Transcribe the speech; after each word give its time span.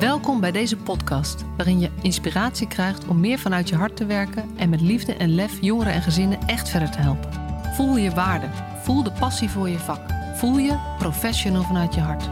Welkom 0.00 0.40
bij 0.40 0.52
deze 0.52 0.76
podcast, 0.76 1.44
waarin 1.56 1.80
je 1.80 1.90
inspiratie 2.02 2.68
krijgt 2.68 3.06
om 3.06 3.20
meer 3.20 3.38
vanuit 3.38 3.68
je 3.68 3.76
hart 3.76 3.96
te 3.96 4.06
werken 4.06 4.50
en 4.56 4.68
met 4.68 4.80
liefde 4.80 5.14
en 5.14 5.34
lef 5.34 5.58
jongeren 5.60 5.92
en 5.92 6.02
gezinnen 6.02 6.38
echt 6.46 6.68
verder 6.68 6.90
te 6.90 6.98
helpen. 6.98 7.30
Voel 7.74 7.96
je 7.96 8.10
waarde, 8.10 8.46
voel 8.82 9.02
de 9.02 9.12
passie 9.12 9.50
voor 9.50 9.68
je 9.68 9.78
vak, 9.78 10.00
voel 10.34 10.58
je 10.58 10.78
professional 10.98 11.62
vanuit 11.62 11.94
je 11.94 12.00
hart. 12.00 12.28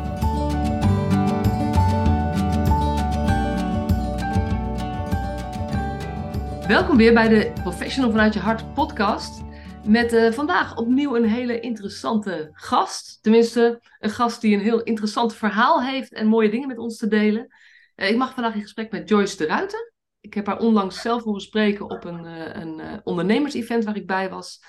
Welkom 6.67 6.97
weer 6.97 7.15
bij 7.15 7.29
de 7.29 7.53
Professional 7.63 8.11
vanuit 8.11 8.35
je 8.35 8.41
hart 8.41 8.75
podcast. 8.75 9.44
Met 9.85 10.13
uh, 10.13 10.33
vandaag 10.33 10.77
opnieuw 10.77 11.17
een 11.17 11.29
hele 11.29 11.61
interessante 11.61 12.51
gast. 12.53 13.19
Tenminste, 13.23 13.81
een 13.99 14.11
gast 14.11 14.41
die 14.41 14.55
een 14.55 14.63
heel 14.63 14.83
interessant 14.83 15.35
verhaal 15.35 15.83
heeft 15.83 16.13
en 16.13 16.27
mooie 16.27 16.51
dingen 16.51 16.69
met 16.69 16.79
ons 16.79 16.97
te 16.97 17.09
delen. 17.09 17.55
Uh, 17.97 18.11
ik 18.11 18.17
mag 18.17 18.35
vandaag 18.35 18.55
in 18.55 18.63
gesprek 18.63 18.91
met 18.91 19.09
Joyce 19.09 19.37
de 19.37 19.47
Ruiten. 19.47 19.93
Ik 20.21 20.35
heb 20.35 20.47
haar 20.47 20.59
onlangs 20.59 21.01
zelf 21.01 21.23
horen 21.23 21.41
spreken 21.41 21.91
op 21.91 22.05
een, 22.05 22.25
uh, 22.25 22.55
een 22.55 23.01
ondernemers-event 23.05 23.85
waar 23.85 23.97
ik 23.97 24.07
bij 24.07 24.31
was. 24.31 24.61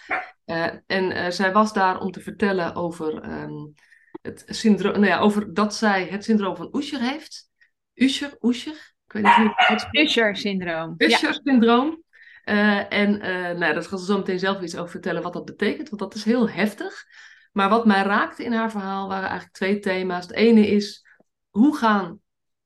en 0.86 1.34
zij 1.34 1.52
was 1.52 1.74
daar 1.74 2.00
om 2.00 2.12
te 2.12 2.22
vertellen 2.22 2.76
over, 2.76 3.42
um, 3.42 3.74
het 4.22 4.44
syndroom, 4.48 4.94
nou 4.94 5.06
ja, 5.06 5.20
over 5.20 5.54
dat 5.54 5.76
zij 5.76 6.06
het 6.06 6.24
syndroom 6.24 6.56
van 6.56 6.70
Usher 6.72 7.00
heeft. 7.00 7.50
Usher, 7.94 8.38
Usher? 8.42 8.94
Ik 9.08 9.12
weet 9.12 9.24
niet 9.24 9.34
hoe 9.34 9.54
het 9.56 9.88
Usher-syndroom. 9.92 10.94
Usher-syndroom. 10.98 12.04
Uh, 12.46 12.94
en 12.94 13.16
uh, 13.16 13.60
nou, 13.60 13.74
daar 13.74 13.84
gaat 13.84 14.00
ze 14.00 14.06
zo 14.06 14.18
meteen 14.18 14.40
zelf 14.40 14.62
iets 14.62 14.76
over 14.76 14.90
vertellen 14.90 15.22
wat 15.22 15.34
dat 15.34 15.46
betekent, 15.46 15.90
want 15.90 16.02
dat 16.02 16.16
is 16.16 16.24
heel 16.24 16.50
heftig. 16.50 17.04
Maar 17.52 17.70
wat 17.70 17.86
mij 17.86 18.04
raakte 18.04 18.44
in 18.44 18.54
haar 18.54 18.72
verhaal 18.72 19.08
waren 19.08 19.30
eigenlijk 19.30 19.54
twee 19.54 19.80
thema's. 19.80 20.28
Het 20.28 20.36
ene 20.36 20.68
is, 20.68 21.06
hoe 21.50 21.78
gaan 21.78 22.20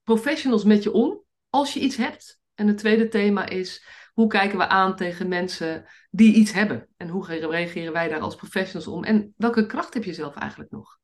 professionals 0.04 0.64
met 0.64 0.84
je 0.84 0.92
om 0.92 1.24
als 1.50 1.74
je 1.74 1.80
iets 1.80 1.96
hebt? 1.96 2.40
En 2.56 2.68
het 2.68 2.78
tweede 2.78 3.08
thema 3.08 3.46
is, 3.46 3.86
hoe 4.14 4.28
kijken 4.28 4.58
we 4.58 4.68
aan 4.68 4.96
tegen 4.96 5.28
mensen 5.28 5.86
die 6.10 6.34
iets 6.34 6.52
hebben? 6.52 6.88
En 6.98 7.08
hoe 7.08 7.26
reageren 7.26 7.94
wij 7.94 8.08
daar 8.08 8.20
als 8.20 8.36
professionals 8.36 8.88
om? 8.88 9.04
En 9.04 9.34
welke 9.38 9.66
kracht 9.66 9.94
heb 9.94 10.04
je 10.04 10.14
zelf 10.14 10.36
eigenlijk 10.36 10.72
nog? 10.72 10.98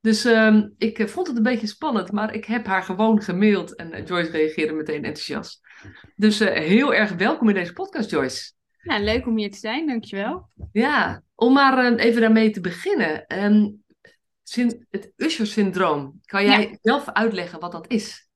Dus 0.00 0.24
um, 0.24 0.74
ik 0.78 1.08
vond 1.08 1.26
het 1.26 1.36
een 1.36 1.42
beetje 1.42 1.66
spannend, 1.66 2.12
maar 2.12 2.34
ik 2.34 2.44
heb 2.44 2.66
haar 2.66 2.82
gewoon 2.82 3.22
gemaild 3.22 3.76
en 3.76 4.04
Joyce 4.04 4.30
reageerde 4.30 4.72
meteen 4.72 5.04
enthousiast. 5.04 5.67
Dus 6.16 6.40
uh, 6.40 6.48
heel 6.48 6.94
erg 6.94 7.12
welkom 7.12 7.48
in 7.48 7.54
deze 7.54 7.72
podcast, 7.72 8.10
Joyce. 8.10 8.52
Ja, 8.82 8.98
leuk 8.98 9.26
om 9.26 9.36
hier 9.36 9.50
te 9.50 9.58
zijn, 9.58 9.86
dankjewel. 9.86 10.48
Ja, 10.72 11.22
om 11.34 11.52
maar 11.52 11.92
uh, 11.92 12.04
even 12.04 12.20
daarmee 12.20 12.50
te 12.50 12.60
beginnen. 12.60 13.42
Um, 13.44 13.84
het 14.90 15.12
Usher-syndroom, 15.16 16.20
kan 16.24 16.44
jij 16.44 16.68
ja. 16.70 16.78
zelf 16.80 17.08
uitleggen 17.08 17.60
wat 17.60 17.72
dat 17.72 17.90
is? 17.90 18.28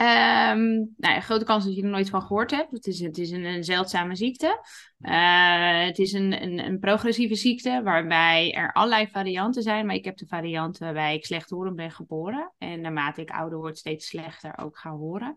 Um, 0.00 0.94
nou 0.96 1.14
ja, 1.14 1.20
grote 1.20 1.44
kans 1.44 1.64
dat 1.64 1.74
je 1.74 1.82
er 1.82 1.88
nooit 1.88 2.10
van 2.10 2.22
gehoord 2.22 2.50
hebt. 2.50 2.70
Het 2.70 2.86
is, 2.86 3.00
het 3.00 3.18
is 3.18 3.30
een, 3.30 3.44
een 3.44 3.64
zeldzame 3.64 4.16
ziekte. 4.16 4.60
Uh, 5.00 5.84
het 5.84 5.98
is 5.98 6.12
een, 6.12 6.42
een, 6.42 6.58
een, 6.58 6.78
progressieve 6.78 7.34
ziekte 7.34 7.80
waarbij 7.84 8.52
er 8.52 8.72
allerlei 8.72 9.08
varianten 9.08 9.62
zijn. 9.62 9.86
Maar 9.86 9.94
ik 9.94 10.04
heb 10.04 10.16
de 10.16 10.26
variant 10.26 10.78
waarbij 10.78 11.14
ik 11.14 11.24
slechthorend 11.24 11.76
ben 11.76 11.90
geboren. 11.90 12.52
En 12.58 12.80
naarmate 12.80 13.20
ik 13.20 13.30
ouder 13.30 13.58
word, 13.58 13.78
steeds 13.78 14.06
slechter 14.06 14.58
ook 14.58 14.78
ga 14.78 14.90
horen. 14.90 15.34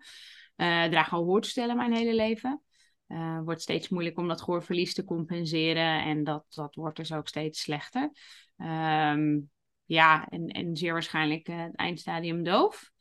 Uh, 0.59 0.83
draag 0.83 1.13
al 1.13 1.23
hoortoestellen 1.23 1.75
mijn 1.75 1.93
hele 1.93 2.15
leven. 2.15 2.61
Uh, 3.07 3.39
wordt 3.43 3.61
steeds 3.61 3.89
moeilijk 3.89 4.17
om 4.17 4.27
dat 4.27 4.41
gehoorverlies 4.41 4.93
te 4.93 5.03
compenseren. 5.03 6.03
En 6.03 6.23
dat, 6.23 6.45
dat 6.49 6.75
wordt 6.75 6.97
dus 6.97 7.13
ook 7.13 7.27
steeds 7.27 7.61
slechter. 7.61 8.11
Um, 8.57 9.49
ja, 9.85 10.27
en, 10.29 10.47
en 10.47 10.75
zeer 10.75 10.93
waarschijnlijk 10.93 11.47
het 11.47 11.75
eindstadium 11.75 12.43
doof. 12.43 12.91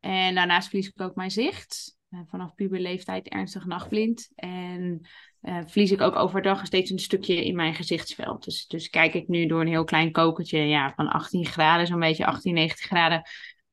En 0.00 0.34
daarnaast 0.34 0.68
verlies 0.68 0.88
ik 0.88 1.00
ook 1.00 1.14
mijn 1.14 1.30
zicht. 1.30 1.96
Vanaf 2.26 2.54
puberleeftijd 2.54 3.28
ernstig 3.28 3.66
nachtblind. 3.66 4.30
En 4.34 5.08
verlies 5.40 5.90
ik 5.90 6.00
ook 6.00 6.16
overdag 6.16 6.66
steeds 6.66 6.90
een 6.90 6.98
stukje 6.98 7.44
in 7.44 7.56
mijn 7.56 7.74
gezichtsveld. 7.74 8.44
Dus, 8.44 8.66
dus 8.66 8.90
kijk 8.90 9.14
ik 9.14 9.28
nu 9.28 9.46
door 9.46 9.60
een 9.60 9.68
heel 9.68 9.84
klein 9.84 10.12
kokertje 10.12 10.58
ja, 10.58 10.92
van 10.96 11.08
18 11.08 11.46
graden, 11.46 11.86
zo'n 11.86 12.00
beetje 12.00 12.26
18, 12.26 12.54
19 12.54 12.86
graden. 12.86 13.22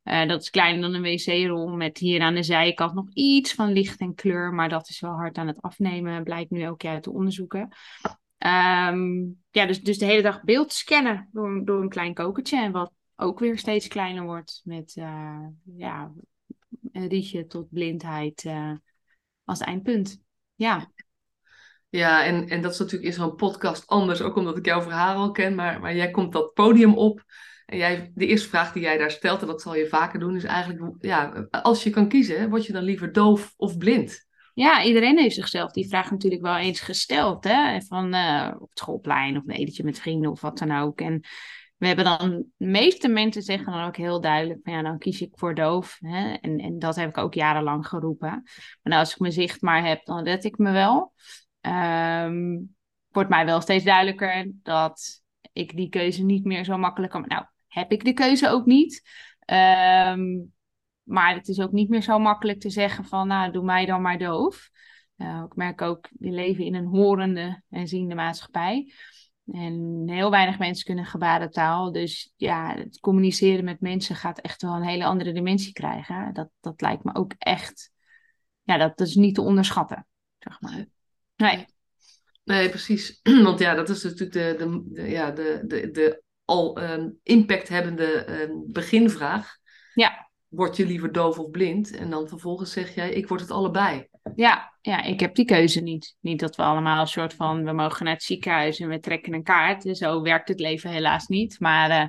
Uh, 0.03 0.27
dat 0.27 0.41
is 0.41 0.49
kleiner 0.49 0.81
dan 0.81 0.93
een 0.93 1.01
wc-rol 1.01 1.67
met 1.67 1.97
hier 1.97 2.21
aan 2.21 2.33
de 2.33 2.43
zijkant 2.43 2.93
nog 2.93 3.09
iets 3.13 3.53
van 3.53 3.71
licht 3.71 3.99
en 3.99 4.15
kleur. 4.15 4.53
Maar 4.53 4.69
dat 4.69 4.89
is 4.89 4.99
wel 4.99 5.11
hard 5.11 5.37
aan 5.37 5.47
het 5.47 5.61
afnemen, 5.61 6.23
blijkt 6.23 6.51
nu 6.51 6.67
ook 6.67 6.85
uit 6.85 7.03
de 7.03 7.11
onderzoeken. 7.11 7.61
Um, 8.37 9.41
ja, 9.51 9.65
dus, 9.65 9.81
dus 9.81 9.97
de 9.97 10.05
hele 10.05 10.21
dag 10.21 10.43
beeld 10.43 10.73
scannen 10.73 11.29
door, 11.31 11.61
door 11.65 11.81
een 11.81 11.89
klein 11.89 12.13
kokertje. 12.13 12.57
En 12.57 12.71
wat 12.71 12.91
ook 13.15 13.39
weer 13.39 13.57
steeds 13.57 13.87
kleiner 13.87 14.23
wordt 14.23 14.61
met 14.63 14.95
uh, 14.95 15.45
ja, 15.75 16.11
een 16.91 17.07
rietje 17.07 17.47
tot 17.47 17.69
blindheid 17.69 18.43
uh, 18.43 18.73
als 19.43 19.59
eindpunt. 19.59 20.21
Ja. 20.55 20.91
Ja, 21.89 22.25
en, 22.25 22.47
en 22.47 22.61
dat 22.61 22.71
is 22.71 22.79
natuurlijk 22.79 23.07
in 23.07 23.13
zo'n 23.13 23.35
podcast 23.35 23.87
anders, 23.87 24.21
ook 24.21 24.35
omdat 24.35 24.57
ik 24.57 24.65
jouw 24.65 24.81
verhaal 24.81 25.15
al 25.15 25.31
ken, 25.31 25.55
maar, 25.55 25.79
maar 25.79 25.95
jij 25.95 26.11
komt 26.11 26.33
dat 26.33 26.53
podium 26.53 26.93
op. 26.97 27.23
Jij, 27.77 28.11
de 28.15 28.27
eerste 28.27 28.49
vraag 28.49 28.71
die 28.71 28.81
jij 28.81 28.97
daar 28.97 29.11
stelt, 29.11 29.41
en 29.41 29.47
dat 29.47 29.61
zal 29.61 29.75
je 29.75 29.87
vaker 29.87 30.19
doen, 30.19 30.35
is 30.35 30.43
eigenlijk, 30.43 30.95
ja, 30.99 31.47
als 31.49 31.83
je 31.83 31.89
kan 31.89 32.07
kiezen, 32.07 32.49
word 32.49 32.65
je 32.65 32.73
dan 32.73 32.83
liever 32.83 33.11
doof 33.11 33.53
of 33.57 33.77
blind? 33.77 34.29
Ja, 34.53 34.83
iedereen 34.83 35.17
heeft 35.17 35.35
zichzelf 35.35 35.71
die 35.71 35.87
vraag 35.87 36.11
natuurlijk 36.11 36.41
wel 36.41 36.57
eens 36.57 36.79
gesteld. 36.79 37.43
Hè? 37.43 37.81
Van 37.81 38.15
uh, 38.15 38.51
op 38.59 38.69
het 38.69 38.79
schoolplein 38.79 39.37
of 39.37 39.43
een 39.43 39.55
etentje 39.55 39.83
met 39.83 39.99
vrienden 39.99 40.31
of 40.31 40.41
wat 40.41 40.57
dan 40.57 40.71
ook. 40.71 41.01
En 41.01 41.21
we 41.77 41.87
hebben 41.87 42.05
dan, 42.05 42.45
de 42.57 42.65
meeste 42.65 43.07
mensen 43.07 43.41
zeggen 43.41 43.73
dan 43.73 43.85
ook 43.85 43.97
heel 43.97 44.21
duidelijk, 44.21 44.59
van 44.63 44.73
ja, 44.73 44.81
dan 44.81 44.97
kies 44.97 45.21
ik 45.21 45.31
voor 45.33 45.55
doof. 45.55 45.97
Hè? 45.99 46.33
En, 46.33 46.57
en 46.57 46.79
dat 46.79 46.95
heb 46.95 47.09
ik 47.09 47.17
ook 47.17 47.33
jarenlang 47.33 47.87
geroepen. 47.87 48.29
Maar 48.29 48.79
nou, 48.83 48.99
als 48.99 49.11
ik 49.11 49.19
mijn 49.19 49.33
zicht 49.33 49.61
maar 49.61 49.85
heb, 49.85 50.05
dan 50.05 50.23
red 50.23 50.43
ik 50.43 50.57
me 50.57 50.71
wel. 50.71 51.13
Um, 52.25 52.75
wordt 53.11 53.29
mij 53.29 53.45
wel 53.45 53.61
steeds 53.61 53.83
duidelijker 53.83 54.51
dat 54.63 55.23
ik 55.53 55.75
die 55.75 55.89
keuze 55.89 56.23
niet 56.23 56.45
meer 56.45 56.63
zo 56.63 56.77
makkelijk 56.77 57.11
kan. 57.11 57.25
Nou, 57.27 57.45
heb 57.73 57.91
ik 57.91 58.03
de 58.05 58.13
keuze 58.13 58.49
ook 58.49 58.65
niet. 58.65 59.01
Um, 59.45 60.53
maar 61.03 61.35
het 61.35 61.47
is 61.47 61.59
ook 61.59 61.71
niet 61.71 61.89
meer 61.89 62.01
zo 62.01 62.19
makkelijk 62.19 62.59
te 62.59 62.69
zeggen 62.69 63.05
van, 63.05 63.27
nou, 63.27 63.51
doe 63.51 63.63
mij 63.63 63.85
dan 63.85 64.01
maar 64.01 64.17
doof. 64.17 64.69
Uh, 65.17 65.43
ik 65.45 65.55
merk 65.55 65.81
ook, 65.81 66.09
we 66.19 66.29
leven 66.29 66.65
in 66.65 66.75
een 66.75 66.85
horende 66.85 67.63
en 67.69 67.87
ziende 67.87 68.15
maatschappij. 68.15 68.93
En 69.45 70.03
heel 70.05 70.31
weinig 70.31 70.59
mensen 70.59 70.85
kunnen 70.85 71.05
gebarentaal. 71.05 71.91
Dus 71.91 72.33
ja, 72.35 72.75
het 72.75 72.99
communiceren 72.99 73.63
met 73.63 73.81
mensen 73.81 74.15
gaat 74.15 74.39
echt 74.39 74.61
wel 74.61 74.75
een 74.75 74.87
hele 74.87 75.05
andere 75.05 75.31
dimensie 75.31 75.73
krijgen. 75.73 76.33
Dat, 76.33 76.49
dat 76.59 76.81
lijkt 76.81 77.03
me 77.03 77.15
ook 77.15 77.33
echt, 77.37 77.91
ja, 78.61 78.77
dat, 78.77 78.97
dat 78.97 79.07
is 79.07 79.15
niet 79.15 79.35
te 79.35 79.41
onderschatten, 79.41 80.07
zeg 80.39 80.61
maar. 80.61 80.85
Nee. 81.35 81.65
Nee, 82.43 82.69
precies. 82.69 83.19
Want 83.43 83.59
ja, 83.59 83.73
dat 83.73 83.89
is 83.89 84.03
natuurlijk 84.03 84.31
de, 84.31 84.65
de, 84.65 84.83
de 84.85 85.09
ja, 85.09 85.31
de, 85.31 85.61
de, 85.65 85.91
de 85.91 86.23
al 86.51 86.81
um, 86.81 87.19
impacthebbende 87.23 88.41
um, 88.41 88.63
beginvraag. 88.71 89.57
Ja. 89.93 90.29
Word 90.47 90.77
je 90.77 90.85
liever 90.85 91.11
doof 91.11 91.39
of 91.39 91.49
blind? 91.49 91.95
En 91.95 92.09
dan 92.09 92.27
vervolgens 92.27 92.71
zeg 92.71 92.95
jij, 92.95 93.11
ik 93.11 93.27
word 93.27 93.41
het 93.41 93.51
allebei. 93.51 94.07
Ja, 94.35 94.77
ja, 94.81 95.03
ik 95.03 95.19
heb 95.19 95.35
die 95.35 95.45
keuze 95.45 95.81
niet. 95.81 96.15
Niet 96.19 96.39
dat 96.39 96.55
we 96.55 96.63
allemaal 96.63 97.01
een 97.01 97.07
soort 97.07 97.33
van, 97.33 97.63
we 97.63 97.71
mogen 97.71 98.05
naar 98.05 98.13
het 98.13 98.23
ziekenhuis 98.23 98.79
en 98.79 98.89
we 98.89 98.99
trekken 98.99 99.33
een 99.33 99.43
kaart. 99.43 99.97
Zo 99.97 100.21
werkt 100.21 100.47
het 100.47 100.59
leven 100.59 100.89
helaas 100.89 101.27
niet. 101.27 101.59
Maar 101.59 101.89
uh, 101.89 102.07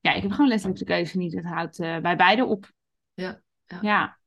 ja, 0.00 0.12
ik 0.12 0.22
heb 0.22 0.30
gewoon 0.30 0.48
letterlijk 0.48 0.78
de 0.78 0.84
keuze 0.84 1.18
niet. 1.18 1.34
Het 1.34 1.44
houdt 1.44 1.80
uh, 1.80 1.98
bij 1.98 2.16
beide 2.16 2.44
op. 2.44 2.70
Ja. 3.14 3.42
Ja. 3.66 3.78
Ja. 3.80 4.18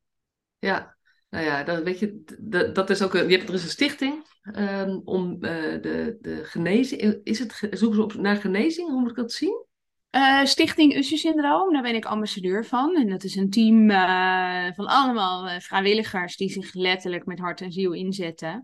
ja. 0.59 0.94
Nou 1.30 1.46
ja, 1.46 1.63
dat, 1.63 1.84
weet 1.84 2.00
je, 2.00 2.24
dat, 2.40 2.75
dat 2.75 2.90
is 2.90 3.02
ook 3.02 3.13
een, 3.13 3.30
je 3.30 3.38
hebt, 3.38 3.50
er 3.50 3.56
is 3.56 3.63
een 3.63 3.69
stichting 3.69 4.25
um, 4.53 5.02
om 5.06 5.34
uh, 5.34 5.41
de, 5.81 6.18
de 6.22 6.44
genezing. 6.44 7.19
Is 7.24 7.40
het, 7.40 7.68
zoeken 7.72 7.96
ze 7.96 8.03
op 8.03 8.13
naar 8.13 8.36
genezing? 8.36 8.90
Hoe 8.90 9.00
moet 9.00 9.09
ik 9.09 9.16
dat 9.16 9.31
zien? 9.31 9.66
Uh, 10.12 10.46
Stichting 10.46 10.96
Usher-syndroom, 10.96 11.74
daar 11.74 11.81
ben 11.81 11.95
ik 11.95 12.06
ambassadeur 12.06 12.66
van. 12.66 12.95
En 12.95 13.10
dat 13.10 13.24
is 13.24 13.36
een 13.36 13.50
team 13.50 13.89
uh, 13.89 14.68
van 14.74 14.86
allemaal 14.86 15.60
vrijwilligers 15.60 16.38
die 16.38 16.50
zich 16.50 16.74
letterlijk 16.74 17.25
met 17.25 17.39
hart 17.39 17.62
en 17.62 17.71
ziel 17.71 17.94
inzetten. 17.94 18.63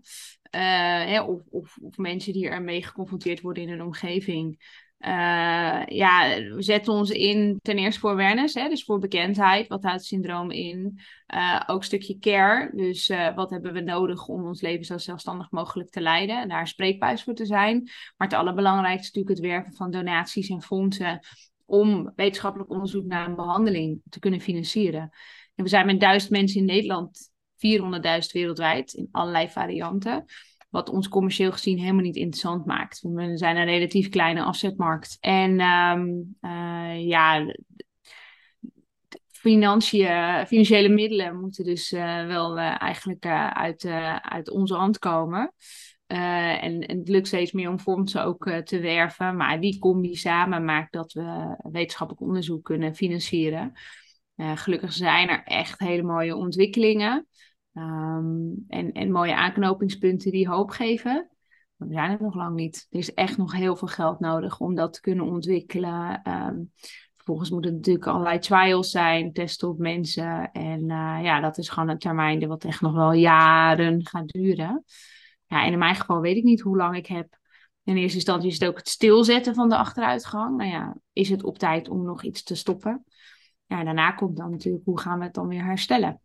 Hè, 0.50 1.20
of, 1.20 1.40
of, 1.50 1.76
of, 1.82 1.96
mensen 1.96 2.32
die 2.32 2.48
ermee 2.48 2.84
geconfronteerd 2.84 3.40
worden 3.40 3.62
in 3.62 3.68
hun 3.68 3.82
omgeving. 3.82 4.58
Ja, 5.86 6.34
we 6.54 6.62
zetten 6.62 6.92
ons 6.92 7.10
in 7.10 7.58
ten 7.62 7.78
eerste 7.78 8.00
voor 8.00 8.10
awareness, 8.10 8.54
hè, 8.54 8.68
dus 8.68 8.84
voor 8.84 8.98
bekendheid. 8.98 9.68
Wat 9.68 9.82
houdt 9.82 9.98
het 9.98 10.06
syndroom 10.06 10.50
in? 10.50 11.00
ook 11.66 11.78
een 11.78 11.82
stukje 11.82 12.18
care. 12.18 12.70
Dus 12.74 13.12
wat 13.34 13.50
hebben 13.50 13.72
we 13.72 13.80
nodig 13.80 14.28
om 14.28 14.46
ons 14.46 14.60
leven 14.60 14.84
zo 14.84 14.98
zelfstandig 14.98 15.50
mogelijk 15.50 15.90
te 15.90 16.00
leiden? 16.00 16.40
En 16.40 16.48
daar 16.48 16.68
spreekbuis 16.68 17.22
voor 17.22 17.34
te 17.34 17.46
zijn. 17.46 17.82
Maar 18.16 18.28
het 18.28 18.36
allerbelangrijkste 18.36 19.08
is 19.08 19.12
natuurlijk 19.14 19.36
het 19.36 19.52
werven 19.52 19.72
van 19.72 19.90
donaties 19.90 20.48
en 20.48 20.62
fondsen 20.62 21.20
om 21.64 22.12
wetenschappelijk 22.16 22.70
onderzoek 22.70 23.04
naar 23.04 23.28
een 23.28 23.36
behandeling 23.36 24.00
te 24.10 24.18
kunnen 24.18 24.40
financieren. 24.40 25.10
En 25.54 25.64
we 25.64 25.68
zijn 25.68 25.86
met 25.86 26.00
duizend 26.00 26.32
mensen 26.32 26.60
in 26.60 26.66
Nederland, 26.66 27.30
400.000 27.56 28.32
wereldwijd, 28.32 28.92
in 28.92 29.08
allerlei 29.10 29.48
varianten. 29.48 30.24
Wat 30.72 30.88
ons 30.88 31.08
commercieel 31.08 31.52
gezien 31.52 31.78
helemaal 31.78 32.02
niet 32.02 32.16
interessant 32.16 32.66
maakt. 32.66 33.00
We 33.00 33.36
zijn 33.36 33.56
een 33.56 33.64
relatief 33.64 34.08
kleine 34.08 34.42
afzetmarkt. 34.42 35.16
En 35.20 35.60
um, 35.60 36.36
uh, 36.40 37.06
ja, 37.06 37.54
financiële 39.32 40.88
middelen 40.88 41.40
moeten 41.40 41.64
dus 41.64 41.90
wel 42.26 42.58
eigenlijk 42.58 43.26
uit, 43.54 43.84
uit 44.22 44.50
onze 44.50 44.74
hand 44.74 44.98
komen. 44.98 45.54
en, 46.06 46.80
en, 46.80 46.98
het 46.98 47.08
lukt 47.08 47.26
steeds 47.26 47.52
meer 47.52 47.68
om 47.68 47.78
fondsen 47.78 48.24
ook 48.24 48.50
te 48.64 48.80
werven. 48.80 49.36
Maar 49.36 49.60
die 49.60 49.78
combi 49.78 50.16
samen 50.16 50.64
maakt 50.64 50.92
dat 50.92 51.12
we 51.12 51.56
wetenschappelijk 51.70 52.26
onderzoek 52.26 52.64
kunnen 52.64 52.94
financieren. 52.94 53.72
gelukkig 54.36 54.92
zijn 54.92 55.28
er 55.28 55.42
echt 55.44 55.78
hele 55.78 56.02
mooie 56.02 56.36
ontwikkelingen. 56.36 57.26
Ehm, 57.74 58.50
en, 58.68 58.92
en 58.92 59.10
mooie 59.10 59.36
aanknopingspunten 59.36 60.30
die 60.30 60.48
hoop 60.48 60.70
geven. 60.70 61.30
We 61.76 61.92
zijn 61.92 62.10
het 62.10 62.20
nog 62.20 62.34
lang 62.34 62.54
niet. 62.54 62.86
Er 62.90 62.98
is 62.98 63.14
echt 63.14 63.36
nog 63.36 63.52
heel 63.52 63.76
veel 63.76 63.88
geld 63.88 64.20
nodig 64.20 64.60
om 64.60 64.74
dat 64.74 64.92
te 64.92 65.00
kunnen 65.00 65.24
ontwikkelen. 65.24 66.20
Um, 66.28 66.72
vervolgens 67.14 67.50
moeten 67.50 67.70
er 67.70 67.76
natuurlijk 67.76 68.06
allerlei 68.06 68.38
trials 68.38 68.90
zijn, 68.90 69.32
testen 69.32 69.68
op 69.68 69.78
mensen. 69.78 70.50
En 70.52 70.80
uh, 70.80 71.18
ja, 71.22 71.40
dat 71.40 71.58
is 71.58 71.68
gewoon 71.68 71.88
een 71.88 71.98
termijn 71.98 72.46
wat 72.46 72.64
echt 72.64 72.80
nog 72.80 72.94
wel 72.94 73.12
jaren 73.12 74.06
gaat 74.06 74.28
duren. 74.28 74.84
Ja, 75.46 75.64
en 75.64 75.72
in 75.72 75.78
mijn 75.78 75.94
geval 75.94 76.20
weet 76.20 76.36
ik 76.36 76.44
niet 76.44 76.60
hoe 76.60 76.76
lang 76.76 76.96
ik 76.96 77.06
heb. 77.06 77.38
In 77.84 77.96
eerste 77.96 78.16
instantie 78.16 78.48
is 78.48 78.58
het 78.58 78.68
ook 78.68 78.76
het 78.76 78.88
stilzetten 78.88 79.54
van 79.54 79.68
de 79.68 79.76
achteruitgang. 79.76 80.56
Nou 80.56 80.70
ja, 80.70 80.96
is 81.12 81.28
het 81.28 81.44
op 81.44 81.58
tijd 81.58 81.88
om 81.88 82.04
nog 82.04 82.22
iets 82.22 82.42
te 82.42 82.54
stoppen? 82.54 83.04
Ja, 83.66 83.84
daarna 83.84 84.12
komt 84.12 84.36
dan 84.36 84.50
natuurlijk 84.50 84.84
hoe 84.84 85.00
gaan 85.00 85.18
we 85.18 85.24
het 85.24 85.34
dan 85.34 85.48
weer 85.48 85.64
herstellen? 85.64 86.20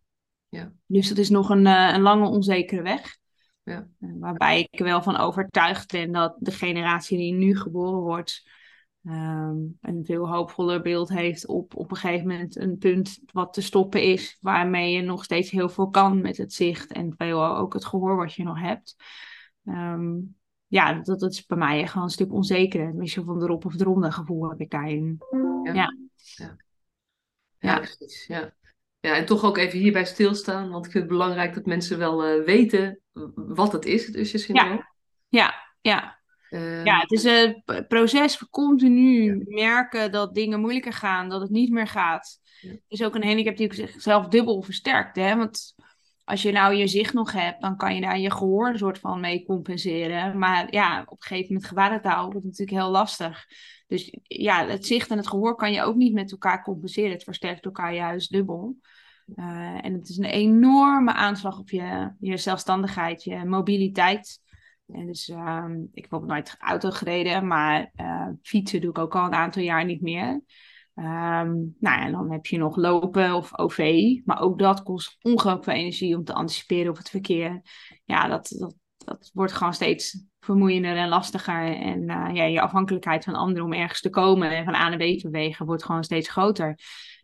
Ja. 0.50 0.72
Dus 0.86 1.08
dat 1.08 1.18
is 1.18 1.30
nog 1.30 1.50
een, 1.50 1.66
uh, 1.66 1.94
een 1.94 2.02
lange 2.02 2.28
onzekere 2.28 2.82
weg. 2.82 3.18
Ja. 3.64 3.88
Uh, 4.00 4.12
waarbij 4.20 4.68
ik 4.70 4.80
er 4.80 4.86
wel 4.86 5.02
van 5.02 5.18
overtuigd 5.18 5.92
ben 5.92 6.12
dat 6.12 6.36
de 6.40 6.52
generatie 6.52 7.18
die 7.18 7.34
nu 7.34 7.58
geboren 7.58 8.00
wordt, 8.00 8.50
um, 9.04 9.78
een 9.82 10.06
veel 10.06 10.30
hoopvoller 10.30 10.82
beeld 10.82 11.10
heeft 11.10 11.48
op 11.48 11.76
op 11.76 11.92
een 11.92 11.98
gegeven 11.98 12.28
moment 12.28 12.56
een 12.56 12.78
punt 12.78 13.20
wat 13.32 13.54
te 13.54 13.62
stoppen 13.62 14.04
is, 14.04 14.38
waarmee 14.42 14.92
je 14.94 15.02
nog 15.02 15.24
steeds 15.24 15.50
heel 15.50 15.70
veel 15.70 15.90
kan 15.90 16.22
met 16.22 16.38
het 16.38 16.54
zicht 16.54 16.92
en 16.92 17.14
veel 17.18 17.46
ook 17.46 17.74
het 17.74 17.86
gehoor 17.86 18.16
wat 18.16 18.34
je 18.34 18.44
nog 18.44 18.60
hebt. 18.60 18.96
Um, 19.64 20.36
ja, 20.68 20.94
dat, 20.94 21.20
dat 21.20 21.32
is 21.32 21.46
bij 21.46 21.58
mij 21.58 21.88
gewoon 21.88 22.04
een 22.04 22.10
stuk 22.10 22.34
onzeker. 22.34 22.94
Misschien 22.94 23.26
van 23.26 23.42
erop 23.42 23.66
of 23.66 23.80
eronder 23.80 24.12
gevoel 24.12 24.50
heb 24.50 24.60
ik 24.60 24.70
daarin. 24.70 25.18
Ja. 25.64 25.74
Ja, 25.74 25.94
ja. 26.36 26.56
ja 27.58 27.78
precies. 27.78 28.26
Ja. 28.26 28.56
Ja, 29.08 29.16
en 29.16 29.26
toch 29.26 29.44
ook 29.44 29.58
even 29.58 29.80
hierbij 29.80 30.06
stilstaan, 30.06 30.70
want 30.70 30.86
ik 30.86 30.92
vind 30.92 31.04
het 31.04 31.14
belangrijk 31.14 31.54
dat 31.54 31.66
mensen 31.66 31.98
wel 31.98 32.28
uh, 32.28 32.46
weten 32.46 33.00
wat 33.36 33.72
het 33.72 33.86
is, 33.86 34.06
het 34.06 34.16
Usher-syndroom. 34.16 34.70
Ja, 34.70 34.88
ja, 35.28 35.54
ja. 35.82 36.20
Uh, 36.50 36.86
ja, 36.86 37.00
het 37.00 37.12
is 37.12 37.24
een 37.24 37.64
proces 37.88 38.38
van 38.38 38.48
continu 38.50 39.44
merken 39.48 40.12
dat 40.12 40.36
dingen 40.36 40.60
moeilijker 40.60 40.94
gaan, 40.94 41.30
dat 41.30 41.42
het 41.42 41.50
niet 41.50 41.72
meer 41.72 41.88
gaat. 41.88 42.40
Het 42.62 42.82
is 42.88 43.04
ook 43.04 43.16
een 43.16 43.26
handicap 43.26 43.58
die 43.58 43.74
zichzelf 43.74 44.28
dubbel 44.28 44.62
versterkt, 44.62 45.16
hè? 45.16 45.36
Want 45.36 45.76
als 46.24 46.42
je 46.42 46.52
nou 46.52 46.74
je 46.74 46.88
zicht 46.88 47.14
nog 47.14 47.32
hebt, 47.32 47.62
dan 47.62 47.78
kan 47.78 47.96
je 47.96 48.02
daar 48.02 48.20
je 48.20 48.32
gehoor 48.32 48.68
een 48.68 48.78
soort 48.78 49.00
van 49.00 49.20
mee 49.20 49.46
compenseren. 49.46 50.38
Maar 50.38 50.74
ja, 50.74 51.02
op 51.02 51.12
een 51.12 51.28
gegeven 51.28 51.54
moment 51.54 51.68
gebarentaal 51.68 52.22
wordt 52.22 52.36
het 52.36 52.44
natuurlijk 52.44 52.78
heel 52.78 52.90
lastig. 52.90 53.46
Dus 53.88 54.18
ja, 54.24 54.68
het 54.68 54.86
zicht 54.86 55.10
en 55.10 55.18
het 55.18 55.28
gehoor 55.28 55.56
kan 55.56 55.72
je 55.72 55.82
ook 55.82 55.96
niet 55.96 56.14
met 56.14 56.32
elkaar 56.32 56.64
compenseren. 56.64 57.12
Het 57.12 57.24
versterkt 57.24 57.66
elkaar 57.66 57.94
juist 57.94 58.32
dubbel. 58.32 58.76
Uh, 59.36 59.86
en 59.86 59.94
het 59.94 60.10
is 60.10 60.18
een 60.18 60.26
enorme 60.26 61.14
aanslag 61.14 61.60
op 61.60 61.70
je, 61.70 62.12
je 62.20 62.38
zelfstandigheid, 62.38 63.24
je 63.24 63.46
mobiliteit. 63.46 64.40
En 64.88 65.06
dus 65.06 65.30
uh, 65.30 65.66
ik 65.94 66.08
heb 66.10 66.22
nooit 66.22 66.56
auto 66.60 66.92
gereden, 66.92 67.48
maar 67.48 67.92
uh, 67.96 68.28
fietsen 68.42 68.82
doe 68.82 68.90
ik 68.90 68.98
ook 68.98 69.16
al 69.16 69.26
een 69.26 69.34
aantal 69.34 69.62
jaar 69.62 69.86
niet 69.86 70.02
meer. 70.02 70.42
Um, 70.96 71.76
nou 71.80 72.00
ja, 72.00 72.12
dan 72.12 72.32
heb 72.32 72.46
je 72.46 72.58
nog 72.58 72.76
lopen 72.76 73.34
of 73.34 73.58
OV. 73.58 74.12
Maar 74.26 74.40
ook 74.40 74.60
dat 74.60 74.84
kost 74.84 75.18
ongelooflijk 75.22 75.64
veel 75.64 75.74
energie 75.74 76.18
om 76.18 76.24
te 76.24 76.34
anticiperen 76.34 76.90
op 76.90 76.98
het 76.98 77.10
verkeer. 77.10 77.62
Ja, 78.06 78.28
dat, 78.28 78.56
dat, 78.60 78.76
dat 78.98 79.32
wordt 79.34 79.54
gewoon 79.54 79.74
steeds 79.74 80.26
vermoeiender 80.40 80.96
en 80.96 81.08
lastiger. 81.08 81.76
En 81.76 82.02
uh, 82.02 82.30
ja, 82.34 82.44
je 82.44 82.62
afhankelijkheid 82.62 83.24
van 83.24 83.36
anderen 83.36 83.66
om 83.66 83.74
ergens 83.74 84.02
te 84.02 84.10
komen 84.10 84.52
en 84.52 84.66
van 84.66 84.76
A 84.76 84.90
naar 84.90 84.98
B 84.98 85.20
te 85.20 85.30
bewegen 85.30 85.66
wordt 85.66 85.84
gewoon 85.86 86.04
steeds 86.04 86.30
groter. 86.30 86.80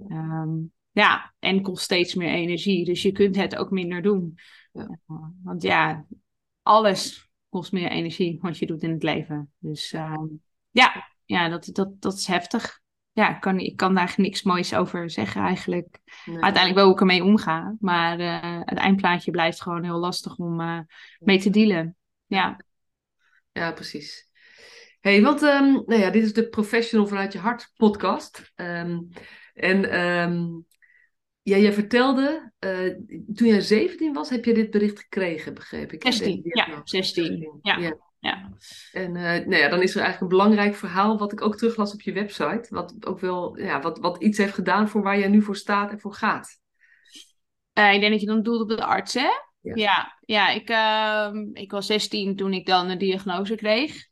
Um, 0.07 0.71
ja, 0.93 1.33
en 1.39 1.61
kost 1.61 1.83
steeds 1.83 2.13
meer 2.13 2.29
energie. 2.29 2.85
Dus 2.85 3.01
je 3.01 3.11
kunt 3.11 3.35
het 3.35 3.55
ook 3.55 3.71
minder 3.71 4.01
doen. 4.01 4.37
Ja. 4.71 4.99
Uh, 5.07 5.27
want 5.43 5.61
ja, 5.61 6.05
alles 6.61 7.29
kost 7.49 7.71
meer 7.71 7.89
energie 7.89 8.37
wat 8.41 8.57
je 8.57 8.65
doet 8.65 8.83
in 8.83 8.91
het 8.91 9.03
leven. 9.03 9.51
Dus 9.57 9.93
uh, 9.93 10.21
ja, 10.71 11.09
ja 11.25 11.49
dat, 11.49 11.69
dat, 11.71 12.01
dat 12.01 12.13
is 12.13 12.27
heftig. 12.27 12.81
Ja, 13.11 13.35
ik 13.35 13.41
kan, 13.41 13.59
ik 13.59 13.75
kan 13.75 13.95
daar 13.95 14.13
niks 14.17 14.43
moois 14.43 14.75
over 14.75 15.09
zeggen 15.09 15.41
eigenlijk. 15.41 15.99
Nee. 16.25 16.35
Uiteindelijk 16.35 16.75
wel 16.75 16.83
hoe 16.83 16.93
ik 16.93 16.99
ermee 16.99 17.23
omga. 17.23 17.75
Maar 17.79 18.19
uh, 18.19 18.59
het 18.63 18.77
eindplaatje 18.77 19.31
blijft 19.31 19.61
gewoon 19.61 19.83
heel 19.83 19.97
lastig 19.97 20.37
om 20.37 20.61
uh, 20.61 20.79
mee 21.19 21.39
te 21.39 21.49
dealen. 21.49 21.95
Ja, 22.25 22.59
ja 23.51 23.71
precies. 23.71 24.29
hey, 24.99 25.21
want 25.21 25.41
um, 25.41 25.71
nou 25.85 26.01
ja, 26.01 26.09
dit 26.09 26.23
is 26.23 26.33
de 26.33 26.49
Professional 26.49 27.07
vanuit 27.07 27.33
je 27.33 27.39
hart 27.39 27.71
podcast. 27.75 28.51
Um, 28.55 29.09
en 29.53 29.99
um, 29.99 30.65
ja, 31.43 31.57
jij 31.57 31.73
vertelde, 31.73 32.51
uh, 32.59 32.95
toen 33.35 33.47
jij 33.47 33.61
17 33.61 34.13
was, 34.13 34.29
heb 34.29 34.45
je 34.45 34.53
dit 34.53 34.69
bericht 34.69 34.99
gekregen, 34.99 35.53
begreep 35.53 35.91
ik. 35.91 36.03
16, 36.03 36.41
ja, 36.43 36.81
16. 36.83 37.59
Ja. 37.61 37.77
ja. 37.77 37.97
ja. 38.19 38.51
En 38.91 39.15
uh, 39.15 39.21
nou 39.21 39.55
ja, 39.55 39.69
dan 39.69 39.81
is 39.81 39.95
er 39.95 40.01
eigenlijk 40.01 40.21
een 40.21 40.37
belangrijk 40.37 40.75
verhaal, 40.75 41.17
wat 41.17 41.31
ik 41.31 41.41
ook 41.41 41.57
teruglas 41.57 41.93
op 41.93 42.01
je 42.01 42.13
website, 42.13 42.65
wat 42.69 42.95
ook 43.05 43.19
wel, 43.19 43.59
ja, 43.59 43.81
wat, 43.81 43.99
wat 43.99 44.23
iets 44.23 44.37
heeft 44.37 44.53
gedaan 44.53 44.89
voor 44.89 45.01
waar 45.01 45.19
jij 45.19 45.27
nu 45.27 45.41
voor 45.41 45.55
staat 45.55 45.91
en 45.91 45.99
voor 45.99 46.13
gaat. 46.13 46.59
Uh, 47.73 47.93
ik 47.93 47.99
denk 47.99 48.11
dat 48.11 48.21
je 48.21 48.27
dan 48.27 48.43
doelt 48.43 48.61
op 48.61 48.69
de 48.69 48.85
arts, 48.85 49.13
hè? 49.13 49.29
Ja, 49.61 49.73
ja, 49.75 50.17
ja 50.21 50.49
ik, 50.49 50.69
ik 51.61 51.71
was 51.71 51.85
16 51.85 52.35
toen 52.35 52.53
ik 52.53 52.65
dan 52.65 52.89
een 52.89 52.97
diagnose 52.97 53.55
kreeg. 53.55 54.07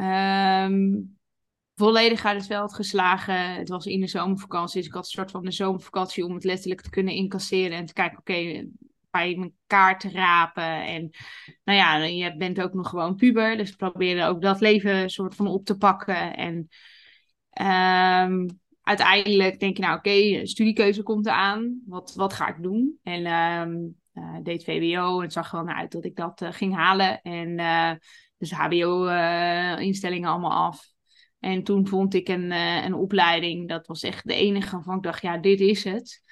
Um, 0.00 1.16
volledig 1.74 2.24
uit 2.24 2.36
het 2.36 2.46
veld 2.46 2.74
geslagen. 2.74 3.54
Het 3.54 3.68
was 3.68 3.86
in 3.86 4.00
de 4.00 4.06
zomervakantie, 4.06 4.78
dus 4.78 4.88
ik 4.88 4.94
had 4.94 5.04
een 5.04 5.10
soort 5.10 5.30
van 5.30 5.44
de 5.44 5.50
zomervakantie 5.50 6.24
om 6.24 6.34
het 6.34 6.44
letterlijk 6.44 6.80
te 6.80 6.90
kunnen 6.90 7.14
incasseren 7.14 7.76
en 7.76 7.86
te 7.86 7.92
kijken, 7.92 8.18
oké, 8.18 8.32
okay, 8.32 8.68
bij 9.10 9.34
mijn 9.36 9.54
kaart 9.66 10.04
rapen. 10.04 10.86
En 10.86 11.10
nou 11.64 11.78
ja, 11.78 11.96
je 11.96 12.36
bent 12.36 12.60
ook 12.60 12.72
nog 12.72 12.88
gewoon 12.88 13.14
puber, 13.14 13.56
dus 13.56 13.74
probeerde 13.74 14.24
ook 14.24 14.42
dat 14.42 14.60
leven 14.60 15.10
soort 15.10 15.34
van 15.34 15.46
op 15.46 15.64
te 15.64 15.76
pakken. 15.76 16.36
En 16.36 16.68
um, 18.30 18.60
uiteindelijk 18.82 19.60
denk 19.60 19.76
je, 19.76 19.82
nou 19.82 19.96
oké, 19.96 20.08
okay, 20.08 20.46
studiekeuze 20.46 21.02
komt 21.02 21.26
eraan. 21.26 21.80
Wat, 21.86 22.14
wat 22.14 22.32
ga 22.32 22.48
ik 22.48 22.62
doen? 22.62 22.98
En 23.02 23.26
um, 23.26 24.00
deed 24.42 24.64
VWO 24.64 25.16
en 25.16 25.22
het 25.22 25.32
zag 25.32 25.48
gewoon 25.48 25.70
uit 25.70 25.92
dat 25.92 26.04
ik 26.04 26.16
dat 26.16 26.42
uh, 26.42 26.52
ging 26.52 26.74
halen. 26.74 27.22
En 27.22 27.58
uh, 27.58 27.92
dus 28.38 28.52
HBO-instellingen 28.52 30.28
allemaal 30.28 30.66
af. 30.66 30.91
En 31.42 31.62
toen 31.62 31.86
vond 31.86 32.14
ik 32.14 32.28
een, 32.28 32.50
uh, 32.50 32.84
een 32.84 32.94
opleiding, 32.94 33.68
dat 33.68 33.86
was 33.86 34.02
echt 34.02 34.26
de 34.26 34.34
enige 34.34 34.74
waarvan 34.74 34.96
ik 34.96 35.02
dacht, 35.02 35.22
ja, 35.22 35.38
dit 35.38 35.60
is 35.60 35.84
het. 35.84 36.22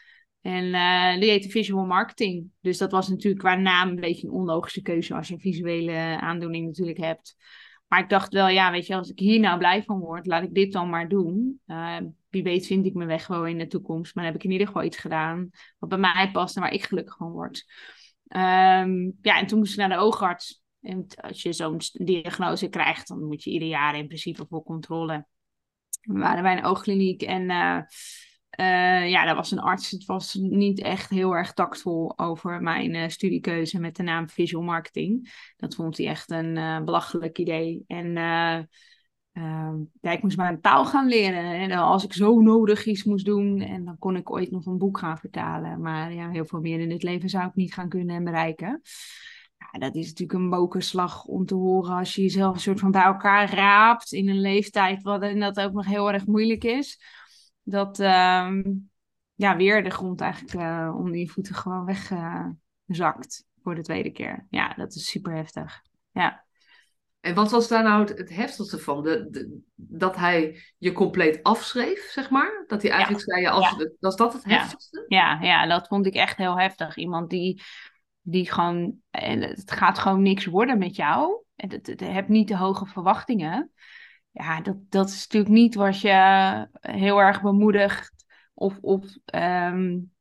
En 0.41 0.65
uh, 0.65 1.21
die 1.21 1.31
heette 1.31 1.49
Visual 1.49 1.87
Marketing. 1.87 2.47
Dus 2.61 2.79
dat 2.79 2.93
was 2.93 3.09
natuurlijk 3.09 3.43
qua 3.43 3.55
naam 3.55 3.89
een 3.89 4.01
beetje 4.01 4.27
een 4.27 4.33
onlogische 4.33 4.83
keuze 4.83 5.15
als 5.15 5.29
je 5.29 5.35
een 5.35 5.41
visuele 5.41 6.21
aandoening 6.21 6.67
natuurlijk 6.67 6.99
hebt. 6.99 7.37
Maar 7.87 8.01
ik 8.01 8.09
dacht 8.09 8.33
wel, 8.33 8.49
ja, 8.49 8.71
weet 8.71 8.87
je, 8.87 8.95
als 8.95 9.11
ik 9.11 9.19
hier 9.19 9.41
nou 9.41 9.59
blij 9.59 9.83
van 9.83 9.99
word, 9.99 10.27
laat 10.27 10.43
ik 10.43 10.55
dit 10.55 10.73
dan 10.73 10.91
maar 10.91 11.09
doen. 11.09 11.61
Wie 12.29 12.43
weet 12.43 12.67
vind 12.67 12.87
ik 12.87 12.95
mijn 12.95 13.09
weg 13.09 13.25
gewoon 13.25 13.49
in 13.49 13.59
de 13.59 13.67
toekomst. 13.67 14.15
Maar 14.15 14.25
dan 14.25 14.33
heb 14.33 14.43
ik 14.43 14.47
in 14.47 14.53
ieder 14.53 14.67
geval 14.67 14.85
iets 14.85 14.97
gedaan 14.97 15.51
wat 15.79 15.89
bij 15.89 15.99
mij 15.99 16.31
past 16.33 16.57
en 16.57 16.63
waar 16.63 16.73
ik 16.73 16.85
gelukkig 16.85 17.17
van 17.17 17.31
word. 17.31 17.65
Um, 18.29 19.19
ja, 19.23 19.39
en 19.39 19.47
toen 19.47 19.59
moest 19.59 19.73
ik 19.73 19.79
naar 19.79 19.89
de 19.89 20.05
oogarts. 20.05 20.60
En 20.81 21.07
als 21.17 21.43
je 21.43 21.53
zo'n 21.53 21.81
diagnose 21.93 22.69
krijgt, 22.69 23.09
dan 23.09 23.25
moet 23.25 23.45
je 23.45 23.51
ieder 23.51 23.69
jaar 23.69 23.97
in 23.97 24.07
principe 24.07 24.47
voor 24.49 24.63
controle. 24.63 25.27
We 26.01 26.19
waren 26.19 26.43
bij 26.43 26.57
een 26.57 26.65
oogkliniek 26.65 27.23
en 27.23 27.43
uh, 27.43 27.79
uh, 28.61 29.11
ja, 29.11 29.25
daar 29.25 29.35
was 29.35 29.51
een 29.51 29.59
arts. 29.59 29.91
Het 29.91 30.05
was 30.05 30.35
niet 30.35 30.81
echt 30.81 31.11
heel 31.11 31.37
erg 31.37 31.53
tactvol 31.53 32.19
over 32.19 32.63
mijn 32.63 32.95
uh, 32.95 33.09
studiekeuze 33.09 33.81
met 33.81 33.97
de 33.97 34.03
naam 34.03 34.29
visual 34.29 34.65
marketing. 34.65 35.33
Dat 35.57 35.75
vond 35.75 35.97
hij 35.97 36.07
echt 36.07 36.31
een 36.31 36.85
belachelijk 36.85 37.39
idee. 37.39 37.85
En 37.87 38.13
ja, 40.01 40.11
ik 40.11 40.23
moest 40.23 40.37
maar 40.37 40.53
een 40.53 40.61
taal 40.61 40.85
gaan 40.85 41.09
leren. 41.09 41.55
En 41.55 41.71
als 41.71 42.05
ik 42.05 42.13
zo 42.13 42.41
nodig 42.41 42.85
iets 42.85 43.05
moest 43.05 43.25
doen, 43.25 43.61
en 43.61 43.85
dan 43.85 43.99
kon 43.99 44.17
ik 44.17 44.31
ooit 44.31 44.51
nog 44.51 44.67
een 44.67 44.79
boek 44.79 44.99
gaan 44.99 45.19
vertalen. 45.19 45.81
Maar 45.81 46.13
ja, 46.13 46.31
heel 46.31 46.47
veel 46.47 46.61
meer 46.61 46.81
in 46.81 46.91
het 46.91 47.03
leven 47.03 47.29
zou 47.29 47.47
ik 47.47 47.55
niet 47.55 47.75
gaan 47.75 47.89
kunnen 47.89 48.17
en 48.17 48.25
bereiken. 48.25 48.81
Ja, 49.61 49.79
dat 49.79 49.95
is 49.95 50.07
natuurlijk 50.07 50.39
een 50.39 50.51
bokenslag 50.51 51.25
om 51.25 51.47
te 51.47 51.55
horen 51.55 51.97
als 51.97 52.15
je 52.15 52.23
jezelf 52.23 52.55
een 52.55 52.61
soort 52.61 52.81
van 52.81 52.91
bij 52.91 53.03
elkaar 53.03 53.55
raapt 53.55 54.13
in 54.13 54.29
een 54.29 54.41
leeftijd 54.41 55.03
wat 55.03 55.23
en 55.23 55.41
dat 55.41 55.61
ook 55.61 55.73
nog 55.73 55.87
heel 55.87 56.13
erg 56.13 56.27
moeilijk 56.27 56.65
is. 56.65 57.01
Dat 57.63 57.99
uh, 57.99 58.51
ja, 59.35 59.57
weer 59.57 59.83
de 59.83 59.91
grond 59.91 60.21
eigenlijk 60.21 60.55
uh, 60.55 60.95
onder 60.97 61.17
je 61.17 61.29
voeten 61.29 61.55
gewoon 61.55 61.85
wegzakt 61.85 63.45
uh, 63.47 63.63
voor 63.63 63.75
de 63.75 63.83
tweede 63.83 64.11
keer. 64.11 64.47
Ja, 64.51 64.75
dat 64.75 64.95
is 64.95 65.11
super 65.11 65.35
heftig. 65.35 65.83
Ja. 66.11 66.45
En 67.21 67.35
wat 67.35 67.51
was 67.51 67.69
daar 67.69 67.83
nou 67.83 68.01
het, 68.01 68.19
het 68.19 68.35
heftigste 68.35 68.79
van? 68.79 69.03
De, 69.03 69.31
de, 69.31 69.61
dat 69.75 70.17
hij 70.17 70.63
je 70.79 70.93
compleet 70.93 71.43
afschreef, 71.43 72.11
zeg 72.11 72.31
maar? 72.31 72.65
Dat 72.67 72.83
hij 72.83 72.91
eigenlijk 72.91 73.25
zei, 73.25 73.41
ja, 73.41 73.51
als, 73.51 73.71
ja. 73.79 73.91
was 74.01 74.17
dat 74.17 74.33
het 74.33 74.45
heftigste? 74.45 75.05
Ja, 75.09 75.39
ja, 75.41 75.67
dat 75.67 75.89
vond 75.89 76.07
ik 76.07 76.15
echt 76.15 76.37
heel 76.37 76.59
heftig. 76.59 76.97
Iemand 76.97 77.31
die, 77.31 77.63
die 78.23 78.53
gewoon, 78.53 78.95
het 79.11 79.71
gaat 79.71 79.99
gewoon 79.99 80.23
niks 80.23 80.45
worden 80.45 80.79
met 80.79 80.97
jou. 80.97 81.45
En 81.57 81.71
het, 81.71 82.01
hebt 82.01 82.29
niet 82.29 82.49
de 82.49 82.57
hoge 82.57 82.87
verwachtingen. 82.87 83.73
Ja, 84.31 84.61
dat, 84.61 84.77
dat 84.89 85.09
is 85.09 85.27
natuurlijk 85.27 85.53
niet 85.53 85.75
wat 85.75 86.01
je 86.01 86.69
heel 86.81 87.21
erg 87.21 87.43
bemoedigt 87.43 88.25
of, 88.55 88.79
of 88.81 89.05
um, 89.35 90.13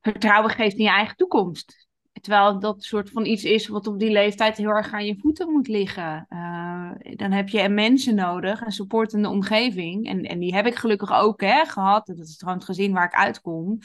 vertrouwen 0.00 0.50
geeft 0.50 0.76
in 0.76 0.84
je 0.84 0.90
eigen 0.90 1.16
toekomst. 1.16 1.88
Terwijl 2.20 2.58
dat 2.58 2.82
soort 2.82 3.10
van 3.10 3.24
iets 3.24 3.44
is 3.44 3.66
wat 3.66 3.86
op 3.86 3.98
die 3.98 4.10
leeftijd 4.10 4.56
heel 4.56 4.68
erg 4.68 4.92
aan 4.92 5.06
je 5.06 5.18
voeten 5.18 5.52
moet 5.52 5.68
liggen. 5.68 6.26
Uh, 6.28 6.90
dan 7.16 7.32
heb 7.32 7.48
je 7.48 7.68
mensen 7.68 8.14
nodig, 8.14 8.60
een 8.60 8.72
supportende 8.72 9.28
omgeving. 9.28 10.06
En, 10.06 10.22
en 10.22 10.38
die 10.38 10.54
heb 10.54 10.66
ik 10.66 10.74
gelukkig 10.74 11.12
ook 11.12 11.40
hè, 11.40 11.64
gehad. 11.64 12.06
Dat 12.06 12.18
is 12.18 12.40
het 12.40 12.64
gezin 12.64 12.92
waar 12.92 13.04
ik 13.04 13.14
uitkom. 13.14 13.78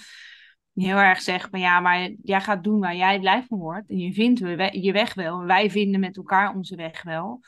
Heel 0.84 0.98
erg 0.98 1.22
zegt 1.22 1.50
van 1.50 1.60
ja, 1.60 1.80
maar 1.80 2.10
jij 2.22 2.42
gaat 2.42 2.64
doen 2.64 2.80
waar 2.80 2.96
jij 2.96 3.20
blij 3.20 3.44
van 3.44 3.58
wordt. 3.58 3.90
En 3.90 3.98
je 3.98 4.14
vindt 4.14 4.40
je 4.72 4.92
weg 4.92 5.14
wel. 5.14 5.42
En 5.42 5.48
wij 5.48 5.70
vinden 5.70 6.00
met 6.00 6.18
elkaar 6.18 6.56
onze 6.56 6.76
weg 6.76 7.04
wel. 7.04 7.40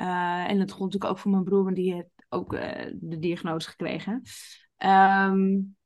Uh, 0.00 0.50
en 0.50 0.58
dat 0.58 0.70
gold 0.70 0.84
natuurlijk 0.84 1.10
ook 1.10 1.18
voor 1.18 1.30
mijn 1.30 1.44
broer, 1.44 1.64
want 1.64 1.76
die 1.76 1.92
heeft 1.94 2.08
ook 2.28 2.52
uh, 2.52 2.60
de 2.94 3.18
diagnose 3.18 3.68
gekregen. 3.68 4.22
Um, 4.78 5.76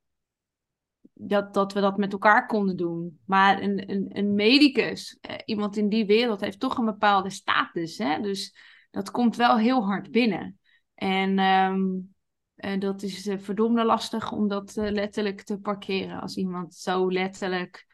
dat, 1.12 1.54
dat 1.54 1.72
we 1.72 1.80
dat 1.80 1.96
met 1.96 2.12
elkaar 2.12 2.46
konden 2.46 2.76
doen. 2.76 3.20
Maar 3.24 3.62
een, 3.62 3.90
een, 3.90 4.06
een 4.08 4.34
medicus, 4.34 5.18
eh, 5.20 5.36
iemand 5.44 5.76
in 5.76 5.88
die 5.88 6.06
wereld, 6.06 6.40
heeft 6.40 6.60
toch 6.60 6.78
een 6.78 6.84
bepaalde 6.84 7.30
status. 7.30 7.98
Hè? 7.98 8.20
Dus 8.20 8.56
dat 8.90 9.10
komt 9.10 9.36
wel 9.36 9.58
heel 9.58 9.84
hard 9.84 10.10
binnen. 10.10 10.58
En 10.94 11.38
um, 11.38 12.14
uh, 12.64 12.78
dat 12.78 13.02
is 13.02 13.26
uh, 13.26 13.38
verdomde 13.38 13.84
lastig 13.84 14.32
om 14.32 14.48
dat 14.48 14.76
uh, 14.76 14.90
letterlijk 14.90 15.42
te 15.42 15.58
parkeren. 15.58 16.20
Als 16.20 16.36
iemand 16.36 16.74
zo 16.74 17.12
letterlijk 17.12 17.86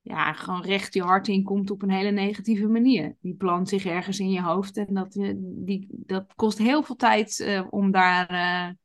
ja, 0.00 0.32
gewoon 0.32 0.62
recht 0.62 0.94
je 0.94 1.02
hart 1.02 1.28
in 1.28 1.44
komt 1.44 1.70
op 1.70 1.82
een 1.82 1.90
hele 1.90 2.10
negatieve 2.10 2.66
manier. 2.66 3.16
Die 3.20 3.34
plant 3.34 3.68
zich 3.68 3.84
ergens 3.84 4.18
in 4.18 4.30
je 4.30 4.42
hoofd 4.42 4.76
en 4.76 4.94
dat, 4.94 5.12
die, 5.40 5.86
dat 5.90 6.34
kost 6.34 6.58
heel 6.58 6.82
veel 6.82 6.96
tijd 6.96 7.46
om 7.70 7.90
daar 7.90 8.76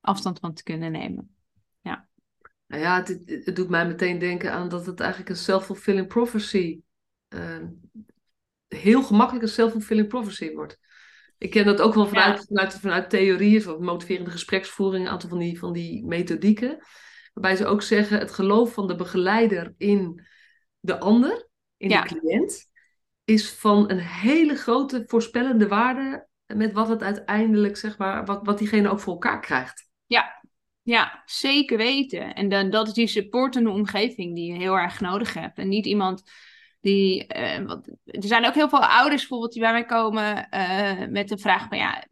afstand 0.00 0.38
van 0.38 0.54
te 0.54 0.62
kunnen 0.62 0.92
nemen. 0.92 1.36
Nou 2.66 2.82
ja, 2.82 2.96
het, 2.96 3.42
het, 3.44 3.56
doet 3.56 3.68
mij 3.68 3.86
meteen 3.86 4.18
denken 4.18 4.52
aan 4.52 4.68
dat 4.68 4.86
het 4.86 5.00
eigenlijk 5.00 5.30
een 5.30 5.36
self-fulfilling 5.36 6.06
prophecy, 6.06 6.80
uh, 7.28 7.62
heel 8.68 9.02
gemakkelijk 9.02 9.44
een 9.44 9.50
self-fulfilling 9.50 10.08
prophecy 10.08 10.52
wordt. 10.52 10.78
Ik 11.38 11.50
ken 11.50 11.64
dat 11.64 11.80
ook 11.80 11.94
wel 11.94 12.06
vanuit, 12.06 12.44
vanuit, 12.46 12.74
vanuit 12.74 13.10
theorieën, 13.10 13.62
van 13.62 13.84
motiverende 13.84 14.30
gespreksvoering, 14.30 15.04
een 15.04 15.10
aantal 15.10 15.28
van 15.28 15.38
die, 15.38 15.58
van 15.58 15.72
die 15.72 16.04
methodieken. 16.04 16.78
Waarbij 17.32 17.56
ze 17.56 17.66
ook 17.66 17.82
zeggen, 17.82 18.18
het 18.18 18.32
geloof 18.32 18.72
van 18.72 18.86
de 18.86 18.94
begeleider 18.94 19.74
in 19.76 20.26
de 20.80 20.98
ander, 20.98 21.48
in 21.76 21.88
de 21.88 22.02
cliënt, 22.02 22.70
is 23.24 23.50
van 23.50 23.90
een 23.90 23.98
hele 23.98 24.54
grote 24.54 25.04
voorspellende 25.06 25.68
waarde 25.68 26.28
met 26.46 26.72
wat 26.72 26.88
het 26.88 27.02
uiteindelijk, 27.02 27.76
zeg 27.76 27.98
maar, 27.98 28.24
wat, 28.24 28.40
wat 28.42 28.58
diegene 28.58 28.88
ook 28.88 29.00
voor 29.00 29.12
elkaar 29.12 29.40
krijgt. 29.40 29.88
Ja, 30.06 30.42
ja, 30.82 31.22
zeker 31.24 31.76
weten. 31.76 32.34
En 32.34 32.48
dan, 32.48 32.70
dat 32.70 32.86
is 32.86 32.92
die 32.92 33.06
supportende 33.06 33.70
omgeving 33.70 34.34
die 34.34 34.52
je 34.52 34.58
heel 34.58 34.78
erg 34.78 35.00
nodig 35.00 35.34
hebt. 35.34 35.58
En 35.58 35.68
niet 35.68 35.86
iemand 35.86 36.22
die. 36.86 37.26
Wat, 37.66 37.86
er 38.04 38.22
zijn 38.22 38.46
ook 38.46 38.54
heel 38.54 38.68
veel 38.68 38.84
ouders 38.84 39.20
bijvoorbeeld 39.20 39.52
die 39.52 39.62
bij 39.62 39.72
mij 39.72 39.84
komen 39.84 40.48
uh, 40.50 41.08
met 41.08 41.28
de 41.28 41.38
vraag 41.38 41.68
van 41.68 41.78
ja. 41.78 42.06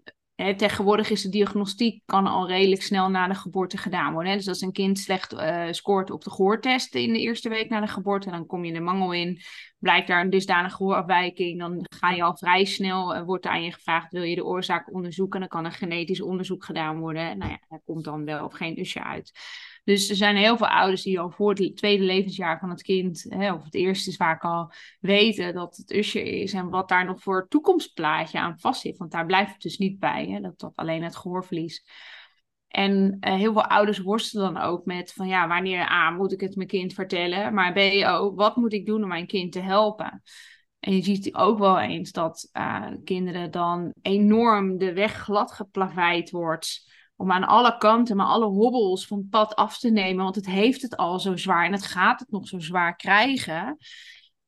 tegenwoordig 0.57 1.11
is 1.11 1.23
de 1.23 1.29
diagnostiek 1.29 2.03
kan 2.07 2.27
al 2.27 2.49
redelijk 2.49 2.83
snel 2.83 3.09
na 3.09 3.29
de 3.29 3.35
geboorte 3.35 3.77
gedaan 3.77 4.13
worden. 4.13 4.31
Hè? 4.31 4.39
Dus 4.39 4.49
als 4.49 4.61
een 4.61 4.73
kind 4.73 4.99
slecht 4.99 5.33
uh, 5.33 5.67
scoort 5.71 6.11
op 6.11 6.25
de 6.25 6.31
gehoortest 6.31 6.95
in 6.95 7.13
de 7.13 7.21
eerste 7.21 7.49
week 7.49 7.69
na 7.69 7.81
de 7.81 7.87
geboorte, 7.87 8.31
dan 8.31 8.47
kom 8.47 8.65
je 8.65 8.73
de 8.73 8.81
mangel 8.81 9.13
in. 9.13 9.41
Blijkt 9.79 10.09
daar 10.09 10.21
een 10.21 10.31
dusdanige 10.31 10.77
gehoorafwijking, 10.77 11.59
dan 11.59 11.87
ga 11.99 12.11
je 12.11 12.23
al 12.23 12.37
vrij 12.37 12.65
snel, 12.65 13.25
wordt 13.25 13.47
aan 13.47 13.63
je 13.63 13.73
gevraagd, 13.73 14.13
wil 14.13 14.23
je 14.23 14.35
de 14.35 14.45
oorzaak 14.45 14.95
onderzoeken? 14.95 15.41
Dan 15.41 15.49
kan 15.49 15.65
een 15.65 15.73
genetisch 15.73 16.23
onderzoek 16.23 16.65
gedaan 16.65 16.99
worden. 16.99 17.39
Nou 17.39 17.51
ja, 17.51 17.59
er 17.69 17.81
komt 17.85 18.05
dan 18.05 18.25
wel 18.25 18.45
of 18.45 18.53
geen 18.53 18.79
usje 18.79 19.03
uit. 19.03 19.33
Dus 19.85 20.11
er 20.11 20.17
zijn 20.17 20.37
heel 20.37 20.57
veel 20.57 20.67
ouders 20.67 21.03
die 21.03 21.21
al 21.21 21.31
voor 21.31 21.55
het 21.55 21.77
tweede 21.77 22.05
levensjaar 22.05 22.59
van 22.59 22.71
het 22.71 22.83
kind, 22.83 23.27
hè, 23.29 23.53
of 23.53 23.65
het 23.65 23.75
eerste 23.75 24.11
is 24.11 24.17
vaak 24.17 24.43
al, 24.43 24.73
weten 25.01 25.55
dat 25.55 25.77
het 25.77 25.93
usje 25.93 26.41
is 26.41 26.53
en 26.53 26.69
wat 26.69 26.89
daar 26.89 27.05
nog 27.05 27.23
voor 27.23 27.49
toekomstplaatje 27.49 28.39
aan 28.39 28.59
vast 28.59 28.81
zit. 28.81 28.97
Want 28.97 29.11
daar 29.11 29.27
blijft 29.27 29.53
het 29.53 29.63
dus 29.63 29.79
niet 29.79 29.99
bij, 29.99 30.27
hè, 30.27 30.41
dat 30.41 30.73
alleen 30.75 31.03
het 31.03 31.17
gehoorverlies. 31.17 31.85
En 32.69 33.17
uh, 33.21 33.35
heel 33.35 33.53
veel 33.53 33.67
ouders 33.67 33.99
worstelen 33.99 34.55
dan 34.55 34.63
ook 34.63 34.85
met 34.85 35.13
van 35.13 35.29
ja, 35.29 35.49
wanneer 35.49 35.91
A, 35.91 36.11
moet 36.11 36.33
ik 36.33 36.41
het 36.41 36.57
mijn 36.57 36.69
kind 36.69 36.93
vertellen, 36.93 37.55
maar 37.55 37.73
B, 37.73 37.79
ook, 38.07 38.37
wat 38.37 38.57
moet 38.57 38.73
ik 38.73 38.87
doen 38.87 39.03
om 39.03 39.09
mijn 39.09 39.27
kind 39.27 39.53
te 39.53 39.61
helpen? 39.61 40.23
En 40.81 40.97
je 40.97 41.03
ziet 41.03 41.35
ook 41.35 41.59
wel 41.59 41.81
eens 41.81 42.13
dat 42.13 42.51
uh, 42.53 42.87
kinderen 43.05 43.51
dan 43.51 43.93
enorm 44.03 44.79
de 44.79 44.93
weg 44.93 45.13
glad 45.13 45.53
geplaveid 45.53 46.31
wordt 46.31 46.93
om 47.17 47.33
aan 47.33 47.45
alle 47.45 47.77
kanten, 47.79 48.17
maar 48.17 48.27
alle 48.27 48.47
hobbels 48.47 49.07
van 49.07 49.19
het 49.19 49.31
pad 49.31 49.55
af 49.55 49.79
te 49.79 49.91
nemen, 49.91 50.25
want 50.25 50.35
het 50.35 50.47
heeft 50.47 50.83
het 50.83 50.97
al 50.97 51.21
zo 51.21 51.37
zwaar 51.37 51.67
en 51.67 51.73
het 51.73 51.87
gaat 51.87 52.21
het 52.21 52.31
nog 52.31 52.49
zo 52.49 52.59
zwaar 52.59 52.97
krijgen. 52.97 53.77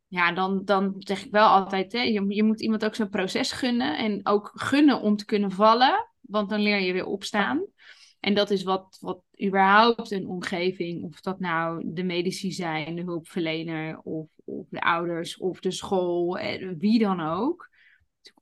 Ja, 0.07 0.33
dan, 0.33 0.65
dan 0.65 0.95
zeg 0.99 1.25
ik 1.25 1.31
wel 1.31 1.47
altijd, 1.47 1.93
hè, 1.93 2.01
je, 2.01 2.35
je 2.35 2.43
moet 2.43 2.61
iemand 2.61 2.85
ook 2.85 2.95
zo'n 2.95 3.09
proces 3.09 3.53
gunnen 3.53 3.99
en 3.99 4.27
ook 4.27 4.51
gunnen 4.55 5.01
om 5.01 5.17
te 5.17 5.25
kunnen 5.25 5.51
vallen, 5.51 6.09
want 6.21 6.49
dan 6.49 6.61
leer 6.61 6.81
je 6.81 6.93
weer 6.93 7.07
opstaan. 7.07 7.67
En 8.21 8.35
dat 8.35 8.51
is 8.51 8.63
wat, 8.63 8.99
wat 9.01 9.21
überhaupt 9.45 10.11
een 10.11 10.27
omgeving, 10.27 11.05
of 11.05 11.21
dat 11.21 11.41
nou 11.41 11.83
de 11.87 12.03
medici 12.03 12.53
zijn, 12.53 12.97
de 12.97 13.03
hulpverlener, 13.03 13.99
of, 13.99 14.29
of 14.45 14.67
de 14.69 14.81
ouders, 14.81 15.39
of 15.39 15.61
de 15.61 15.71
school, 15.71 16.39
eh, 16.39 16.73
wie 16.79 16.99
dan 16.99 17.21
ook 17.21 17.69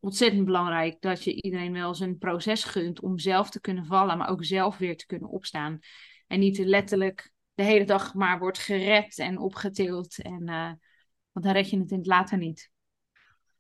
ontzettend 0.00 0.44
belangrijk 0.44 1.00
dat 1.00 1.24
je 1.24 1.42
iedereen 1.42 1.72
wel 1.72 1.94
zijn 1.94 2.18
proces 2.18 2.64
gunt 2.64 3.00
om 3.00 3.18
zelf 3.18 3.50
te 3.50 3.60
kunnen 3.60 3.86
vallen, 3.86 4.18
maar 4.18 4.28
ook 4.28 4.44
zelf 4.44 4.78
weer 4.78 4.96
te 4.96 5.06
kunnen 5.06 5.28
opstaan. 5.28 5.78
En 6.26 6.40
niet 6.40 6.58
letterlijk 6.58 7.32
de 7.54 7.62
hele 7.62 7.84
dag 7.84 8.14
maar 8.14 8.38
wordt 8.38 8.58
gered 8.58 9.18
en 9.18 9.38
opgetild. 9.38 10.22
En, 10.22 10.42
uh, 10.48 10.72
want 11.32 11.44
dan 11.44 11.52
red 11.52 11.70
je 11.70 11.78
het 11.78 11.90
in 11.90 11.98
het 11.98 12.06
later 12.06 12.38
niet. 12.38 12.70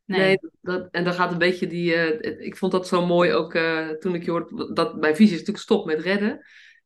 Nee, 0.04 0.20
nee 0.20 0.38
dat, 0.60 0.88
en 0.90 1.04
dan 1.04 1.12
gaat 1.12 1.32
een 1.32 1.38
beetje 1.38 1.66
die. 1.66 1.94
Uh, 1.94 2.46
ik 2.46 2.56
vond 2.56 2.72
dat 2.72 2.88
zo 2.88 3.06
mooi 3.06 3.32
ook 3.32 3.54
uh, 3.54 3.88
toen 3.90 4.14
ik 4.14 4.24
je 4.24 4.30
hoorde 4.30 4.72
dat 4.72 4.96
mijn 4.96 5.16
visie 5.16 5.32
is 5.32 5.38
natuurlijk 5.38 5.64
stop 5.64 5.86
met 5.86 6.00
redden. 6.00 6.30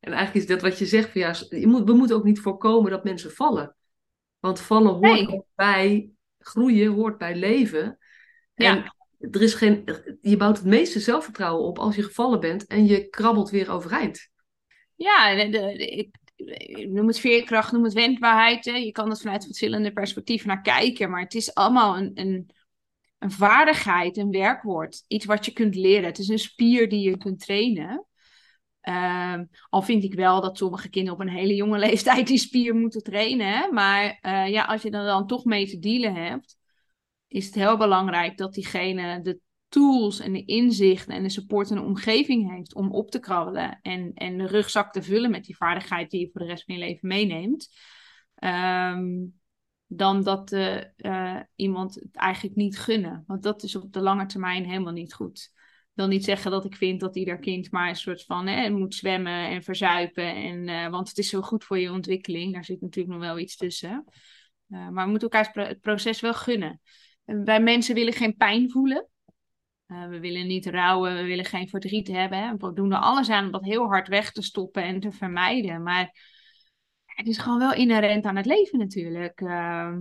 En 0.01 0.13
eigenlijk 0.13 0.35
is 0.35 0.47
dat 0.47 0.63
wat 0.63 0.79
je 0.79 0.87
zegt 0.87 1.11
van 1.11 1.21
ja, 1.21 1.35
je 1.49 1.67
moet, 1.67 1.85
we 1.85 1.93
moeten 1.93 2.17
ook 2.17 2.25
niet 2.25 2.41
voorkomen 2.41 2.91
dat 2.91 3.05
mensen 3.05 3.31
vallen. 3.31 3.77
Want 4.39 4.61
vallen 4.61 4.93
hoort 4.93 5.29
nee. 5.29 5.43
bij 5.55 6.11
groeien, 6.39 6.93
hoort 6.93 7.19
bij 7.19 7.37
leven. 7.37 7.99
En 8.55 8.77
ja 8.77 8.97
er 9.19 9.43
is 9.43 9.55
geen, 9.55 9.85
je 10.21 10.37
bouwt 10.37 10.57
het 10.57 10.67
meeste 10.67 11.01
zelfvertrouwen 11.01 11.67
op 11.67 11.79
als 11.79 11.97
je 11.97 12.03
gevallen 12.03 12.41
bent 12.41 12.67
en 12.67 12.87
je 12.87 13.09
krabbelt 13.09 13.51
weer 13.51 13.71
overeind. 13.71 14.29
Ja, 14.95 15.35
de, 15.35 15.77
ik, 15.77 16.17
noem 16.89 17.07
het 17.07 17.19
veerkracht, 17.19 17.73
noem 17.73 17.85
het 17.85 17.93
wendbaarheid. 17.93 18.65
Hè. 18.65 18.73
Je 18.73 18.93
kan 18.93 19.11
er 19.11 19.17
vanuit 19.17 19.45
verschillende 19.45 19.93
perspectieven 19.93 20.49
naar 20.49 20.63
kijken, 20.63 21.11
maar 21.11 21.21
het 21.21 21.35
is 21.35 21.55
allemaal 21.55 21.97
een, 21.97 22.11
een, 22.15 22.51
een 23.19 23.31
vaardigheid, 23.31 24.17
een 24.17 24.31
werkwoord. 24.31 25.05
Iets 25.07 25.25
wat 25.25 25.45
je 25.45 25.53
kunt 25.53 25.75
leren. 25.75 26.05
Het 26.05 26.19
is 26.19 26.29
een 26.29 26.39
spier 26.39 26.89
die 26.89 27.11
je 27.11 27.17
kunt 27.17 27.41
trainen. 27.41 28.07
Uh, 28.83 29.41
al 29.69 29.83
vind 29.83 30.05
ik 30.05 30.15
wel 30.15 30.41
dat 30.41 30.57
sommige 30.57 30.89
kinderen 30.89 31.21
op 31.21 31.27
een 31.27 31.35
hele 31.35 31.55
jonge 31.55 31.79
leeftijd 31.89 32.27
die 32.27 32.39
spier 32.39 32.75
moeten 32.75 33.03
trainen. 33.03 33.53
Hè? 33.53 33.73
Maar 33.73 34.19
uh, 34.23 34.49
ja, 34.49 34.65
als 34.65 34.83
je 34.83 34.91
er 34.91 35.05
dan 35.05 35.27
toch 35.27 35.45
mee 35.45 35.67
te 35.67 35.79
dealen 35.79 36.15
hebt, 36.15 36.58
is 37.29 37.47
het 37.47 37.55
heel 37.55 37.77
belangrijk 37.77 38.37
dat 38.37 38.55
diegene 38.55 39.23
de 39.23 39.41
tools 39.69 40.21
en 40.21 40.33
de 40.33 40.45
inzichten 40.45 41.15
en 41.15 41.23
de 41.23 41.29
support 41.29 41.71
en 41.71 41.77
de 41.77 41.83
omgeving 41.83 42.51
heeft 42.51 42.75
om 42.75 42.93
op 42.93 43.11
te 43.11 43.19
krabbelen 43.19 43.79
en, 43.83 44.13
en 44.15 44.39
de 44.39 44.47
rugzak 44.47 44.93
te 44.93 45.03
vullen 45.03 45.31
met 45.31 45.45
die 45.45 45.57
vaardigheid 45.57 46.11
die 46.11 46.21
je 46.21 46.31
voor 46.33 46.41
de 46.41 46.47
rest 46.47 46.65
van 46.65 46.75
je 46.75 46.81
leven 46.81 47.09
meeneemt. 47.09 47.69
Um, 48.45 49.37
dan 49.87 50.23
dat 50.23 50.53
uh, 50.53 51.41
iemand 51.55 51.95
het 51.95 52.17
eigenlijk 52.17 52.57
niet 52.57 52.79
gunnen. 52.79 53.25
Want 53.27 53.43
dat 53.43 53.63
is 53.63 53.77
op 53.77 53.93
de 53.93 54.01
lange 54.01 54.27
termijn 54.27 54.65
helemaal 54.65 54.93
niet 54.93 55.15
goed. 55.15 55.53
Wil 55.93 56.07
niet 56.07 56.25
zeggen 56.25 56.51
dat 56.51 56.65
ik 56.65 56.77
vind 56.77 57.01
dat 57.01 57.17
ieder 57.17 57.39
kind 57.39 57.71
maar 57.71 57.89
een 57.89 57.97
soort 57.97 58.25
van 58.25 58.47
hè, 58.47 58.71
moet 58.71 58.95
zwemmen 58.95 59.49
en 59.49 59.63
verzuipen. 59.63 60.35
En, 60.35 60.69
uh, 60.69 60.89
want 60.89 61.09
het 61.09 61.19
is 61.19 61.29
zo 61.29 61.41
goed 61.41 61.65
voor 61.65 61.79
je 61.79 61.93
ontwikkeling. 61.93 62.53
Daar 62.53 62.65
zit 62.65 62.81
natuurlijk 62.81 63.15
nog 63.15 63.25
wel 63.25 63.39
iets 63.39 63.57
tussen. 63.57 64.05
Maar 64.67 65.05
we 65.05 65.11
moeten 65.11 65.29
elkaar 65.31 65.67
het 65.67 65.81
proces 65.81 66.21
wel 66.21 66.35
gunnen. 66.35 66.81
Wij 67.37 67.61
mensen 67.61 67.95
willen 67.95 68.13
geen 68.13 68.37
pijn 68.37 68.71
voelen. 68.71 69.09
Uh, 69.87 70.09
we 70.09 70.21
willen 70.21 70.47
niet 70.47 70.67
rouwen, 70.67 71.15
we 71.15 71.23
willen 71.23 71.45
geen 71.45 71.69
verdriet 71.69 72.09
hebben. 72.09 72.59
We 72.59 72.73
doen 72.73 72.93
er 72.93 72.99
alles 72.99 73.31
aan 73.31 73.45
om 73.45 73.53
dat 73.53 73.65
heel 73.65 73.87
hard 73.87 74.09
weg 74.09 74.33
te 74.33 74.43
stoppen 74.43 74.83
en 74.83 75.01
te 75.01 75.13
vermijden. 75.13 75.83
Maar 75.83 76.13
het 77.05 77.27
is 77.27 77.39
gewoon 77.39 77.59
wel 77.59 77.73
inherent 77.73 78.25
aan 78.25 78.37
het 78.37 78.47
leven 78.47 78.79
natuurlijk. 78.79 79.41
Uh, 79.41 79.97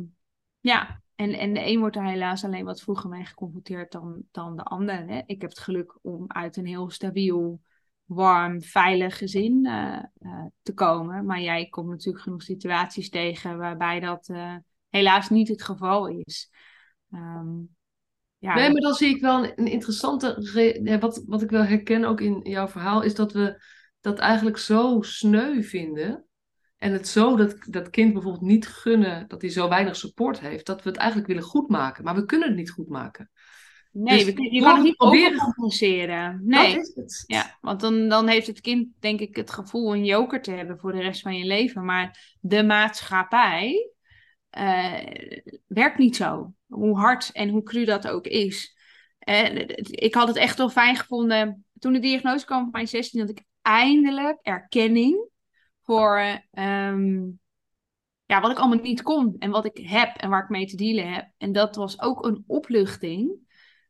ja, 0.60 1.02
En, 1.16 1.34
en 1.34 1.54
de 1.54 1.66
een 1.66 1.80
wordt 1.80 1.96
er 1.96 2.06
helaas 2.06 2.44
alleen 2.44 2.66
wat 2.66 2.82
vroeger 2.82 3.10
mee 3.10 3.26
geconfronteerd 3.26 3.92
dan, 3.92 4.24
dan 4.32 4.56
de 4.56 4.64
ander. 4.64 5.08
Hè? 5.08 5.22
Ik 5.26 5.42
heb 5.42 5.50
het 5.50 5.60
geluk 5.60 6.00
om 6.02 6.26
uit 6.28 6.58
een 6.58 6.66
heel 6.66 6.90
stabiel, 6.90 7.62
warm, 8.06 8.62
veilig 8.62 9.18
gezin 9.18 9.66
uh, 9.66 10.00
uh, 10.20 10.46
te 10.62 10.74
komen. 10.74 11.26
Maar 11.26 11.42
jij 11.42 11.68
komt 11.70 11.90
natuurlijk 11.90 12.24
genoeg 12.24 12.42
situaties 12.42 13.10
tegen 13.10 13.58
waarbij 13.58 14.00
dat 14.00 14.32
helaas 14.90 15.30
niet 15.30 15.48
het 15.48 15.64
geval 15.64 16.08
is. 16.08 16.50
Um, 17.12 17.76
ja. 18.38 18.56
Nee, 18.56 18.72
maar 18.72 18.82
dan 18.82 18.94
zie 18.94 19.16
ik 19.16 19.22
wel 19.22 19.44
een, 19.44 19.52
een 19.56 19.68
interessante. 19.68 20.98
Wat, 21.00 21.24
wat 21.26 21.42
ik 21.42 21.50
wel 21.50 21.64
herken 21.64 22.04
ook 22.04 22.22
in 22.22 22.40
jouw 22.44 22.68
verhaal, 22.68 23.02
is 23.02 23.16
dat 23.16 23.34
we 23.34 23.64
dat 24.02 24.20
eigenlijk 24.20 24.58
zo 24.58 25.02
sneu 25.02 25.64
vinden. 25.64 26.26
En 26.78 26.92
het 26.92 27.08
zo 27.08 27.36
dat 27.36 27.56
dat 27.70 27.90
kind 27.90 28.14
bijvoorbeeld 28.14 28.44
niet 28.44 28.68
gunnen 28.68 29.28
dat 29.28 29.42
hij 29.42 29.50
zo 29.50 29.70
weinig 29.70 29.96
support 29.96 30.40
heeft, 30.40 30.66
dat 30.66 30.84
we 30.84 30.90
het 30.90 30.98
eigenlijk 30.98 31.28
willen 31.28 31.44
goedmaken. 31.44 32.04
Maar 32.04 32.16
we 32.16 32.26
kunnen 32.26 32.48
het 32.48 32.58
niet 32.58 32.72
goedmaken. 32.72 33.32
Nee, 33.92 34.26
dus 34.26 34.34
we, 34.34 34.54
je 34.54 34.62
kan 34.62 34.76
het 34.76 34.84
niet 34.84 34.96
proberen 34.96 35.38
compenseren. 35.38 36.42
Nee. 36.44 36.76
Dat 36.76 36.86
is 36.86 36.96
het. 36.96 37.24
Ja, 37.28 37.58
want 37.62 37.80
dan, 37.80 38.10
dan 38.10 38.28
heeft 38.28 38.48
het 38.48 38.62
kind 38.62 38.88
denk 39.00 39.20
ik 39.20 39.36
het 39.36 39.52
gevoel 39.52 39.94
een 39.94 40.06
joker 40.06 40.42
te 40.42 40.52
hebben 40.52 40.80
voor 40.80 40.92
de 40.92 41.02
rest 41.02 41.22
van 41.22 41.38
je 41.38 41.46
leven. 41.46 41.86
Maar 41.86 42.36
de 42.40 42.64
maatschappij 42.64 43.92
uh, 44.58 45.00
werkt 45.68 45.98
niet 45.98 46.16
zo. 46.16 46.54
Hoe 46.68 46.98
hard 46.98 47.32
en 47.32 47.50
hoe 47.50 47.64
cru 47.64 47.86
dat 47.86 48.08
ook 48.08 48.26
is. 48.26 48.76
Uh, 49.28 49.68
ik 49.80 50.14
had 50.14 50.28
het 50.28 50.38
echt 50.38 50.58
wel 50.58 50.70
fijn 50.70 50.96
gevonden 50.96 51.66
toen 51.80 51.94
de 51.94 52.00
diagnose 52.00 52.46
kwam 52.46 52.68
op 52.68 52.74
mijn 52.74 52.88
16, 52.88 53.20
dat 53.20 53.30
ik 53.30 53.44
eindelijk 53.62 54.40
erkenning 54.42 55.30
voor 55.84 56.42
um, 56.52 57.40
ja, 58.26 58.42
wat 58.42 58.52
ik 58.52 58.58
allemaal 58.58 58.82
niet 58.82 59.02
kon 59.02 59.36
en 59.40 59.52
wat 59.52 59.66
ik 59.66 59.78
heb 59.78 60.18
en 60.18 60.30
waar 60.30 60.44
ik 60.44 60.50
mee 60.50 60.66
te 60.66 60.76
dealen 60.76 61.14
heb. 61.14 61.30
En 61.38 61.52
dat 61.52 61.76
was 61.76 62.02
ook 62.02 62.26
een 62.26 62.44
opluchting. 62.48 63.46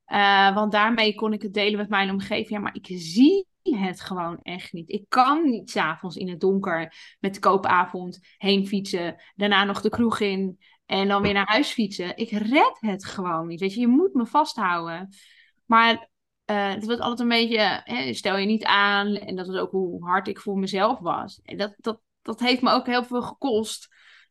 Uh, 0.07 0.55
want 0.55 0.71
daarmee 0.71 1.15
kon 1.15 1.33
ik 1.33 1.41
het 1.41 1.53
delen 1.53 1.77
met 1.77 1.89
mijn 1.89 2.09
omgeving. 2.09 2.49
Ja, 2.49 2.59
maar 2.59 2.75
ik 2.75 2.87
zie 2.99 3.47
het 3.61 4.01
gewoon 4.01 4.39
echt 4.41 4.73
niet. 4.73 4.89
Ik 4.89 5.05
kan 5.07 5.49
niet 5.49 5.69
s'avonds 5.69 6.15
in 6.15 6.29
het 6.29 6.39
donker 6.39 6.93
met 7.19 7.33
de 7.33 7.39
koopavond 7.39 8.19
heen 8.37 8.67
fietsen. 8.67 9.21
Daarna 9.35 9.63
nog 9.63 9.81
de 9.81 9.89
kroeg 9.89 10.19
in 10.19 10.57
en 10.87 11.07
dan 11.07 11.21
weer 11.21 11.33
naar 11.33 11.47
huis 11.47 11.71
fietsen. 11.71 12.17
Ik 12.17 12.29
red 12.29 12.77
het 12.79 13.05
gewoon 13.05 13.47
niet. 13.47 13.59
Weet 13.59 13.73
je, 13.73 13.79
je 13.79 13.87
moet 13.87 14.13
me 14.13 14.25
vasthouden. 14.25 15.09
Maar 15.65 16.09
uh, 16.45 16.69
het 16.69 16.85
wordt 16.85 17.01
altijd 17.01 17.19
een 17.19 17.27
beetje, 17.27 17.81
hè, 17.83 18.13
stel 18.13 18.37
je 18.37 18.45
niet 18.45 18.63
aan. 18.63 19.07
En 19.07 19.35
dat 19.35 19.47
is 19.47 19.55
ook 19.55 19.71
hoe 19.71 20.05
hard 20.05 20.27
ik 20.27 20.39
voor 20.39 20.57
mezelf 20.57 20.99
was. 20.99 21.39
En 21.43 21.57
dat, 21.57 21.73
dat, 21.77 22.01
dat 22.21 22.39
heeft 22.39 22.61
me 22.61 22.71
ook 22.71 22.85
heel 22.85 23.03
veel 23.03 23.21
gekost. 23.21 23.87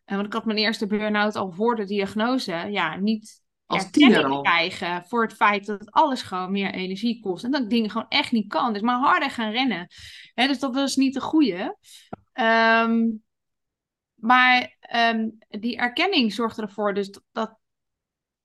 Uh, 0.07 0.15
want 0.15 0.27
ik 0.27 0.33
had 0.33 0.45
mijn 0.45 0.59
eerste 0.59 0.87
burn-out 0.87 1.37
al 1.37 1.53
voor 1.53 1.77
de 1.77 1.85
diagnose. 1.85 2.53
Ja, 2.71 2.97
niet 2.97 3.45
als 3.67 3.91
tiener 3.91 4.41
krijgen 4.41 5.05
voor 5.07 5.23
het 5.23 5.35
feit 5.35 5.67
dat 5.67 5.91
alles 5.91 6.23
gewoon 6.23 6.53
meer 6.53 6.75
energie 6.75 7.21
kost. 7.21 7.45
En 7.45 7.51
dat 7.51 7.63
ik 7.63 7.71
dingen 7.71 7.91
gewoon 7.91 8.09
echt 8.09 8.33
niet 8.33 8.49
kan. 8.49 8.73
Dus 8.73 8.83
maar 8.83 8.99
harder 8.99 9.31
gaan 9.31 9.51
rennen. 9.51 9.87
Hè, 10.35 10.47
dus 10.47 10.59
dat 10.59 10.75
was 10.75 10.97
niet 10.97 11.15
de 11.15 11.21
goede. 11.21 11.77
Um, 12.33 13.25
maar 14.17 14.77
um, 15.15 15.39
die 15.49 15.77
erkenning 15.77 16.33
zorgde 16.33 16.63
ervoor 16.63 16.95
dus 16.95 17.11
dat, 17.11 17.23
dat, 17.33 17.59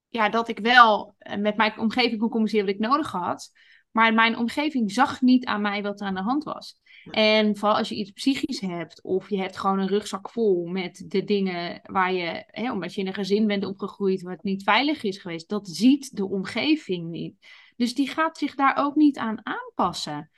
ja, 0.08 0.30
dat 0.30 0.48
ik 0.48 0.60
wel 0.60 1.16
eh, 1.18 1.38
met 1.38 1.58
mijn 1.58 1.80
omgeving 1.80 2.20
kon 2.20 2.30
communiceren 2.30 2.66
wat 2.66 2.76
ik 2.76 2.82
nodig 2.82 3.12
had. 3.12 3.52
Maar 3.92 4.14
mijn 4.14 4.38
omgeving 4.38 4.92
zag 4.92 5.22
niet 5.22 5.46
aan 5.46 5.62
mij 5.62 5.82
wat 5.82 6.02
er 6.02 6.08
aan 6.08 6.16
de 6.16 6.22
hand 6.22 6.44
was. 6.44 6.80
En 7.10 7.58
vooral 7.58 7.78
als 7.78 7.90
je 7.90 7.96
iets 7.96 8.12
psychisch 8.12 8.60
hebt, 8.60 9.04
of 9.04 9.30
je 9.30 9.38
hebt 9.38 9.58
gewoon 9.58 9.80
een 9.80 9.88
rugzak 9.88 10.30
vol 10.30 10.66
met 10.66 11.04
de 11.08 11.24
dingen 11.24 11.80
waar 11.84 12.14
je, 12.14 12.44
hè, 12.48 12.72
omdat 12.72 12.94
je 12.94 13.02
in 13.02 13.08
een 13.08 13.14
gezin 13.14 13.48
bent 13.48 13.66
opgegroeid 13.66 14.22
wat 14.22 14.44
niet 14.44 14.64
veilig 14.64 15.04
is 15.04 15.18
geweest, 15.18 15.50
dat 15.50 15.68
ziet 15.68 16.16
de 16.16 16.26
omgeving 16.30 17.10
niet. 17.10 17.36
Dus 17.76 17.96
die 17.96 18.08
gaat 18.08 18.38
zich 18.38 18.56
daar 18.56 18.76
ook 18.76 18.96
niet 18.96 19.18
aan 19.18 19.46
aanpassen. 19.46 20.30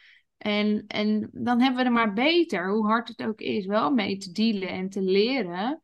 En, 0.43 0.83
en 0.87 1.29
dan 1.31 1.61
hebben 1.61 1.79
we 1.79 1.85
er 1.85 1.93
maar 1.93 2.13
beter, 2.13 2.69
hoe 2.69 2.85
hard 2.85 3.07
het 3.07 3.23
ook 3.23 3.39
is, 3.39 3.65
wel 3.65 3.91
mee 3.91 4.17
te 4.17 4.31
dealen 4.31 4.69
en 4.69 4.89
te 4.89 5.01
leren. 5.01 5.81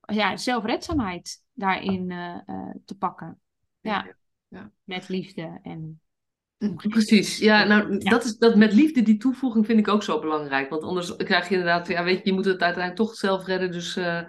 Ja, 0.00 0.36
zelfredzaamheid 0.36 1.42
daarin 1.52 2.10
uh, 2.10 2.36
uh, 2.46 2.74
te 2.84 2.96
pakken. 2.96 3.40
Ja. 3.80 4.16
ja. 4.48 4.70
Met 4.84 5.08
liefde 5.08 5.60
en 5.62 6.00
Precies, 6.88 7.38
ja, 7.38 7.64
nou, 7.64 7.98
Dat, 7.98 8.24
is, 8.24 8.36
dat 8.36 8.56
met 8.56 8.72
liefde, 8.72 9.02
die 9.02 9.16
toevoeging 9.16 9.66
vind 9.66 9.78
ik 9.78 9.88
ook 9.88 10.02
zo 10.02 10.20
belangrijk. 10.20 10.70
Want 10.70 10.82
anders 10.82 11.16
krijg 11.16 11.48
je 11.48 11.54
inderdaad, 11.54 11.88
ja, 11.88 12.04
weet 12.04 12.18
je, 12.18 12.24
je 12.24 12.32
moet 12.32 12.44
het 12.44 12.62
uiteindelijk 12.62 12.96
toch 12.96 13.14
zelf 13.14 13.46
redden, 13.46 13.70
dus 13.70 13.96
uh, 13.96 14.20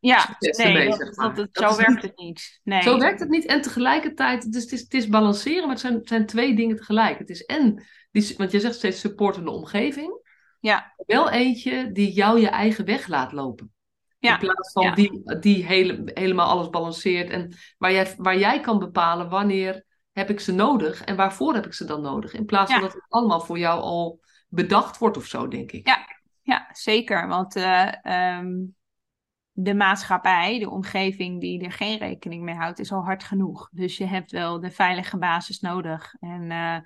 ja, 0.00 0.36
nee, 0.38 0.88
dat, 0.88 1.14
dat, 1.14 1.36
dat, 1.36 1.48
zo 1.52 1.76
werkt 1.76 2.02
het 2.02 2.16
niet. 2.16 2.60
Nee. 2.64 2.82
Zo 2.82 2.98
werkt 2.98 3.20
het 3.20 3.28
niet. 3.28 3.46
En 3.46 3.60
tegelijkertijd, 3.60 4.52
dus 4.52 4.62
het 4.62 4.72
is, 4.72 4.80
het 4.80 4.94
is 4.94 5.08
balanceren, 5.08 5.60
maar 5.60 5.70
het 5.70 5.80
zijn, 5.80 5.94
het 5.94 6.08
zijn 6.08 6.26
twee 6.26 6.56
dingen 6.56 6.76
tegelijk. 6.76 7.18
Het 7.18 7.30
is 7.30 7.44
en, 7.44 7.82
die, 8.10 8.34
want 8.36 8.50
je 8.50 8.60
zegt 8.60 8.74
steeds 8.74 9.00
supportende 9.00 9.50
omgeving. 9.50 10.26
Ja. 10.60 10.94
Wel 11.06 11.30
eentje 11.30 11.92
die 11.92 12.12
jou 12.12 12.40
je 12.40 12.48
eigen 12.48 12.84
weg 12.84 13.06
laat 13.06 13.32
lopen. 13.32 13.72
Ja. 14.18 14.32
In 14.32 14.38
plaats 14.38 14.72
van 14.72 14.94
die, 14.94 15.38
die 15.40 15.64
hele, 15.64 16.10
helemaal 16.14 16.48
alles 16.48 16.68
balanceert. 16.68 17.30
En 17.30 17.56
waar 17.78 17.92
jij, 17.92 18.14
waar 18.16 18.38
jij 18.38 18.60
kan 18.60 18.78
bepalen 18.78 19.28
wanneer 19.28 19.84
heb 20.12 20.30
ik 20.30 20.40
ze 20.40 20.52
nodig 20.52 21.04
en 21.04 21.16
waarvoor 21.16 21.54
heb 21.54 21.66
ik 21.66 21.72
ze 21.72 21.84
dan 21.84 22.00
nodig? 22.00 22.32
In 22.32 22.44
plaats 22.44 22.72
van 22.72 22.80
dat 22.80 22.92
het 22.92 23.06
allemaal 23.08 23.40
voor 23.40 23.58
jou 23.58 23.80
al 23.80 24.20
bedacht 24.48 24.98
wordt 24.98 25.16
of 25.16 25.24
zo, 25.24 25.48
denk 25.48 25.72
ik. 25.72 25.86
Ja, 25.86 26.06
ja 26.42 26.68
zeker. 26.72 27.28
Want 27.28 27.56
uh, 27.56 27.92
um, 28.38 28.76
de 29.60 29.74
maatschappij, 29.74 30.58
de 30.58 30.70
omgeving 30.70 31.40
die 31.40 31.64
er 31.64 31.72
geen 31.72 31.98
rekening 31.98 32.42
mee 32.42 32.54
houdt, 32.54 32.78
is 32.78 32.92
al 32.92 33.04
hard 33.04 33.24
genoeg. 33.24 33.68
Dus 33.72 33.96
je 33.96 34.04
hebt 34.04 34.30
wel 34.30 34.60
de 34.60 34.70
veilige 34.70 35.18
basis 35.18 35.60
nodig. 35.60 36.14
En 36.20 36.42
uh, 36.42 36.76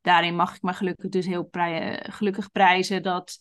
daarin 0.00 0.36
mag 0.36 0.56
ik 0.56 0.62
me 0.62 0.72
gelukkig 0.72 1.10
dus 1.10 1.26
heel 1.26 1.44
prij 1.44 2.06
gelukkig 2.08 2.50
prijzen 2.50 3.02
dat 3.02 3.38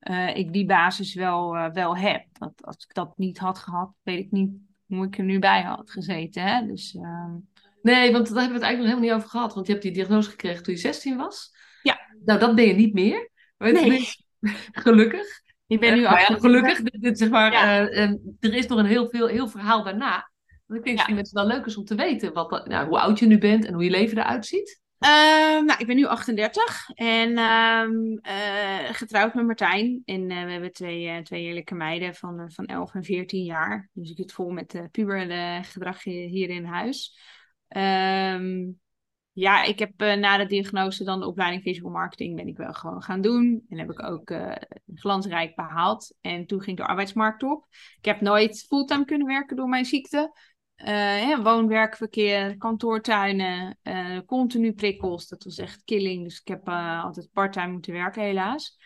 uh, 0.00 0.36
ik 0.36 0.52
die 0.52 0.66
basis 0.66 1.14
wel, 1.14 1.56
uh, 1.56 1.70
wel 1.70 1.96
heb. 1.96 2.26
Dat, 2.32 2.52
als 2.64 2.76
ik 2.76 2.94
dat 2.94 3.18
niet 3.18 3.38
had 3.38 3.58
gehad, 3.58 3.92
weet 4.02 4.24
ik 4.24 4.30
niet 4.30 4.50
hoe 4.86 5.06
ik 5.06 5.18
er 5.18 5.24
nu 5.24 5.38
bij 5.38 5.62
had 5.62 5.90
gezeten. 5.90 6.42
Hè? 6.42 6.66
Dus, 6.66 6.94
ehm, 6.94 7.34
Nee, 7.82 8.12
want 8.12 8.28
daar 8.28 8.42
hebben 8.42 8.60
we 8.60 8.64
het 8.64 8.64
eigenlijk 8.64 8.78
nog 8.78 8.86
helemaal 8.86 9.00
niet 9.00 9.12
over 9.12 9.28
gehad. 9.28 9.54
Want 9.54 9.66
je 9.66 9.72
hebt 9.72 9.84
die 9.84 9.94
diagnose 9.94 10.30
gekregen 10.30 10.62
toen 10.62 10.74
je 10.74 10.80
16 10.80 11.16
was. 11.16 11.50
Ja. 11.82 12.00
Nou, 12.24 12.38
dat 12.38 12.54
ben 12.54 12.64
je 12.64 12.74
niet 12.74 12.92
meer. 12.92 13.30
Nee. 13.58 14.08
Gelukkig. 14.84 15.43
Ik 15.66 15.80
ben 15.80 15.94
nu 15.94 16.00
ja, 16.00 16.16
Gelukkig. 16.16 16.82
Dit, 16.82 17.18
zeg 17.18 17.30
maar, 17.30 17.52
uh, 17.52 18.10
er 18.40 18.54
is 18.54 18.66
nog 18.66 18.78
een 18.78 18.86
heel, 18.86 19.08
veel, 19.08 19.26
heel 19.26 19.48
verhaal 19.48 19.84
daarna. 19.84 20.30
Want 20.66 20.78
ik 20.78 20.84
denk 20.84 20.96
misschien 20.96 21.16
dat 21.16 21.24
het 21.24 21.34
wel 21.34 21.46
leuk 21.46 21.66
is 21.66 21.76
om 21.76 21.84
te 21.84 21.94
weten 21.94 22.32
wat, 22.32 22.66
nou, 22.66 22.88
hoe 22.88 22.98
oud 22.98 23.18
je 23.18 23.26
nu 23.26 23.38
bent 23.38 23.64
en 23.64 23.74
hoe 23.74 23.84
je 23.84 23.90
leven 23.90 24.18
eruit 24.18 24.46
ziet. 24.46 24.82
Uh, 24.98 25.10
nou, 25.64 25.74
ik 25.78 25.86
ben 25.86 25.96
nu 25.96 26.04
38 26.04 26.90
en 26.94 27.30
uh, 27.30 28.94
getrouwd 28.94 29.34
met 29.34 29.46
Martijn. 29.46 30.02
En 30.04 30.26
we 30.26 30.34
hebben 30.34 30.72
twee, 30.72 31.22
twee 31.22 31.42
heerlijke 31.42 31.74
meiden 31.74 32.14
van, 32.14 32.50
van 32.52 32.66
11 32.66 32.94
en 32.94 33.04
14 33.04 33.44
jaar. 33.44 33.90
Dus 33.92 34.10
ik 34.10 34.16
zit 34.16 34.32
vol 34.32 34.50
met 34.50 34.88
puber 34.90 35.26
gedrag 35.64 36.02
hier 36.02 36.48
in 36.48 36.64
huis. 36.64 37.18
Um, 37.68 38.80
ja, 39.34 39.64
ik 39.64 39.78
heb 39.78 40.02
uh, 40.02 40.14
na 40.14 40.36
de 40.36 40.46
diagnose 40.46 41.04
dan 41.04 41.20
de 41.20 41.26
opleiding 41.26 41.62
visual 41.62 41.90
marketing 41.90 42.36
ben 42.36 42.46
ik 42.46 42.56
wel 42.56 42.72
gewoon 42.72 43.02
gaan 43.02 43.20
doen. 43.20 43.64
En 43.68 43.78
heb 43.78 43.90
ik 43.90 44.02
ook 44.02 44.30
uh, 44.30 44.52
glansrijk 44.94 45.54
behaald. 45.54 46.14
En 46.20 46.46
toen 46.46 46.62
ging 46.62 46.76
de 46.76 46.86
arbeidsmarkt 46.86 47.42
op. 47.42 47.66
Ik 47.98 48.04
heb 48.04 48.20
nooit 48.20 48.64
fulltime 48.68 49.04
kunnen 49.04 49.26
werken 49.26 49.56
door 49.56 49.68
mijn 49.68 49.84
ziekte. 49.84 50.38
Uh, 50.76 51.38
woonwerkverkeer, 51.38 52.56
kantoortuinen, 52.56 53.78
continu 54.26 54.72
prikkels. 54.72 55.28
Dat 55.28 55.44
was 55.44 55.58
echt 55.58 55.84
killing. 55.84 56.24
Dus 56.24 56.40
ik 56.40 56.48
heb 56.48 56.68
altijd 56.68 57.30
parttime 57.32 57.72
moeten 57.72 57.92
werken 57.92 58.22
helaas. 58.22 58.78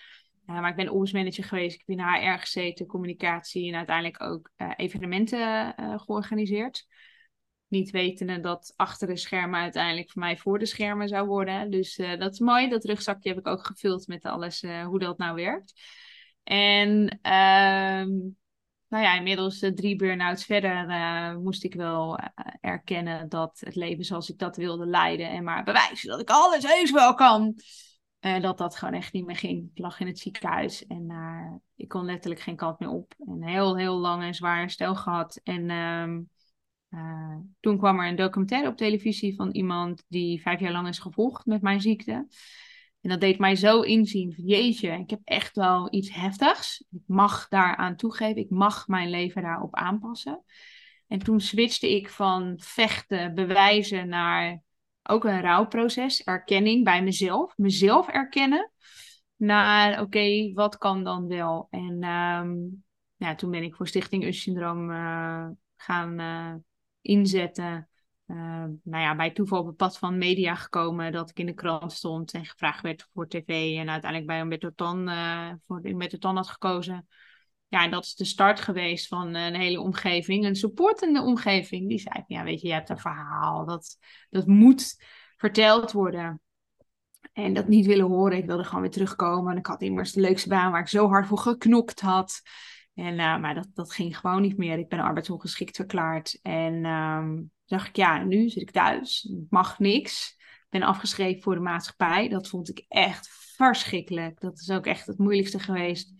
maar 0.44 0.68
ik 0.68 0.76
ben 0.76 0.90
office 0.90 1.42
geweest. 1.42 1.74
Ik 1.74 1.82
heb 1.86 1.98
in 1.98 2.04
HR 2.04 2.38
gezeten, 2.38 2.86
communicatie 2.86 3.68
en 3.68 3.76
uiteindelijk 3.76 4.22
ook 4.22 4.50
evenementen 4.76 5.74
georganiseerd. 6.00 6.86
Niet 7.68 7.90
wetende 7.90 8.40
dat 8.40 8.72
achter 8.76 9.06
de 9.06 9.16
schermen 9.16 9.60
uiteindelijk 9.60 10.10
voor 10.10 10.22
mij 10.22 10.36
voor 10.36 10.58
de 10.58 10.66
schermen 10.66 11.08
zou 11.08 11.26
worden. 11.26 11.70
Dus 11.70 11.98
uh, 11.98 12.18
dat 12.18 12.32
is 12.32 12.38
mooi. 12.38 12.68
Dat 12.68 12.84
rugzakje 12.84 13.28
heb 13.28 13.38
ik 13.38 13.46
ook 13.46 13.66
gevuld 13.66 14.06
met 14.06 14.24
alles, 14.24 14.62
uh, 14.62 14.86
hoe 14.86 14.98
dat 14.98 15.18
nou 15.18 15.34
werkt. 15.34 15.80
En 16.44 17.18
uh, 17.22 18.14
nou 18.88 19.04
ja, 19.04 19.14
inmiddels 19.14 19.62
uh, 19.62 19.70
drie 19.70 19.96
burn-outs 19.96 20.44
verder 20.44 20.86
moest 21.40 21.64
ik 21.64 21.74
wel 21.74 22.18
erkennen 22.60 23.28
dat 23.28 23.60
het 23.64 23.74
leven 23.74 24.04
zoals 24.04 24.30
ik 24.30 24.38
dat 24.38 24.56
wilde 24.56 24.86
leiden. 24.86 25.28
En 25.28 25.44
maar 25.44 25.64
bewijzen 25.64 26.08
dat 26.08 26.20
ik 26.20 26.30
alles 26.30 26.66
heus 26.66 26.90
wel 26.90 27.14
kan. 27.14 27.54
dat 28.20 28.58
dat 28.58 28.76
gewoon 28.76 28.94
echt 28.94 29.12
niet 29.12 29.26
meer 29.26 29.36
ging. 29.36 29.70
Ik 29.74 29.78
lag 29.78 30.00
in 30.00 30.06
het 30.06 30.18
ziekenhuis 30.18 30.86
en 30.86 31.06
ik 31.76 31.88
kon 31.88 32.04
letterlijk 32.04 32.40
geen 32.40 32.56
kant 32.56 32.78
meer 32.78 32.90
op. 32.90 33.14
En 33.18 33.42
heel, 33.42 33.76
heel 33.76 33.96
lang 33.96 34.22
en 34.22 34.34
zwaar 34.34 34.70
stel 34.70 34.94
gehad. 34.94 35.40
En 35.42 35.70
ehm, 35.70 36.20
uh, 36.90 37.36
toen 37.60 37.78
kwam 37.78 38.00
er 38.00 38.08
een 38.08 38.16
documentaire 38.16 38.68
op 38.68 38.76
televisie 38.76 39.34
van 39.34 39.50
iemand 39.50 40.04
die 40.08 40.42
vijf 40.42 40.60
jaar 40.60 40.72
lang 40.72 40.88
is 40.88 40.98
gevolgd 40.98 41.46
met 41.46 41.62
mijn 41.62 41.80
ziekte. 41.80 42.26
En 43.00 43.10
dat 43.10 43.20
deed 43.20 43.38
mij 43.38 43.56
zo 43.56 43.80
inzien 43.80 44.34
van 44.34 44.44
jeetje, 44.44 44.90
ik 44.90 45.10
heb 45.10 45.20
echt 45.24 45.56
wel 45.56 45.94
iets 45.94 46.14
heftigs. 46.14 46.84
Ik 46.90 47.02
mag 47.06 47.48
daaraan 47.48 47.96
toegeven, 47.96 48.42
ik 48.42 48.50
mag 48.50 48.88
mijn 48.88 49.10
leven 49.10 49.42
daarop 49.42 49.74
aanpassen. 49.74 50.44
En 51.06 51.18
toen 51.18 51.40
switchte 51.40 51.94
ik 51.96 52.08
van 52.08 52.54
vechten, 52.56 53.34
bewijzen 53.34 54.08
naar 54.08 54.62
ook 55.02 55.24
een 55.24 55.40
rouwproces, 55.40 56.22
erkenning 56.22 56.84
bij 56.84 57.02
mezelf, 57.02 57.56
mezelf 57.56 58.08
erkennen, 58.08 58.70
naar 59.36 60.00
oké, 60.00 60.52
wat 60.52 60.78
kan 60.78 61.04
dan 61.04 61.26
wel? 61.26 61.66
En 61.70 62.02
ehm, 62.02 62.54
ja, 63.16 63.34
toen 63.34 63.50
ben 63.50 63.62
ik 63.62 63.74
voor 63.74 63.88
Stichting 63.88 64.24
US-syndroom 64.24 64.90
uh, 64.90 65.48
gaan 65.76 66.20
uh, 66.20 66.54
inzetten. 67.00 67.88
Uh, 68.26 68.64
nou 68.82 69.02
ja, 69.02 69.16
bij 69.16 69.30
toeval 69.30 69.60
op 69.60 69.66
het 69.66 69.76
pad 69.76 69.98
van 69.98 70.18
media 70.18 70.54
gekomen 70.54 71.12
dat 71.12 71.30
ik 71.30 71.38
in 71.38 71.46
de 71.46 71.54
krant 71.54 71.92
stond 71.92 72.32
en 72.32 72.44
gevraagd 72.44 72.82
werd 72.82 73.08
voor 73.12 73.28
tv 73.28 73.76
en 73.78 73.90
uiteindelijk 73.90 74.26
bij 74.26 74.40
Umberto 74.40 74.70
Tan, 74.74 75.10
voor 75.66 75.86
Umberto 75.86 76.18
Tan 76.18 76.36
had 76.36 76.48
gekozen 76.48 77.06
ja, 77.68 77.84
en 77.84 77.90
dat 77.90 78.04
is 78.04 78.14
de 78.14 78.24
start 78.24 78.60
geweest 78.60 79.06
van 79.06 79.34
een 79.34 79.54
hele 79.54 79.80
omgeving, 79.80 80.44
een 80.44 80.56
supportende 80.56 81.22
omgeving. 81.22 81.88
Die 81.88 81.98
zei, 81.98 82.24
ja, 82.26 82.44
weet 82.44 82.60
je, 82.60 82.66
je 82.66 82.72
hebt 82.72 82.88
een 82.88 82.98
verhaal, 82.98 83.66
dat, 83.66 83.98
dat 84.30 84.46
moet 84.46 85.02
verteld 85.36 85.92
worden. 85.92 86.40
En 87.32 87.54
dat 87.54 87.68
niet 87.68 87.86
willen 87.86 88.06
horen, 88.06 88.38
ik 88.38 88.46
wilde 88.46 88.64
gewoon 88.64 88.80
weer 88.80 88.90
terugkomen. 88.90 89.52
En 89.52 89.58
ik 89.58 89.66
had 89.66 89.82
immers 89.82 90.12
de 90.12 90.20
leukste 90.20 90.48
baan 90.48 90.70
waar 90.70 90.80
ik 90.80 90.88
zo 90.88 91.08
hard 91.08 91.26
voor 91.26 91.38
geknokt 91.38 92.00
had. 92.00 92.42
En, 92.98 93.12
uh, 93.12 93.38
maar 93.38 93.54
dat, 93.54 93.68
dat 93.74 93.92
ging 93.92 94.18
gewoon 94.18 94.42
niet 94.42 94.56
meer. 94.56 94.78
Ik 94.78 94.88
ben 94.88 94.98
arbeidsongeschikt 94.98 95.76
verklaard. 95.76 96.38
En 96.42 96.84
um, 96.84 97.50
dacht 97.66 97.88
ik, 97.88 97.96
ja, 97.96 98.24
nu 98.24 98.48
zit 98.48 98.62
ik 98.62 98.70
thuis. 98.70 99.32
mag 99.50 99.78
niks. 99.78 100.36
Ik 100.38 100.66
ben 100.68 100.82
afgeschreven 100.82 101.42
voor 101.42 101.54
de 101.54 101.60
maatschappij. 101.60 102.28
Dat 102.28 102.48
vond 102.48 102.68
ik 102.68 102.84
echt 102.88 103.28
verschrikkelijk. 103.56 104.40
Dat 104.40 104.58
is 104.58 104.70
ook 104.70 104.86
echt 104.86 105.06
het 105.06 105.18
moeilijkste 105.18 105.58
geweest 105.58 106.12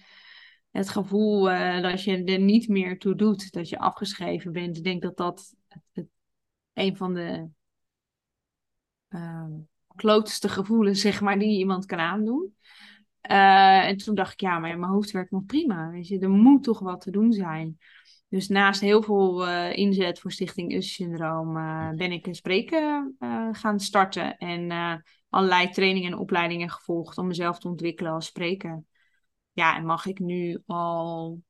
het 0.71 0.88
gevoel 0.88 1.51
uh, 1.51 1.83
dat 1.83 2.03
je 2.03 2.25
er 2.25 2.38
niet 2.38 2.69
meer 2.69 2.99
toe 2.99 3.14
doet, 3.14 3.53
dat 3.53 3.69
je 3.69 3.79
afgeschreven 3.79 4.53
bent. 4.53 4.77
Ik 4.77 4.85
denk 4.85 5.03
dat 5.03 5.17
dat 5.17 5.55
het, 5.93 6.07
een 6.73 6.97
van 6.97 7.14
de 7.14 7.49
uh, 9.09 9.47
klootste 9.97 10.49
gevoelens, 10.49 11.01
zeg 11.01 11.21
maar, 11.21 11.38
die 11.38 11.59
iemand 11.59 11.87
kan 11.87 11.99
aandoen. 11.99 12.57
Uh, 13.31 13.87
en 13.87 13.97
toen 13.97 14.14
dacht 14.14 14.33
ik, 14.33 14.41
ja, 14.41 14.59
maar 14.59 14.79
mijn 14.79 14.93
hoofd 14.93 15.11
werkt 15.11 15.31
nog 15.31 15.45
prima. 15.45 15.91
Weet 15.91 16.09
je, 16.09 16.19
er 16.19 16.31
moet 16.31 16.62
toch 16.62 16.79
wat 16.79 17.01
te 17.01 17.11
doen 17.11 17.33
zijn. 17.33 17.79
Dus 18.29 18.49
naast 18.49 18.81
heel 18.81 19.03
veel 19.03 19.49
uh, 19.49 19.77
inzet 19.77 20.21
voor 20.21 20.33
Stichting 20.33 20.75
US-syndroom 20.75 21.53
ben 21.97 22.12
ik 22.12 22.27
een 22.27 22.35
spreken 22.35 23.17
gaan 23.53 23.81
starten. 23.81 24.37
En 24.37 24.73
allerlei 25.29 25.71
trainingen 25.71 26.12
en 26.12 26.19
opleidingen 26.19 26.71
gevolgd 26.71 27.19
om 27.19 27.27
mezelf 27.27 27.59
te 27.59 27.69
ontwikkelen 27.69 28.12
als 28.12 28.27
spreker 28.27 28.85
ja, 29.59 29.77
en 29.77 29.85
mag 29.85 30.07
ik 30.07 30.19
nu 30.19 30.62
al 30.67 31.43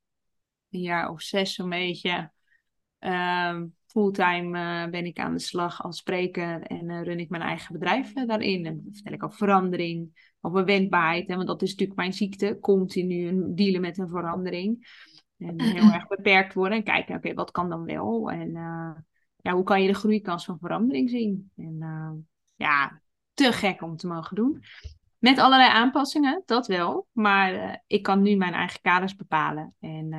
een 0.71 0.81
jaar 0.81 1.11
of 1.11 1.23
zes 1.23 1.55
zo'n 1.55 1.69
beetje 1.69 2.33
uh, 3.01 3.63
fulltime 3.89 4.59
uh, 4.59 4.91
ben 4.91 5.05
ik 5.05 5.19
aan 5.19 5.33
de 5.33 5.39
slag 5.39 5.83
als 5.83 5.97
spreker 5.97 6.63
en 6.63 6.89
uh, 6.89 7.03
run 7.03 7.19
ik 7.19 7.29
mijn 7.29 7.43
eigen 7.43 7.73
bedrijf 7.73 8.15
eh, 8.15 8.27
daarin. 8.27 8.67
En 8.67 8.77
dan 8.83 8.93
vertel 8.93 9.13
ik 9.13 9.25
over 9.25 9.37
verandering, 9.37 10.33
over 10.41 10.65
wendbaarheid. 10.65 11.29
Hè, 11.29 11.35
want 11.35 11.47
dat 11.47 11.63
is 11.63 11.71
natuurlijk 11.71 11.99
mijn 11.99 12.13
ziekte, 12.13 12.59
continu 12.61 13.55
dealen 13.55 13.81
met 13.81 13.99
een 13.99 14.09
verandering. 14.09 14.97
En 15.39 15.63
heel 15.63 15.93
erg 15.93 16.07
beperkt 16.07 16.55
worden 16.55 16.79
en 16.79 16.85
kijken, 16.85 17.17
oké, 17.17 17.35
wat 17.35 17.51
kan 17.51 17.69
dan 17.69 17.85
wel? 17.85 18.31
En 18.31 18.53
ja, 19.37 19.53
hoe 19.53 19.63
kan 19.63 19.83
je 19.83 19.89
de 19.89 19.95
groeikans 19.95 20.45
van 20.45 20.59
verandering 20.59 21.11
zien? 21.11 21.51
En 21.57 21.79
ja, 22.55 23.01
te 23.35 23.53
gek 23.53 23.83
om 23.83 23.97
te 23.97 24.07
mogen 24.07 24.37
doen. 24.37 24.63
Met 25.19 25.39
allerlei 25.39 25.71
aanpassingen, 25.71 26.43
dat 26.47 26.67
wel. 26.67 27.07
Maar 27.13 27.83
ik 27.87 28.03
kan 28.03 28.23
nu 28.23 28.37
mijn 28.37 28.53
eigen 28.53 28.81
kaders 28.81 29.17
bepalen. 29.17 29.75
En 29.81 30.13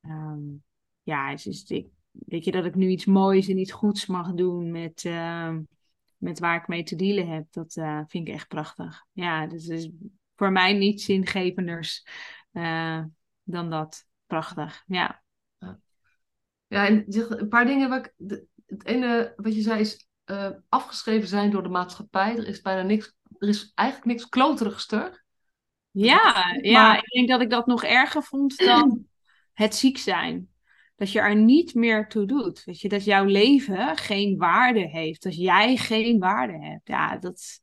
um, 0.00 0.62
ja, 1.02 1.30
is, 1.30 1.64
ik, 1.70 1.86
weet 2.12 2.44
je 2.44 2.50
dat 2.50 2.64
ik 2.64 2.74
nu 2.74 2.88
iets 2.88 3.04
moois 3.04 3.48
en 3.48 3.58
iets 3.58 3.72
goeds 3.72 4.06
mag 4.06 4.32
doen 4.32 4.70
met, 4.70 5.04
uh, 5.04 5.56
met 6.16 6.38
waar 6.38 6.56
ik 6.56 6.68
mee 6.68 6.82
te 6.82 6.96
dealen 6.96 7.28
heb. 7.28 7.46
Dat 7.50 7.76
eh, 7.76 8.00
vind 8.06 8.28
ik 8.28 8.34
echt 8.34 8.48
prachtig. 8.48 9.04
Ja, 9.12 9.46
dus 9.46 9.66
is 9.66 9.90
voor 10.36 10.52
mij 10.52 10.72
niet 10.72 11.02
zingevenders 11.02 12.06
dan 13.42 13.70
dat. 13.70 14.04
Prachtig, 14.26 14.82
ja. 14.86 15.22
Ja, 16.66 16.86
en 16.86 17.04
een 17.06 17.48
paar 17.48 17.66
dingen. 17.66 17.88
Wat 17.88 18.06
ik, 18.06 18.14
het 18.66 18.84
ene 18.84 19.32
wat 19.36 19.54
je 19.54 19.60
zei 19.60 19.80
is 19.80 20.08
afgeschreven 20.68 21.28
zijn 21.28 21.50
door 21.50 21.62
de 21.62 21.68
maatschappij. 21.68 22.36
Er 22.36 22.46
is 22.46 22.60
bijna 22.60 22.82
niks 22.82 23.16
er 23.42 23.48
is 23.48 23.72
eigenlijk 23.74 24.08
niks 24.08 24.28
kloterigster. 24.28 25.24
Ja, 25.90 26.58
ja, 26.60 26.96
ik 26.96 27.12
denk 27.12 27.28
dat 27.28 27.40
ik 27.40 27.50
dat 27.50 27.66
nog 27.66 27.84
erger 27.84 28.22
vond 28.22 28.58
dan 28.58 29.06
het 29.52 29.74
ziek 29.74 29.98
zijn. 29.98 30.48
Dat 31.02 31.12
je 31.12 31.20
er 31.20 31.36
niet 31.36 31.74
meer 31.74 32.08
toe 32.08 32.26
doet. 32.26 32.64
Weet 32.64 32.80
je, 32.80 32.88
dat 32.88 33.04
jouw 33.04 33.24
leven 33.24 33.96
geen 33.96 34.38
waarde 34.38 34.88
heeft. 34.88 35.22
Dat 35.22 35.36
jij 35.36 35.76
geen 35.76 36.18
waarde 36.18 36.58
hebt. 36.58 36.88
Ja, 36.88 37.16
dat... 37.16 37.60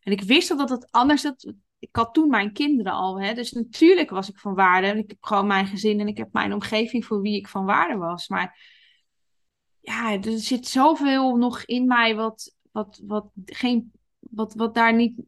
En 0.00 0.12
ik 0.12 0.22
wist 0.22 0.48
dat 0.48 0.70
het 0.70 0.90
anders... 0.90 1.22
Dat... 1.22 1.54
Ik 1.78 1.96
had 1.96 2.14
toen 2.14 2.28
mijn 2.28 2.52
kinderen 2.52 2.92
al. 2.92 3.20
Hè? 3.20 3.34
Dus 3.34 3.52
natuurlijk 3.52 4.10
was 4.10 4.28
ik 4.28 4.38
van 4.38 4.54
waarde. 4.54 4.86
En 4.86 4.98
ik 4.98 5.10
heb 5.10 5.24
gewoon 5.24 5.46
mijn 5.46 5.66
gezin 5.66 6.00
en 6.00 6.06
ik 6.08 6.16
heb 6.16 6.32
mijn 6.32 6.52
omgeving 6.52 7.04
voor 7.04 7.20
wie 7.20 7.36
ik 7.36 7.48
van 7.48 7.64
waarde 7.64 7.96
was. 7.96 8.28
Maar 8.28 8.60
ja, 9.80 10.12
er 10.12 10.38
zit 10.38 10.66
zoveel 10.66 11.36
nog 11.36 11.64
in 11.64 11.86
mij 11.86 12.14
wat, 12.14 12.54
wat, 12.72 13.00
wat 13.06 13.30
geen 13.44 13.92
wat, 14.18 14.54
wat 14.54 14.74
daar 14.74 14.94
niet 14.94 15.22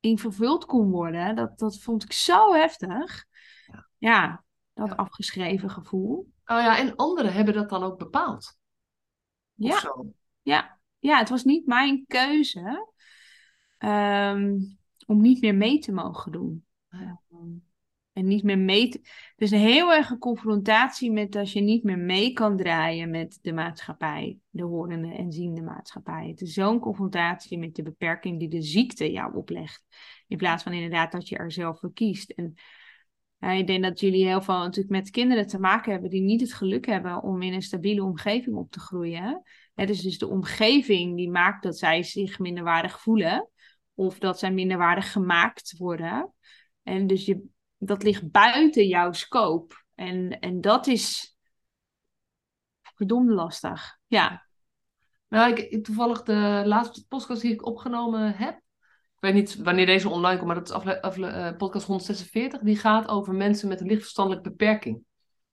in 0.00 0.18
vervuld 0.18 0.64
kon 0.64 0.90
worden, 0.90 1.36
dat, 1.36 1.58
dat 1.58 1.78
vond 1.78 2.04
ik 2.04 2.12
zo 2.12 2.52
heftig. 2.52 3.24
Ja, 3.66 3.88
ja 3.98 4.44
dat 4.74 4.96
afgeschreven 4.96 5.70
gevoel. 5.70 6.28
Oh 6.50 6.60
ja, 6.60 6.78
en 6.78 6.96
anderen 6.96 7.32
hebben 7.32 7.54
dat 7.54 7.68
dan 7.68 7.82
ook 7.82 7.98
bepaald. 7.98 8.58
Ja. 9.54 9.94
ja, 10.42 10.78
ja, 10.98 11.18
het 11.18 11.28
was 11.28 11.44
niet 11.44 11.66
mijn 11.66 12.04
keuze 12.06 12.88
um, 13.78 14.78
om 15.06 15.20
niet 15.20 15.40
meer 15.40 15.54
mee 15.54 15.78
te 15.78 15.92
mogen 15.92 16.32
doen. 16.32 16.64
Ja. 16.88 17.20
En 18.12 18.26
niet 18.26 18.42
meer 18.42 18.58
mee. 18.58 18.88
Te... 18.88 19.00
Dus 19.36 19.50
een 19.50 19.58
heel 19.58 19.92
erg 19.92 20.10
een 20.10 20.18
confrontatie 20.18 21.10
met 21.10 21.36
als 21.36 21.52
je 21.52 21.60
niet 21.60 21.82
meer 21.82 21.98
mee 21.98 22.32
kan 22.32 22.56
draaien 22.56 23.10
met 23.10 23.38
de 23.42 23.52
maatschappij, 23.52 24.38
de 24.48 24.62
horende 24.62 25.14
en 25.14 25.32
ziende 25.32 25.62
maatschappij. 25.62 26.28
Het 26.28 26.40
is 26.40 26.52
zo'n 26.52 26.80
confrontatie 26.80 27.58
met 27.58 27.74
de 27.74 27.82
beperking 27.82 28.38
die 28.38 28.48
de 28.48 28.62
ziekte 28.62 29.12
jou 29.12 29.36
oplegt. 29.36 29.84
In 30.28 30.36
plaats 30.36 30.62
van 30.62 30.72
inderdaad 30.72 31.12
dat 31.12 31.28
je 31.28 31.36
er 31.36 31.52
zelf 31.52 31.78
voor 31.78 31.92
kiest. 31.92 32.30
En 32.30 32.54
ik 33.40 33.66
denk 33.66 33.82
dat 33.82 34.00
jullie 34.00 34.26
heel 34.26 34.42
veel 34.42 34.58
natuurlijk 34.58 34.90
met 34.90 35.10
kinderen 35.10 35.46
te 35.46 35.58
maken 35.58 35.92
hebben 35.92 36.10
die 36.10 36.22
niet 36.22 36.40
het 36.40 36.52
geluk 36.52 36.86
hebben 36.86 37.22
om 37.22 37.42
in 37.42 37.52
een 37.52 37.62
stabiele 37.62 38.04
omgeving 38.04 38.56
op 38.56 38.70
te 38.70 38.80
groeien. 38.80 39.42
Het 39.74 39.90
is 39.90 40.00
dus 40.00 40.18
de 40.18 40.28
omgeving 40.28 41.16
die 41.16 41.30
maakt 41.30 41.62
dat 41.62 41.78
zij 41.78 42.02
zich 42.02 42.38
minderwaardig 42.38 43.00
voelen. 43.00 43.48
Of 43.94 44.18
dat 44.18 44.38
zij 44.38 44.52
minderwaardig 44.52 45.12
gemaakt 45.12 45.76
worden. 45.78 46.32
En 46.82 47.06
dus 47.06 47.24
je, 47.24 47.46
dat 47.78 48.02
ligt 48.02 48.30
buiten 48.30 48.86
jouw 48.86 49.12
scope. 49.12 49.74
En, 49.94 50.38
en 50.40 50.60
dat 50.60 50.86
is 50.86 51.36
verdomd 52.82 53.30
lastig. 53.30 53.98
Ja. 54.06 54.46
Nou, 55.28 55.54
ik, 55.54 55.84
toevallig 55.84 56.22
de 56.22 56.62
laatste 56.64 57.06
podcast 57.06 57.42
die 57.42 57.52
ik 57.52 57.66
opgenomen 57.66 58.36
heb. 58.36 58.60
Ik 59.20 59.26
weet 59.26 59.34
niet 59.34 59.56
wanneer 59.56 59.86
deze 59.86 60.08
online 60.08 60.36
komt, 60.36 60.46
maar 60.46 60.54
dat 60.54 60.68
is 60.68 60.74
afle, 60.74 61.02
afle, 61.02 61.28
uh, 61.28 61.56
podcast 61.56 61.86
146. 61.86 62.60
Die 62.60 62.76
gaat 62.76 63.08
over 63.08 63.34
mensen 63.34 63.68
met 63.68 63.80
een 63.80 63.86
lichtverstandelijke 63.86 64.48
beperking. 64.48 65.02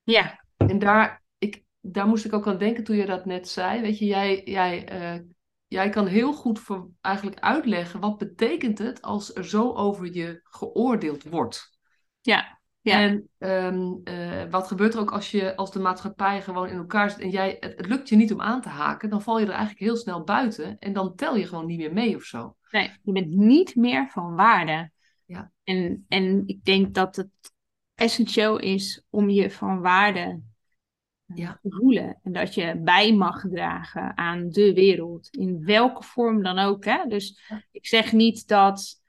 Ja. 0.03 0.43
En 0.57 0.79
daar, 0.79 1.23
ik, 1.37 1.63
daar 1.79 2.07
moest 2.07 2.25
ik 2.25 2.33
ook 2.33 2.47
aan 2.47 2.57
denken 2.57 2.83
toen 2.83 2.95
je 2.95 3.05
dat 3.05 3.25
net 3.25 3.47
zei. 3.47 3.81
Weet 3.81 3.97
je, 3.97 4.05
jij, 4.05 4.41
jij, 4.45 4.91
uh, 5.15 5.21
jij 5.67 5.89
kan 5.89 6.05
heel 6.05 6.33
goed 6.33 6.59
voor, 6.59 6.89
eigenlijk 7.01 7.39
uitleggen 7.39 7.99
wat 7.99 8.17
betekent 8.17 8.77
het 8.77 9.01
als 9.01 9.35
er 9.35 9.45
zo 9.45 9.73
over 9.73 10.13
je 10.13 10.39
geoordeeld 10.43 11.23
wordt. 11.23 11.77
Ja. 12.21 12.56
Ja. 12.87 13.01
En 13.01 13.29
um, 13.37 14.01
uh, 14.03 14.43
wat 14.49 14.67
gebeurt 14.67 14.93
er 14.93 14.99
ook 14.99 15.11
als, 15.11 15.31
je, 15.31 15.55
als 15.55 15.71
de 15.71 15.79
maatschappij 15.79 16.41
gewoon 16.41 16.67
in 16.67 16.77
elkaar 16.77 17.09
zit 17.09 17.19
en 17.19 17.29
jij, 17.29 17.57
het, 17.59 17.77
het, 17.77 17.87
lukt 17.87 18.09
je 18.09 18.15
niet 18.15 18.33
om 18.33 18.41
aan 18.41 18.61
te 18.61 18.69
haken, 18.69 19.09
dan 19.09 19.21
val 19.21 19.39
je 19.39 19.45
er 19.45 19.51
eigenlijk 19.51 19.79
heel 19.79 19.95
snel 19.95 20.23
buiten 20.23 20.79
en 20.79 20.93
dan 20.93 21.15
tel 21.15 21.35
je 21.35 21.47
gewoon 21.47 21.65
niet 21.65 21.77
meer 21.77 21.93
mee 21.93 22.15
of 22.15 22.23
zo. 22.23 22.55
Nee, 22.71 22.91
je 23.01 23.11
bent 23.11 23.29
niet 23.29 23.75
meer 23.75 24.09
van 24.09 24.35
waarde. 24.35 24.91
Ja. 25.25 25.51
En, 25.63 26.05
en 26.07 26.43
ik 26.45 26.63
denk 26.63 26.93
dat 26.93 27.15
het 27.15 27.29
essentieel 27.95 28.59
is 28.59 29.03
om 29.09 29.29
je 29.29 29.51
van 29.51 29.81
waarde 29.81 30.41
ja. 31.33 31.59
te 31.61 31.69
voelen. 31.69 32.19
En 32.23 32.31
dat 32.31 32.53
je 32.53 32.81
bij 32.83 33.13
mag 33.13 33.41
dragen 33.49 34.17
aan 34.17 34.49
de 34.49 34.73
wereld. 34.73 35.27
In 35.35 35.65
welke 35.65 36.03
vorm 36.03 36.43
dan 36.43 36.59
ook. 36.59 36.85
Hè? 36.85 37.05
Dus 37.07 37.51
ik 37.71 37.87
zeg 37.87 38.11
niet 38.11 38.47
dat 38.47 39.01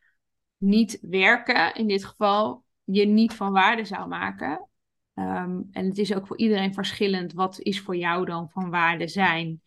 niet 0.57 0.99
werken 1.01 1.75
in 1.75 1.89
dit 1.89 2.05
geval 2.05 2.65
je 2.91 3.07
niet 3.07 3.35
van 3.35 3.53
waarde 3.53 3.85
zou 3.85 4.09
maken. 4.09 4.69
Um, 5.15 5.69
en 5.73 5.87
het 5.87 5.99
is 5.99 6.15
ook 6.15 6.27
voor 6.27 6.39
iedereen 6.39 6.75
verschillend. 6.75 7.33
Wat 7.33 7.61
is 7.61 7.81
voor 7.81 7.97
jou 7.97 8.25
dan 8.25 8.51
van 8.51 8.71
waarde 8.71 9.09
zijn? 9.09 9.63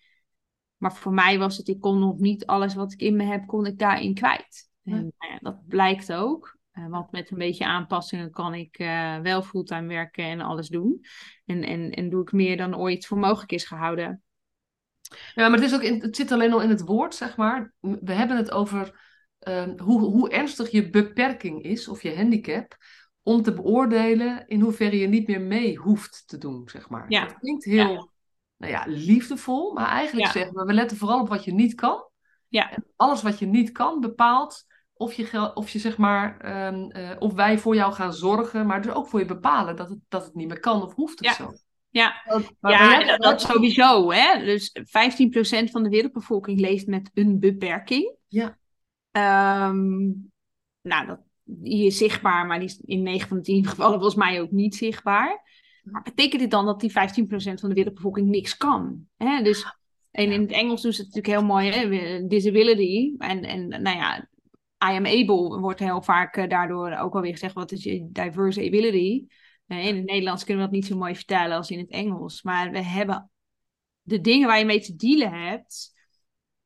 Maar 0.77 0.93
voor 0.93 1.13
mij 1.13 1.39
was 1.39 1.57
het, 1.57 1.67
ik 1.67 1.79
kon 1.79 1.99
nog 1.99 2.17
niet 2.17 2.45
alles 2.45 2.73
wat 2.73 2.93
ik 2.93 3.01
in 3.01 3.15
me 3.15 3.23
heb, 3.23 3.47
kon 3.47 3.65
ik 3.65 3.79
daarin 3.79 4.13
kwijt. 4.13 4.69
En 4.83 5.13
nou 5.17 5.33
ja, 5.33 5.37
dat 5.39 5.67
blijkt 5.67 6.13
ook. 6.13 6.59
Uh, 6.73 6.87
want 6.87 7.11
met 7.11 7.31
een 7.31 7.37
beetje 7.37 7.65
aanpassingen 7.65 8.31
kan 8.31 8.53
ik 8.53 8.79
uh, 8.79 9.17
wel 9.17 9.41
fulltime 9.41 9.87
werken 9.87 10.23
en 10.23 10.41
alles 10.41 10.67
doen. 10.67 11.05
En, 11.45 11.63
en, 11.63 11.91
en 11.91 12.09
doe 12.09 12.21
ik 12.21 12.31
meer 12.31 12.57
dan 12.57 12.77
ooit 12.77 13.05
voor 13.05 13.17
mogelijk 13.17 13.51
is 13.51 13.65
gehouden. 13.65 14.23
Ja, 15.33 15.49
maar 15.49 15.59
het, 15.59 15.67
is 15.67 15.73
ook 15.73 15.81
in, 15.81 16.01
het 16.01 16.15
zit 16.15 16.31
alleen 16.31 16.53
al 16.53 16.61
in 16.61 16.69
het 16.69 16.81
woord, 16.81 17.15
zeg 17.15 17.37
maar. 17.37 17.73
We 17.79 18.11
hebben 18.11 18.37
het 18.37 18.51
over 18.51 18.99
uh, 19.47 19.63
hoe, 19.77 20.01
hoe 20.01 20.29
ernstig 20.29 20.71
je 20.71 20.89
beperking 20.89 21.63
is 21.63 21.87
of 21.87 22.03
je 22.03 22.15
handicap. 22.15 22.77
Om 23.23 23.41
te 23.41 23.53
beoordelen 23.53 24.47
in 24.47 24.59
hoeverre 24.59 24.97
je 24.97 25.07
niet 25.07 25.27
meer 25.27 25.41
mee 25.41 25.77
hoeft 25.77 26.23
te 26.27 26.37
doen, 26.37 26.69
zeg 26.69 26.89
maar. 26.89 27.05
Ja. 27.09 27.25
Dat 27.25 27.39
klinkt 27.39 27.63
heel 27.63 27.91
ja. 27.91 28.09
Nou 28.57 28.73
ja, 28.73 28.83
liefdevol, 28.87 29.73
maar 29.73 29.87
eigenlijk 29.87 30.31
zeggen 30.31 30.53
we, 30.53 30.65
we 30.65 30.73
letten 30.73 30.97
vooral 30.97 31.19
op 31.19 31.29
wat 31.29 31.43
je 31.43 31.53
niet 31.53 31.75
kan. 31.75 32.05
Ja. 32.47 32.71
En 32.71 32.85
alles 32.95 33.21
wat 33.21 33.39
je 33.39 33.45
niet 33.45 33.71
kan 33.71 33.99
bepaalt 33.99 34.65
of 34.93 35.13
je, 35.13 35.51
of 35.53 35.69
je 35.69 35.79
zeg 35.79 35.97
maar, 35.97 36.55
um, 36.67 36.91
uh, 36.95 37.11
of 37.19 37.33
wij 37.33 37.57
voor 37.57 37.75
jou 37.75 37.93
gaan 37.93 38.13
zorgen, 38.13 38.65
maar 38.65 38.81
dus 38.81 38.91
ook 38.91 39.07
voor 39.07 39.19
je 39.19 39.25
bepalen 39.25 39.75
dat 39.75 39.89
het, 39.89 39.99
dat 40.07 40.25
het 40.25 40.35
niet 40.35 40.47
meer 40.47 40.59
kan 40.59 40.81
of 40.81 40.93
hoeft 40.93 41.19
of 41.21 41.25
ja. 41.25 41.33
zo. 41.33 41.53
Ja, 41.89 42.23
maar 42.59 42.71
ja 42.71 43.05
dat, 43.05 43.21
dat, 43.21 43.41
sowieso. 43.41 44.11
Hè? 44.11 44.45
Dus 44.45 44.79
15% 44.79 44.83
van 45.71 45.83
de 45.83 45.89
wereldbevolking 45.89 46.59
leeft 46.59 46.87
met 46.87 47.11
een 47.13 47.39
beperking. 47.39 48.15
Ja. 48.27 48.57
Um, 49.67 50.31
nou, 50.81 51.07
dat, 51.07 51.19
die 51.59 51.85
is 51.85 51.97
zichtbaar, 51.97 52.45
maar 52.45 52.59
die 52.59 52.67
is 52.67 52.81
in 52.85 53.03
9 53.03 53.27
van 53.27 53.37
de 53.37 53.43
10 53.43 53.67
gevallen 53.67 53.93
volgens 53.93 54.15
mij 54.15 54.41
ook 54.41 54.51
niet 54.51 54.75
zichtbaar. 54.75 55.49
Maar 55.83 56.01
betekent 56.01 56.41
dit 56.41 56.51
dan 56.51 56.65
dat 56.65 56.79
die 56.79 56.91
15% 56.91 56.93
van 57.33 57.69
de 57.69 57.75
wereldbevolking 57.75 58.29
niks 58.29 58.57
kan? 58.57 59.05
Hè? 59.17 59.41
Dus, 59.43 59.65
en 60.11 60.31
in 60.31 60.41
het 60.41 60.51
Engels 60.51 60.81
doen 60.81 60.93
ze 60.93 61.01
het 61.01 61.13
natuurlijk 61.13 61.39
heel 61.39 61.47
mooi, 61.47 61.69
hè? 61.69 62.27
disability. 62.27 63.15
En, 63.17 63.43
en 63.43 63.67
nou 63.67 63.97
ja, 63.97 64.29
I 64.89 64.95
am 64.95 65.05
able 65.05 65.59
wordt 65.59 65.79
heel 65.79 66.01
vaak 66.01 66.37
uh, 66.37 66.49
daardoor 66.49 66.97
ook 66.97 67.15
alweer 67.15 67.31
gezegd, 67.31 67.53
wat 67.53 67.71
is 67.71 67.83
je 67.83 68.09
diverse 68.11 68.65
ability? 68.65 69.25
Uh, 69.67 69.85
in 69.85 69.95
het 69.95 70.05
Nederlands 70.05 70.43
kunnen 70.43 70.63
we 70.63 70.69
dat 70.71 70.79
niet 70.79 70.89
zo 70.89 70.97
mooi 70.97 71.15
vertellen 71.15 71.57
als 71.57 71.71
in 71.71 71.79
het 71.79 71.89
Engels. 71.89 72.43
Maar 72.43 72.71
we 72.71 72.83
hebben 72.83 73.31
de 74.01 74.21
dingen 74.21 74.47
waar 74.47 74.59
je 74.59 74.65
mee 74.65 74.81
te 74.81 74.95
dealen 74.95 75.33
hebt, 75.33 75.93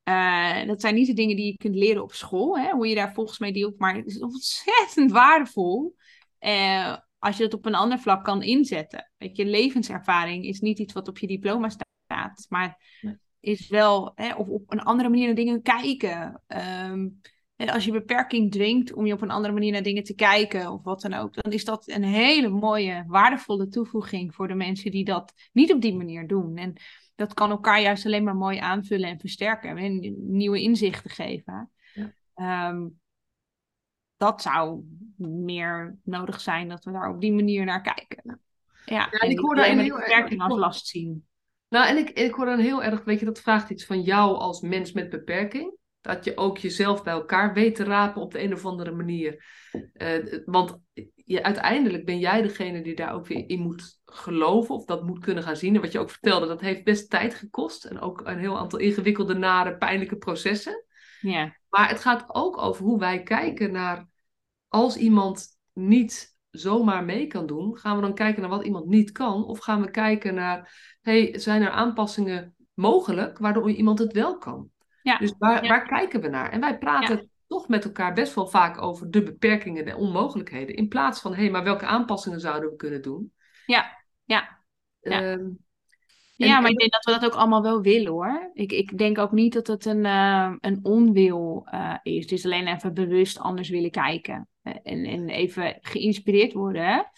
uh, 0.08 0.66
dat 0.66 0.80
zijn 0.80 0.94
niet 0.94 1.06
de 1.06 1.12
dingen 1.12 1.36
die 1.36 1.46
je 1.46 1.56
kunt 1.56 1.74
leren 1.74 2.02
op 2.02 2.12
school, 2.12 2.58
hè? 2.58 2.70
hoe 2.70 2.88
je 2.88 2.94
daar 2.94 3.14
volgens 3.14 3.38
mij 3.38 3.52
dealt, 3.52 3.78
maar 3.78 3.94
het 3.94 4.06
is 4.06 4.18
ontzettend 4.18 5.10
waardevol 5.10 5.94
als 7.18 7.36
je 7.36 7.42
dat 7.42 7.54
op 7.54 7.66
een 7.66 7.74
ander 7.74 7.98
vlak 7.98 8.24
kan 8.24 8.42
inzetten. 8.42 9.10
Weet 9.16 9.36
je, 9.36 9.44
levenservaring 9.44 10.44
is 10.44 10.60
niet 10.60 10.78
iets 10.78 10.92
wat 10.92 11.08
op 11.08 11.18
je 11.18 11.26
diploma 11.26 11.68
staat, 11.68 12.46
maar 12.48 12.80
is 13.40 13.68
wel 13.68 14.12
hè, 14.14 14.34
of 14.34 14.48
op 14.48 14.72
een 14.72 14.80
andere 14.80 15.08
manier 15.08 15.26
naar 15.26 15.34
dingen 15.34 15.62
kijken. 15.62 16.42
Um, 16.90 17.20
als 17.56 17.84
je 17.84 17.92
beperking 17.92 18.50
dwingt 18.50 18.92
om 18.92 19.06
je 19.06 19.12
op 19.12 19.22
een 19.22 19.30
andere 19.30 19.54
manier 19.54 19.72
naar 19.72 19.82
dingen 19.82 20.04
te 20.04 20.14
kijken 20.14 20.72
of 20.72 20.82
wat 20.82 21.00
dan 21.00 21.14
ook, 21.14 21.34
dan 21.34 21.52
is 21.52 21.64
dat 21.64 21.88
een 21.88 22.04
hele 22.04 22.48
mooie, 22.48 23.04
waardevolle 23.06 23.68
toevoeging 23.68 24.34
voor 24.34 24.48
de 24.48 24.54
mensen 24.54 24.90
die 24.90 25.04
dat 25.04 25.32
niet 25.52 25.72
op 25.72 25.80
die 25.80 25.94
manier 25.94 26.26
doen. 26.26 26.56
En 26.56 26.72
dat 27.16 27.34
kan 27.34 27.50
elkaar 27.50 27.80
juist 27.80 28.06
alleen 28.06 28.24
maar 28.24 28.36
mooi 28.36 28.58
aanvullen 28.58 29.08
en 29.08 29.18
versterken 29.18 29.76
en 29.76 30.16
nieuwe 30.18 30.60
inzichten 30.60 31.10
geven. 31.10 31.70
Ja. 32.34 32.68
Um, 32.68 33.00
dat 34.16 34.42
zou 34.42 34.82
meer 35.16 35.98
nodig 36.02 36.40
zijn 36.40 36.68
dat 36.68 36.84
we 36.84 36.92
daar 36.92 37.08
op 37.08 37.20
die 37.20 37.32
manier 37.32 37.64
naar 37.64 37.82
kijken. 37.82 38.22
Ja, 38.24 38.38
ja 38.84 39.10
en, 39.10 39.30
ik 39.30 39.38
hoor 39.38 39.54
daar 39.54 39.68
een 39.68 39.78
heel 39.78 39.96
beperking 39.96 40.40
als 40.40 40.58
last 40.58 40.86
zien. 40.86 41.26
Nou, 41.68 41.88
en 41.88 41.96
ik, 41.96 42.10
ik 42.10 42.34
hoor 42.34 42.46
dan 42.46 42.58
heel 42.58 42.82
erg, 42.82 43.04
weet 43.04 43.20
je, 43.20 43.26
dat 43.26 43.40
vraagt 43.40 43.70
iets 43.70 43.84
van 43.84 44.00
jou 44.02 44.36
als 44.36 44.60
mens 44.60 44.92
met 44.92 45.10
beperking. 45.10 45.76
Dat 46.00 46.24
je 46.24 46.36
ook 46.36 46.58
jezelf 46.58 47.02
bij 47.02 47.12
elkaar 47.12 47.54
weet 47.54 47.74
te 47.74 47.84
rapen 47.84 48.22
op 48.22 48.32
de 48.32 48.42
een 48.42 48.52
of 48.52 48.64
andere 48.64 48.92
manier. 48.92 49.44
Uh, 49.94 50.42
want 50.44 50.78
je, 51.26 51.42
uiteindelijk 51.42 52.04
ben 52.04 52.18
jij 52.18 52.42
degene 52.42 52.82
die 52.82 52.94
daar 52.94 53.12
ook 53.12 53.26
weer 53.26 53.48
in 53.48 53.60
moet 53.60 54.00
geloven 54.04 54.74
of 54.74 54.84
dat 54.84 55.06
moet 55.06 55.18
kunnen 55.18 55.42
gaan 55.42 55.56
zien. 55.56 55.74
En 55.74 55.80
wat 55.80 55.92
je 55.92 55.98
ook 55.98 56.10
vertelde, 56.10 56.46
dat 56.46 56.60
heeft 56.60 56.84
best 56.84 57.10
tijd 57.10 57.34
gekost. 57.34 57.84
En 57.84 58.00
ook 58.00 58.20
een 58.24 58.38
heel 58.38 58.58
aantal 58.58 58.78
ingewikkelde, 58.78 59.34
nare, 59.34 59.76
pijnlijke 59.76 60.16
processen. 60.16 60.84
Ja. 61.20 61.56
Maar 61.68 61.88
het 61.88 62.00
gaat 62.00 62.24
ook 62.28 62.58
over 62.58 62.84
hoe 62.84 62.98
wij 62.98 63.22
kijken 63.22 63.72
naar 63.72 64.08
als 64.68 64.96
iemand 64.96 65.46
niet 65.72 66.36
zomaar 66.50 67.04
mee 67.04 67.26
kan 67.26 67.46
doen, 67.46 67.78
gaan 67.78 67.96
we 67.96 68.02
dan 68.02 68.14
kijken 68.14 68.40
naar 68.40 68.50
wat 68.50 68.64
iemand 68.64 68.86
niet 68.86 69.12
kan? 69.12 69.44
Of 69.44 69.58
gaan 69.58 69.80
we 69.80 69.90
kijken 69.90 70.34
naar, 70.34 70.72
hey, 71.00 71.38
zijn 71.38 71.62
er 71.62 71.70
aanpassingen 71.70 72.54
mogelijk 72.74 73.38
waardoor 73.38 73.70
iemand 73.70 73.98
het 73.98 74.12
wel 74.12 74.38
kan? 74.38 74.70
Ja. 75.02 75.18
Dus 75.18 75.34
waar, 75.38 75.66
waar 75.68 75.86
kijken 75.86 76.20
we 76.20 76.28
naar? 76.28 76.50
En 76.50 76.60
wij 76.60 76.78
praten 76.78 77.30
toch 77.46 77.68
met 77.68 77.84
elkaar 77.84 78.14
best 78.14 78.34
wel 78.34 78.46
vaak 78.46 78.82
over 78.82 79.10
de 79.10 79.22
beperkingen 79.22 79.86
en 79.86 79.96
onmogelijkheden. 79.96 80.76
In 80.76 80.88
plaats 80.88 81.20
van, 81.20 81.34
hé, 81.34 81.42
hey, 81.42 81.50
maar 81.50 81.64
welke 81.64 81.86
aanpassingen 81.86 82.40
zouden 82.40 82.70
we 82.70 82.76
kunnen 82.76 83.02
doen? 83.02 83.32
Ja, 83.66 84.04
ja. 84.24 84.60
ja. 85.00 85.32
Um, 85.32 85.64
ja, 86.36 86.60
maar 86.60 86.70
ik 86.70 86.78
denk 86.78 86.92
dat 86.92 87.04
we 87.04 87.10
dat 87.10 87.24
ook 87.24 87.38
allemaal 87.38 87.62
wel 87.62 87.80
willen 87.80 88.12
hoor. 88.12 88.50
Ik, 88.52 88.72
ik 88.72 88.98
denk 88.98 89.18
ook 89.18 89.32
niet 89.32 89.52
dat 89.52 89.66
het 89.66 89.84
een, 89.84 90.04
uh, 90.04 90.54
een 90.60 90.78
onwil 90.82 91.68
uh, 91.72 91.96
is. 92.02 92.22
Het 92.22 92.32
is 92.32 92.44
alleen 92.44 92.66
even 92.66 92.94
bewust 92.94 93.38
anders 93.38 93.68
willen 93.68 93.90
kijken. 93.90 94.48
Uh, 94.62 94.74
en, 94.82 95.04
en 95.04 95.28
even 95.28 95.78
geïnspireerd 95.80 96.52
worden. 96.52 97.10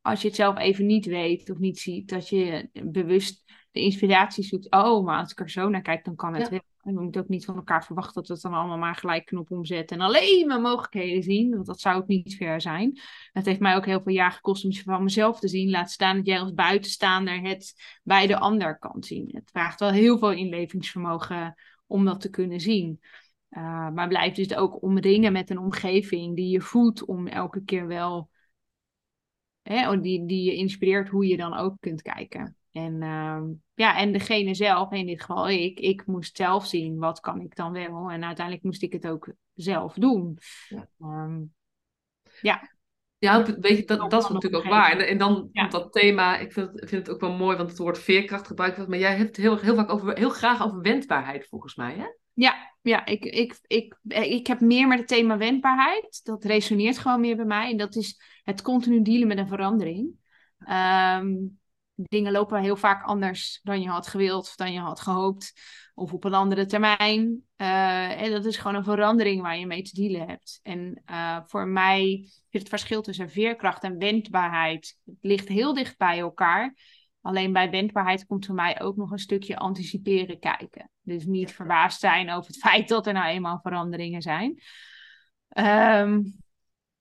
als 0.00 0.20
je 0.20 0.26
het 0.26 0.36
zelf 0.36 0.58
even 0.58 0.86
niet 0.86 1.06
weet 1.06 1.50
of 1.50 1.58
niet 1.58 1.78
ziet, 1.78 2.08
dat 2.08 2.28
je 2.28 2.68
bewust 2.84 3.44
de 3.70 3.80
inspiratie 3.80 4.44
zoekt. 4.44 4.70
Oh, 4.70 5.04
maar 5.04 5.18
als 5.18 5.30
ik 5.30 5.40
er 5.40 5.50
zo 5.50 5.68
naar 5.68 5.82
kijk, 5.82 6.04
dan 6.04 6.16
kan 6.16 6.34
het 6.34 6.42
ja. 6.42 6.50
wel. 6.50 6.69
En 6.82 6.94
we 6.94 7.02
moeten 7.02 7.20
ook 7.20 7.28
niet 7.28 7.44
van 7.44 7.56
elkaar 7.56 7.84
verwachten 7.84 8.14
dat 8.14 8.26
we 8.26 8.32
het 8.32 8.42
dan 8.42 8.54
allemaal 8.54 8.78
maar 8.78 8.94
gelijk 8.94 9.24
knop 9.24 9.50
omzetten 9.50 9.96
en 9.96 10.04
alleen 10.04 10.46
maar 10.46 10.60
mogelijkheden 10.60 11.22
zien. 11.22 11.50
Want 11.50 11.66
dat 11.66 11.80
zou 11.80 11.96
ook 11.96 12.06
niet 12.06 12.36
ver 12.36 12.60
zijn. 12.60 13.00
Het 13.32 13.46
heeft 13.46 13.60
mij 13.60 13.76
ook 13.76 13.86
heel 13.86 14.02
veel 14.02 14.12
jaar 14.12 14.32
gekost 14.32 14.64
om 14.64 14.70
het 14.70 14.82
van 14.82 15.02
mezelf 15.02 15.40
te 15.40 15.48
zien. 15.48 15.70
Laat 15.70 15.90
staan 15.90 16.16
dat 16.16 16.26
jij 16.26 16.40
als 16.40 16.54
buitenstaander 16.54 17.40
het 17.40 17.98
bij 18.02 18.26
de 18.26 18.38
ander 18.38 18.78
kan 18.78 19.02
zien. 19.02 19.28
Het 19.32 19.50
vraagt 19.50 19.80
wel 19.80 19.90
heel 19.90 20.18
veel 20.18 20.32
inlevingsvermogen 20.32 21.54
om 21.86 22.04
dat 22.04 22.20
te 22.20 22.30
kunnen 22.30 22.60
zien. 22.60 23.00
Uh, 23.50 23.90
maar 23.90 24.08
blijf 24.08 24.34
dus 24.34 24.54
ook 24.54 24.82
omringen 24.82 25.32
met 25.32 25.50
een 25.50 25.58
omgeving 25.58 26.36
die 26.36 26.48
je 26.48 26.60
voedt 26.60 27.04
om 27.04 27.26
elke 27.26 27.64
keer 27.64 27.86
wel, 27.86 28.30
hè, 29.62 30.00
die, 30.00 30.26
die 30.26 30.44
je 30.44 30.54
inspireert 30.54 31.08
hoe 31.08 31.26
je 31.26 31.36
dan 31.36 31.54
ook 31.54 31.76
kunt 31.80 32.02
kijken. 32.02 32.59
En, 32.72 33.02
uh, 33.02 33.40
ja, 33.74 33.96
en 33.96 34.12
degene 34.12 34.54
zelf, 34.54 34.92
in 34.92 35.06
dit 35.06 35.20
geval 35.20 35.48
ik, 35.48 35.80
ik 35.80 36.06
moest 36.06 36.36
zelf 36.36 36.66
zien 36.66 36.98
wat 36.98 37.20
kan 37.20 37.40
ik 37.40 37.56
dan 37.56 37.72
wel. 37.72 38.10
En 38.10 38.24
uiteindelijk 38.24 38.64
moest 38.64 38.82
ik 38.82 38.92
het 38.92 39.06
ook 39.06 39.32
zelf 39.54 39.94
doen. 39.94 40.38
Ja. 40.68 40.88
Um, 40.98 41.54
ja. 42.40 42.78
Ja, 43.18 43.44
weet 43.60 43.76
je, 43.76 43.84
dat, 43.84 44.10
dat 44.10 44.22
is 44.22 44.28
natuurlijk 44.28 44.64
ook 44.64 44.70
waar. 44.70 44.98
En, 44.98 45.18
dan 45.18 45.48
ja. 45.52 45.68
dat 45.68 45.92
thema, 45.92 46.38
ik 46.38 46.52
vind, 46.52 46.72
het, 46.72 46.88
vind 46.88 47.06
het 47.06 47.14
ook 47.14 47.20
wel 47.20 47.36
mooi, 47.36 47.56
want 47.56 47.68
het 47.68 47.78
woord 47.78 47.98
veerkracht 47.98 48.46
gebruikt 48.46 48.76
wordt, 48.76 48.90
maar 48.90 49.00
jij 49.00 49.16
hebt 49.16 49.36
heel, 49.36 49.58
heel 49.58 49.74
vaak 49.74 49.92
over, 49.92 50.18
heel 50.18 50.30
graag 50.30 50.64
over 50.64 50.80
wendbaarheid 50.80 51.46
volgens 51.48 51.74
mij, 51.74 51.94
hè? 51.94 52.06
Ja, 52.32 52.74
ja 52.82 53.06
ik, 53.06 53.24
ik, 53.24 53.58
ik, 53.66 53.98
ik 54.08 54.46
heb 54.46 54.60
meer 54.60 54.88
met 54.88 54.98
het 54.98 55.08
thema 55.08 55.36
wendbaarheid. 55.36 56.20
Dat 56.24 56.44
resoneert 56.44 56.98
gewoon 56.98 57.20
meer 57.20 57.36
bij 57.36 57.44
mij. 57.44 57.70
En 57.70 57.76
dat 57.76 57.96
is 57.96 58.20
het 58.44 58.62
continu 58.62 59.02
dealen 59.02 59.28
met 59.28 59.38
een 59.38 59.48
verandering. 59.48 60.10
Um, 60.68 61.59
dingen 62.08 62.32
lopen 62.32 62.60
heel 62.60 62.76
vaak 62.76 63.04
anders 63.04 63.60
dan 63.62 63.80
je 63.82 63.88
had 63.88 64.06
gewild 64.06 64.42
of 64.48 64.54
dan 64.54 64.72
je 64.72 64.80
had 64.80 65.00
gehoopt. 65.00 65.52
Of 65.94 66.12
op 66.12 66.24
een 66.24 66.34
andere 66.34 66.66
termijn. 66.66 67.42
Uh, 67.56 68.22
en 68.22 68.30
dat 68.30 68.44
is 68.44 68.56
gewoon 68.56 68.76
een 68.76 68.84
verandering 68.84 69.42
waar 69.42 69.58
je 69.58 69.66
mee 69.66 69.82
te 69.82 69.94
dealen 69.94 70.28
hebt. 70.28 70.60
En 70.62 71.02
uh, 71.10 71.38
voor 71.46 71.68
mij 71.68 72.28
is 72.50 72.60
het 72.60 72.68
verschil 72.68 73.02
tussen 73.02 73.30
veerkracht 73.30 73.82
en 73.82 73.98
wendbaarheid. 73.98 74.98
Het 75.04 75.16
ligt 75.20 75.48
heel 75.48 75.74
dicht 75.74 75.98
bij 75.98 76.18
elkaar. 76.18 76.74
Alleen 77.20 77.52
bij 77.52 77.70
wendbaarheid 77.70 78.26
komt 78.26 78.46
voor 78.46 78.54
mij 78.54 78.80
ook 78.80 78.96
nog 78.96 79.10
een 79.10 79.18
stukje 79.18 79.56
anticiperen 79.56 80.38
kijken. 80.38 80.90
Dus 81.02 81.24
niet 81.24 81.52
verbaasd 81.52 82.00
zijn 82.00 82.30
over 82.30 82.46
het 82.46 82.60
feit 82.60 82.88
dat 82.88 83.06
er 83.06 83.12
nou 83.12 83.26
eenmaal 83.26 83.58
veranderingen 83.62 84.22
zijn. 84.22 84.62
Um, 85.58 86.40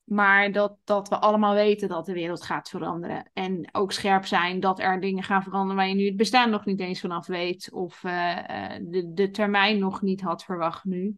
maar 0.09 0.51
dat, 0.51 0.77
dat 0.83 1.09
we 1.09 1.19
allemaal 1.19 1.53
weten 1.53 1.89
dat 1.89 2.05
de 2.05 2.13
wereld 2.13 2.43
gaat 2.43 2.69
veranderen. 2.69 3.29
En 3.33 3.69
ook 3.71 3.91
scherp 3.91 4.25
zijn 4.25 4.59
dat 4.59 4.79
er 4.79 4.99
dingen 4.99 5.23
gaan 5.23 5.43
veranderen 5.43 5.75
waar 5.75 5.87
je 5.87 5.95
nu 5.95 6.05
het 6.05 6.15
bestaan 6.15 6.49
nog 6.49 6.65
niet 6.65 6.79
eens 6.79 6.99
vanaf 6.99 7.27
weet. 7.27 7.71
Of 7.71 8.03
uh, 8.03 8.37
de, 8.81 9.11
de 9.13 9.29
termijn 9.29 9.79
nog 9.79 10.01
niet 10.01 10.21
had 10.21 10.43
verwacht 10.43 10.83
nu. 10.83 11.15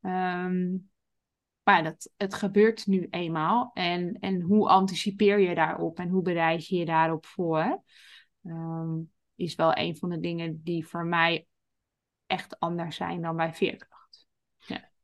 Um, 0.00 0.90
maar 1.62 1.82
dat, 1.82 2.10
het 2.16 2.34
gebeurt 2.34 2.86
nu 2.86 3.06
eenmaal. 3.10 3.70
En, 3.74 4.16
en 4.20 4.40
hoe 4.40 4.68
anticipeer 4.68 5.38
je 5.38 5.54
daarop 5.54 5.98
en 5.98 6.08
hoe 6.08 6.22
bereid 6.22 6.66
je 6.66 6.76
je 6.76 6.84
daarop 6.84 7.26
voor? 7.26 7.82
Um, 8.42 9.12
is 9.34 9.54
wel 9.54 9.76
een 9.76 9.96
van 9.96 10.08
de 10.08 10.20
dingen 10.20 10.60
die 10.62 10.86
voor 10.86 11.04
mij 11.04 11.46
echt 12.26 12.58
anders 12.58 12.96
zijn 12.96 13.22
dan 13.22 13.36
bij 13.36 13.54
veerkracht. 13.54 13.97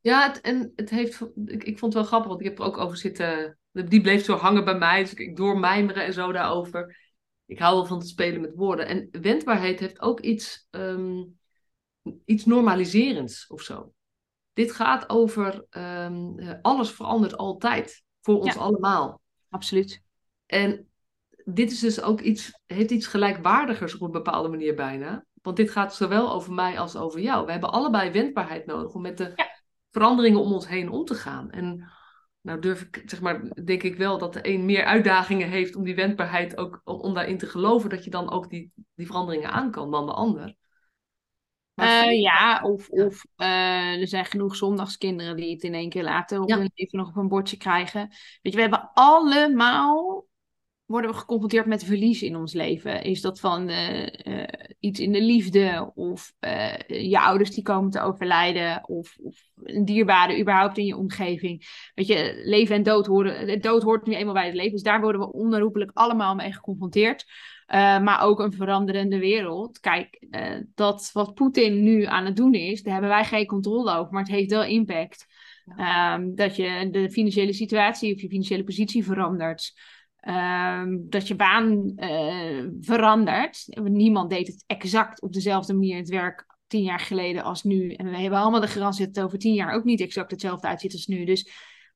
Ja, 0.04 0.26
het, 0.26 0.40
en 0.40 0.72
het 0.76 0.90
heeft, 0.90 1.20
ik, 1.44 1.64
ik 1.64 1.78
vond 1.78 1.92
het 1.92 2.02
wel 2.02 2.04
grappig, 2.04 2.28
want 2.28 2.40
ik 2.40 2.46
heb 2.46 2.58
er 2.58 2.64
ook 2.64 2.78
over 2.78 2.96
zitten. 2.96 3.58
Die 3.72 4.00
bleef 4.00 4.24
zo 4.24 4.36
hangen 4.36 4.64
bij 4.64 4.78
mij, 4.78 5.00
dus 5.02 5.14
ik, 5.14 5.36
doormijmeren 5.36 6.04
en 6.04 6.12
zo 6.12 6.32
daarover. 6.32 7.12
Ik 7.46 7.58
hou 7.58 7.74
wel 7.74 7.86
van 7.86 7.98
het 7.98 8.08
spelen 8.08 8.40
met 8.40 8.54
woorden. 8.54 8.86
En 8.86 9.08
wendbaarheid 9.20 9.80
heeft 9.80 10.00
ook 10.00 10.20
iets, 10.20 10.68
um, 10.70 11.38
iets 12.24 12.44
normaliserends 12.44 13.46
of 13.46 13.60
zo. 13.62 13.92
dit 14.52 14.72
gaat 14.72 15.08
over 15.08 15.66
ehm, 15.70 16.38
eh, 16.38 16.52
alles 16.62 16.90
verandert 16.90 17.36
altijd 17.36 18.02
voor 18.20 18.40
ons 18.40 18.54
Ja. 18.54 18.60
allemaal. 18.60 19.20
Absoluut. 19.48 20.02
En 20.46 20.88
dit 21.44 21.70
is 21.70 21.80
dus 21.80 22.00
ook 22.00 22.20
iets, 22.20 22.60
heeft 22.66 22.90
iets 22.90 23.06
gelijkwaardigers 23.06 23.94
op 23.94 24.00
een 24.00 24.10
bepaalde 24.10 24.48
manier 24.48 24.74
bijna. 24.74 25.24
Want 25.42 25.56
dit 25.56 25.70
gaat 25.70 25.94
zowel 25.94 26.32
over 26.32 26.52
mij 26.52 26.78
als 26.78 26.96
over 26.96 27.20
jou. 27.20 27.46
We 27.46 27.52
hebben 27.52 27.72
allebei 27.72 28.10
wendbaarheid 28.10 28.66
nodig 28.66 28.92
om 28.94 29.02
met 29.02 29.18
de 29.18 29.32
Ja. 29.36 29.52
Veranderingen 29.94 30.40
om 30.40 30.52
ons 30.52 30.68
heen 30.68 30.90
om 30.90 31.04
te 31.04 31.14
gaan. 31.14 31.50
En 31.50 31.90
nou 32.40 32.60
durf 32.60 32.80
ik, 32.82 33.02
zeg 33.06 33.20
maar, 33.20 33.64
denk 33.64 33.82
ik 33.82 33.96
wel 33.96 34.18
dat 34.18 34.32
de 34.32 34.48
een 34.48 34.64
meer 34.64 34.84
uitdagingen 34.84 35.48
heeft 35.48 35.76
om 35.76 35.84
die 35.84 35.94
wendbaarheid 35.94 36.56
ook, 36.56 36.80
om, 36.84 37.14
daarin 37.14 37.38
te 37.38 37.46
geloven 37.46 37.90
dat 37.90 38.04
je 38.04 38.10
dan 38.10 38.30
ook 38.30 38.50
die, 38.50 38.72
die 38.94 39.06
veranderingen 39.06 39.50
aan 39.50 39.70
kan 39.70 39.90
dan 39.90 40.06
de 40.06 40.12
ander. 40.12 40.54
Maar 41.74 42.04
Eh, 42.04 42.20
ja, 42.20 42.60
of, 42.62 42.88
Ja. 42.90 43.04
of 43.04 43.24
eh, 43.36 44.00
er 44.00 44.08
zijn 44.08 44.24
genoeg 44.24 44.56
zondagskinderen 44.56 45.36
die 45.36 45.52
het 45.52 45.62
in 45.62 45.74
één 45.74 45.88
keer 45.88 46.02
later 46.02 46.48
Ja. 46.48 46.56
hun 46.58 46.70
leven 46.74 46.98
nog 46.98 47.08
op 47.08 47.16
een 47.16 47.28
bordje 47.28 47.56
krijgen. 47.56 48.08
Weet 48.42 48.52
je, 48.52 48.54
we 48.54 48.60
hebben 48.60 48.90
allemaal, 48.92 50.24
worden 50.86 51.10
we 51.10 51.16
geconfronteerd 51.16 51.66
met 51.66 51.84
verlies 51.84 52.22
in 52.22 52.36
ons 52.36 52.52
leven. 52.52 53.02
Is 53.02 53.20
dat 53.20 53.40
van 53.40 53.68
eh, 53.68 54.42
eh, 54.42 54.48
iets 54.78 55.00
in 55.00 55.12
de 55.12 55.22
liefde, 55.22 55.92
of 55.94 56.32
eh, 56.38 56.76
je 56.86 57.20
ouders 57.20 57.50
die 57.50 57.62
komen 57.62 57.90
te 57.90 58.00
overlijden, 58.00 58.88
of, 58.88 59.16
of 59.22 59.48
een 59.62 59.84
dierbare 59.84 60.40
überhaupt 60.40 60.78
in 60.78 60.84
je 60.84 60.96
omgeving. 60.96 61.90
Weet 61.94 62.06
je, 62.06 62.42
leven 62.44 62.76
en 62.76 62.82
dood 62.82 63.06
horen, 63.06 63.60
dood 63.60 63.82
hoort 63.82 64.06
nu 64.06 64.14
eenmaal 64.14 64.34
bij 64.34 64.46
het 64.46 64.54
leven, 64.54 64.72
dus 64.72 64.82
daar 64.82 65.00
worden 65.00 65.20
we 65.20 65.32
onherroepelijk 65.32 65.90
allemaal 65.94 66.34
mee 66.34 66.52
geconfronteerd. 66.52 67.24
Maar 67.66 68.22
ook 68.22 68.40
een 68.40 68.52
veranderende 68.52 69.18
wereld. 69.18 69.80
Kijk, 69.80 70.26
dat 70.74 71.10
wat 71.12 71.34
Poetin 71.34 71.82
nu 71.82 72.04
aan 72.04 72.24
het 72.24 72.36
doen 72.36 72.54
is, 72.54 72.82
daar 72.82 72.92
hebben 72.92 73.10
wij 73.10 73.24
geen 73.24 73.46
controle 73.46 73.92
over, 73.92 74.12
maar 74.12 74.22
het 74.22 74.32
heeft 74.32 74.50
wel 74.50 74.64
impact. 74.64 75.26
Ja. 75.76 76.14
Um, 76.14 76.34
dat 76.34 76.56
je 76.56 76.88
de 76.90 77.10
financiële 77.10 77.52
situatie 77.52 78.14
of 78.14 78.20
je 78.20 78.28
financiële 78.28 78.64
positie 78.64 79.04
verandert. 79.04 79.72
Um, 80.28 81.06
dat 81.08 81.28
je 81.28 81.34
baan 81.36 81.92
uh, 81.96 82.66
verandert. 82.80 83.64
Niemand 83.82 84.30
deed 84.30 84.46
het 84.46 84.64
exact 84.66 85.22
op 85.22 85.32
dezelfde 85.32 85.72
manier 85.72 85.96
het 85.96 86.08
werk 86.08 86.46
tien 86.66 86.82
jaar 86.82 87.00
geleden 87.00 87.42
als 87.42 87.62
nu. 87.62 87.92
En 87.92 88.10
we 88.10 88.16
hebben 88.16 88.38
allemaal 88.38 88.60
de 88.60 88.66
garantie 88.66 89.06
dat 89.06 89.14
het 89.14 89.24
over 89.24 89.38
tien 89.38 89.54
jaar 89.54 89.74
ook 89.74 89.84
niet 89.84 90.00
exact 90.00 90.30
hetzelfde 90.30 90.66
uitziet 90.66 90.92
als 90.92 91.06
nu. 91.06 91.24
Dus 91.24 91.42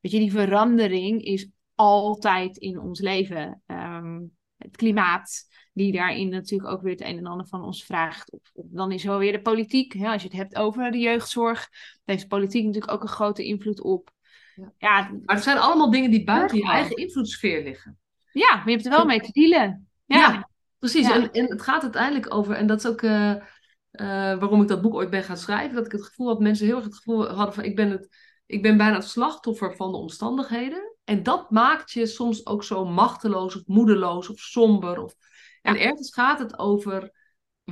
weet 0.00 0.12
je, 0.12 0.18
die 0.18 0.30
verandering 0.32 1.22
is 1.24 1.48
altijd 1.74 2.56
in 2.56 2.80
ons 2.80 3.00
leven. 3.00 3.62
Um, 3.66 4.36
het 4.56 4.76
klimaat, 4.76 5.44
die 5.72 5.92
daarin 5.92 6.28
natuurlijk 6.28 6.70
ook 6.70 6.82
weer 6.82 6.92
het 6.92 7.00
een 7.00 7.18
en 7.18 7.26
ander 7.26 7.46
van 7.46 7.62
ons 7.62 7.84
vraagt. 7.84 8.32
Of, 8.32 8.50
of 8.52 8.66
dan 8.68 8.92
is 8.92 9.04
wel 9.04 9.18
weer 9.18 9.32
de 9.32 9.42
politiek. 9.42 9.92
Hè? 9.92 10.08
Als 10.08 10.22
je 10.22 10.28
het 10.28 10.36
hebt 10.36 10.56
over 10.56 10.90
de 10.90 10.98
jeugdzorg, 10.98 11.68
daar 11.70 12.00
heeft 12.04 12.22
de 12.22 12.28
politiek 12.28 12.64
natuurlijk 12.64 12.92
ook 12.92 13.02
een 13.02 13.08
grote 13.08 13.44
invloed 13.44 13.82
op. 13.82 14.10
Ja. 14.54 14.72
ja 14.78 15.10
maar 15.24 15.34
het 15.34 15.44
zijn 15.44 15.58
allemaal 15.58 15.90
dingen 15.90 16.10
die 16.10 16.24
buiten 16.24 16.56
je 16.56 16.66
eigen 16.66 16.96
invloedssfeer 16.96 17.62
liggen. 17.62 17.98
Ja, 18.38 18.57
maar 18.57 18.64
je 18.64 18.70
hebt 18.70 18.85
er 18.85 18.90
wel 18.90 19.05
mee 19.05 19.20
te 19.20 19.33
dealen. 19.33 19.88
Ja, 20.05 20.18
ja 20.18 20.48
precies. 20.79 21.07
Ja. 21.07 21.14
En, 21.14 21.33
en 21.33 21.51
het 21.51 21.62
gaat 21.62 21.83
uiteindelijk 21.83 22.35
over, 22.35 22.55
en 22.55 22.66
dat 22.66 22.79
is 22.79 22.87
ook 22.87 23.03
uh, 23.03 23.31
uh, 23.31 24.38
waarom 24.38 24.62
ik 24.62 24.68
dat 24.68 24.83
boek 24.83 24.94
ooit 24.94 25.11
ben 25.11 25.22
gaan 25.22 25.37
schrijven, 25.37 25.74
dat 25.74 25.87
ik 25.87 25.92
het 25.92 26.05
gevoel 26.05 26.29
had, 26.29 26.40
mensen 26.40 26.66
heel 26.66 26.77
erg 26.77 26.85
het 26.85 26.96
gevoel 26.96 27.29
hadden 27.29 27.55
van 27.55 27.64
ik 27.64 27.77
ben, 27.77 27.90
het, 27.90 28.09
ik 28.46 28.62
ben 28.62 28.77
bijna 28.77 28.94
het 28.94 29.05
slachtoffer 29.05 29.77
van 29.77 29.90
de 29.90 29.96
omstandigheden. 29.96 30.96
En 31.05 31.22
dat 31.22 31.51
maakt 31.51 31.90
je 31.90 32.07
soms 32.07 32.46
ook 32.46 32.64
zo 32.64 32.85
machteloos 32.85 33.57
of 33.57 33.62
moedeloos 33.66 34.29
of 34.29 34.38
somber. 34.38 35.03
Of... 35.03 35.14
En 35.62 35.81
ergens 35.81 36.14
gaat 36.14 36.38
het 36.38 36.59
over 36.59 37.11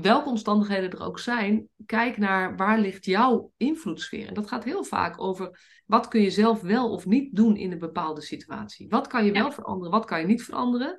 welke 0.01 0.29
omstandigheden 0.29 0.91
er 0.91 1.03
ook 1.03 1.19
zijn. 1.19 1.69
Kijk 1.87 2.17
naar 2.17 2.57
waar 2.57 2.79
ligt 2.79 3.05
jouw 3.05 3.53
invloedssfeer. 3.57 4.29
En 4.29 4.35
dat 4.35 4.49
gaat 4.49 4.65
heel 4.65 4.85
vaak 4.85 5.21
over 5.21 5.61
wat 5.87 6.09
kun 6.09 6.21
je 6.21 6.31
zelf 6.31 6.61
wel 6.61 6.91
of 6.91 7.07
niet 7.07 7.37
doen 7.37 7.57
in 7.57 7.73
een 7.73 7.79
bepaalde 7.79 8.21
situatie. 8.21 8.89
Wat 8.89 9.07
kan 9.07 9.25
je 9.25 9.33
wel 9.33 9.45
ja. 9.45 9.53
veranderen, 9.53 9.93
wat 9.93 10.05
kan 10.05 10.21
je 10.21 10.27
niet 10.27 10.43
veranderen. 10.43 10.97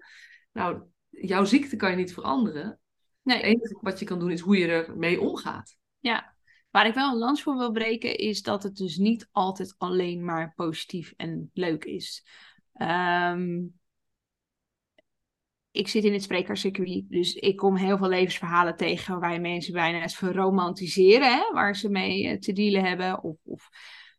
Nou, 0.52 0.84
jouw 1.10 1.46
ziekte 1.46 1.76
kan 1.76 1.90
je 1.90 1.96
niet 1.96 2.14
veranderen. 2.14 2.80
Nee. 3.22 3.38
Het 3.38 3.46
enige 3.46 3.78
wat 3.82 4.00
je 4.00 4.06
kan 4.06 4.20
doen 4.20 4.32
is 4.32 4.42
hoe 4.42 4.58
je 4.58 4.68
ermee 4.68 5.22
omgaat. 5.22 5.78
Ja, 6.00 6.36
Waar 6.78 6.88
ik 6.88 6.94
wel 6.94 7.12
een 7.12 7.18
lans 7.18 7.42
voor 7.44 7.58
wil 7.58 7.72
breken, 7.72 8.18
is 8.18 8.42
dat 8.42 8.64
het 8.64 8.76
dus 8.76 8.98
niet 8.98 9.30
altijd 9.32 9.76
alleen 9.78 10.26
maar 10.26 10.54
positief 10.56 11.14
en 11.16 11.50
leuk 11.54 11.86
is. 11.86 12.26
Um, 12.74 13.77
ik 15.78 15.88
zit 15.88 16.04
in 16.04 16.14
het 16.14 16.24
sprekerscircuit, 16.24 17.04
dus 17.10 17.34
ik 17.34 17.56
kom 17.56 17.76
heel 17.76 17.98
veel 17.98 18.08
levensverhalen 18.08 18.78
tegen 18.78 19.20
waar 19.20 19.42
mensen 19.42 19.74
bijna 19.74 20.00
het 20.00 20.14
verromantiseren, 20.14 21.32
hè, 21.32 21.52
waar 21.54 21.76
ze 21.76 21.90
mee 21.90 22.40
te 22.40 22.54
dealen 22.54 22.84
hebben. 22.84 23.24
Of, 23.24 23.38
of 23.44 23.70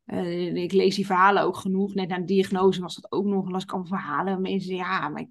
uh, 0.06 0.54
ik 0.54 0.72
lees 0.72 0.94
die 0.94 1.06
verhalen 1.06 1.42
ook 1.42 1.56
genoeg. 1.56 1.94
Net 1.94 2.08
na 2.08 2.18
de 2.18 2.24
diagnose 2.24 2.80
was 2.80 2.94
dat 2.94 3.12
ook 3.12 3.24
nog. 3.24 3.50
Las 3.50 3.62
ik 3.62 3.72
verhalen. 3.82 4.40
Mensen 4.40 4.74
ja, 4.74 5.08
maar 5.08 5.26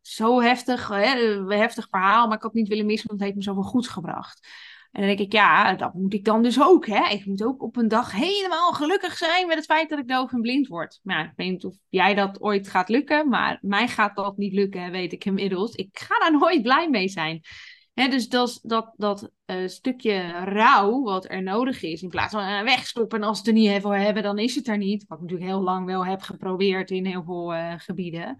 zo 0.00 0.40
heftig, 0.40 0.88
hè, 0.88 1.44
heftig 1.48 1.88
verhaal, 1.90 2.26
maar 2.26 2.36
ik 2.36 2.42
had 2.42 2.54
niet 2.54 2.68
willen 2.68 2.86
missen, 2.86 3.08
want 3.08 3.20
het 3.20 3.28
heeft 3.28 3.46
me 3.46 3.52
zoveel 3.52 3.70
goeds 3.70 3.88
gebracht. 3.88 4.48
En 4.96 5.02
dan 5.02 5.16
denk 5.16 5.28
ik, 5.28 5.32
ja, 5.32 5.74
dat 5.74 5.94
moet 5.94 6.14
ik 6.14 6.24
dan 6.24 6.42
dus 6.42 6.62
ook. 6.62 6.86
Hè? 6.86 7.08
Ik 7.08 7.26
moet 7.26 7.44
ook 7.44 7.62
op 7.62 7.76
een 7.76 7.88
dag 7.88 8.12
helemaal 8.12 8.72
gelukkig 8.72 9.16
zijn 9.16 9.46
met 9.46 9.56
het 9.56 9.64
feit 9.64 9.88
dat 9.88 9.98
ik 9.98 10.08
doof 10.08 10.32
en 10.32 10.40
blind 10.40 10.66
word. 10.66 11.00
Nou, 11.02 11.24
ik 11.24 11.32
weet 11.36 11.50
niet 11.50 11.64
of 11.64 11.76
jij 11.88 12.14
dat 12.14 12.40
ooit 12.40 12.68
gaat 12.68 12.88
lukken, 12.88 13.28
maar 13.28 13.58
mij 13.60 13.88
gaat 13.88 14.16
dat 14.16 14.36
niet 14.36 14.52
lukken, 14.52 14.90
weet 14.90 15.12
ik 15.12 15.24
inmiddels. 15.24 15.74
Ik 15.74 15.98
ga 15.98 16.18
daar 16.18 16.38
nooit 16.38 16.62
blij 16.62 16.90
mee 16.90 17.08
zijn. 17.08 17.40
Hè, 17.94 18.08
dus 18.08 18.28
dat, 18.28 18.58
dat, 18.62 18.92
dat 18.96 19.30
uh, 19.46 19.68
stukje 19.68 20.44
rouw 20.44 21.02
wat 21.02 21.30
er 21.30 21.42
nodig 21.42 21.82
is, 21.82 22.02
in 22.02 22.08
plaats 22.08 22.32
van 22.32 22.48
uh, 22.48 22.62
wegstoppen 22.62 23.18
en 23.18 23.26
als 23.26 23.38
het 23.38 23.46
er 23.46 23.52
niet 23.52 23.82
voor 23.82 23.96
hebben, 23.96 24.22
dan 24.22 24.38
is 24.38 24.54
het 24.54 24.68
er 24.68 24.78
niet. 24.78 25.04
Wat 25.06 25.18
ik 25.18 25.24
natuurlijk 25.24 25.50
heel 25.50 25.62
lang 25.62 25.86
wel 25.86 26.06
heb 26.06 26.20
geprobeerd 26.20 26.90
in 26.90 27.06
heel 27.06 27.24
veel 27.24 27.54
uh, 27.54 27.74
gebieden. 27.76 28.36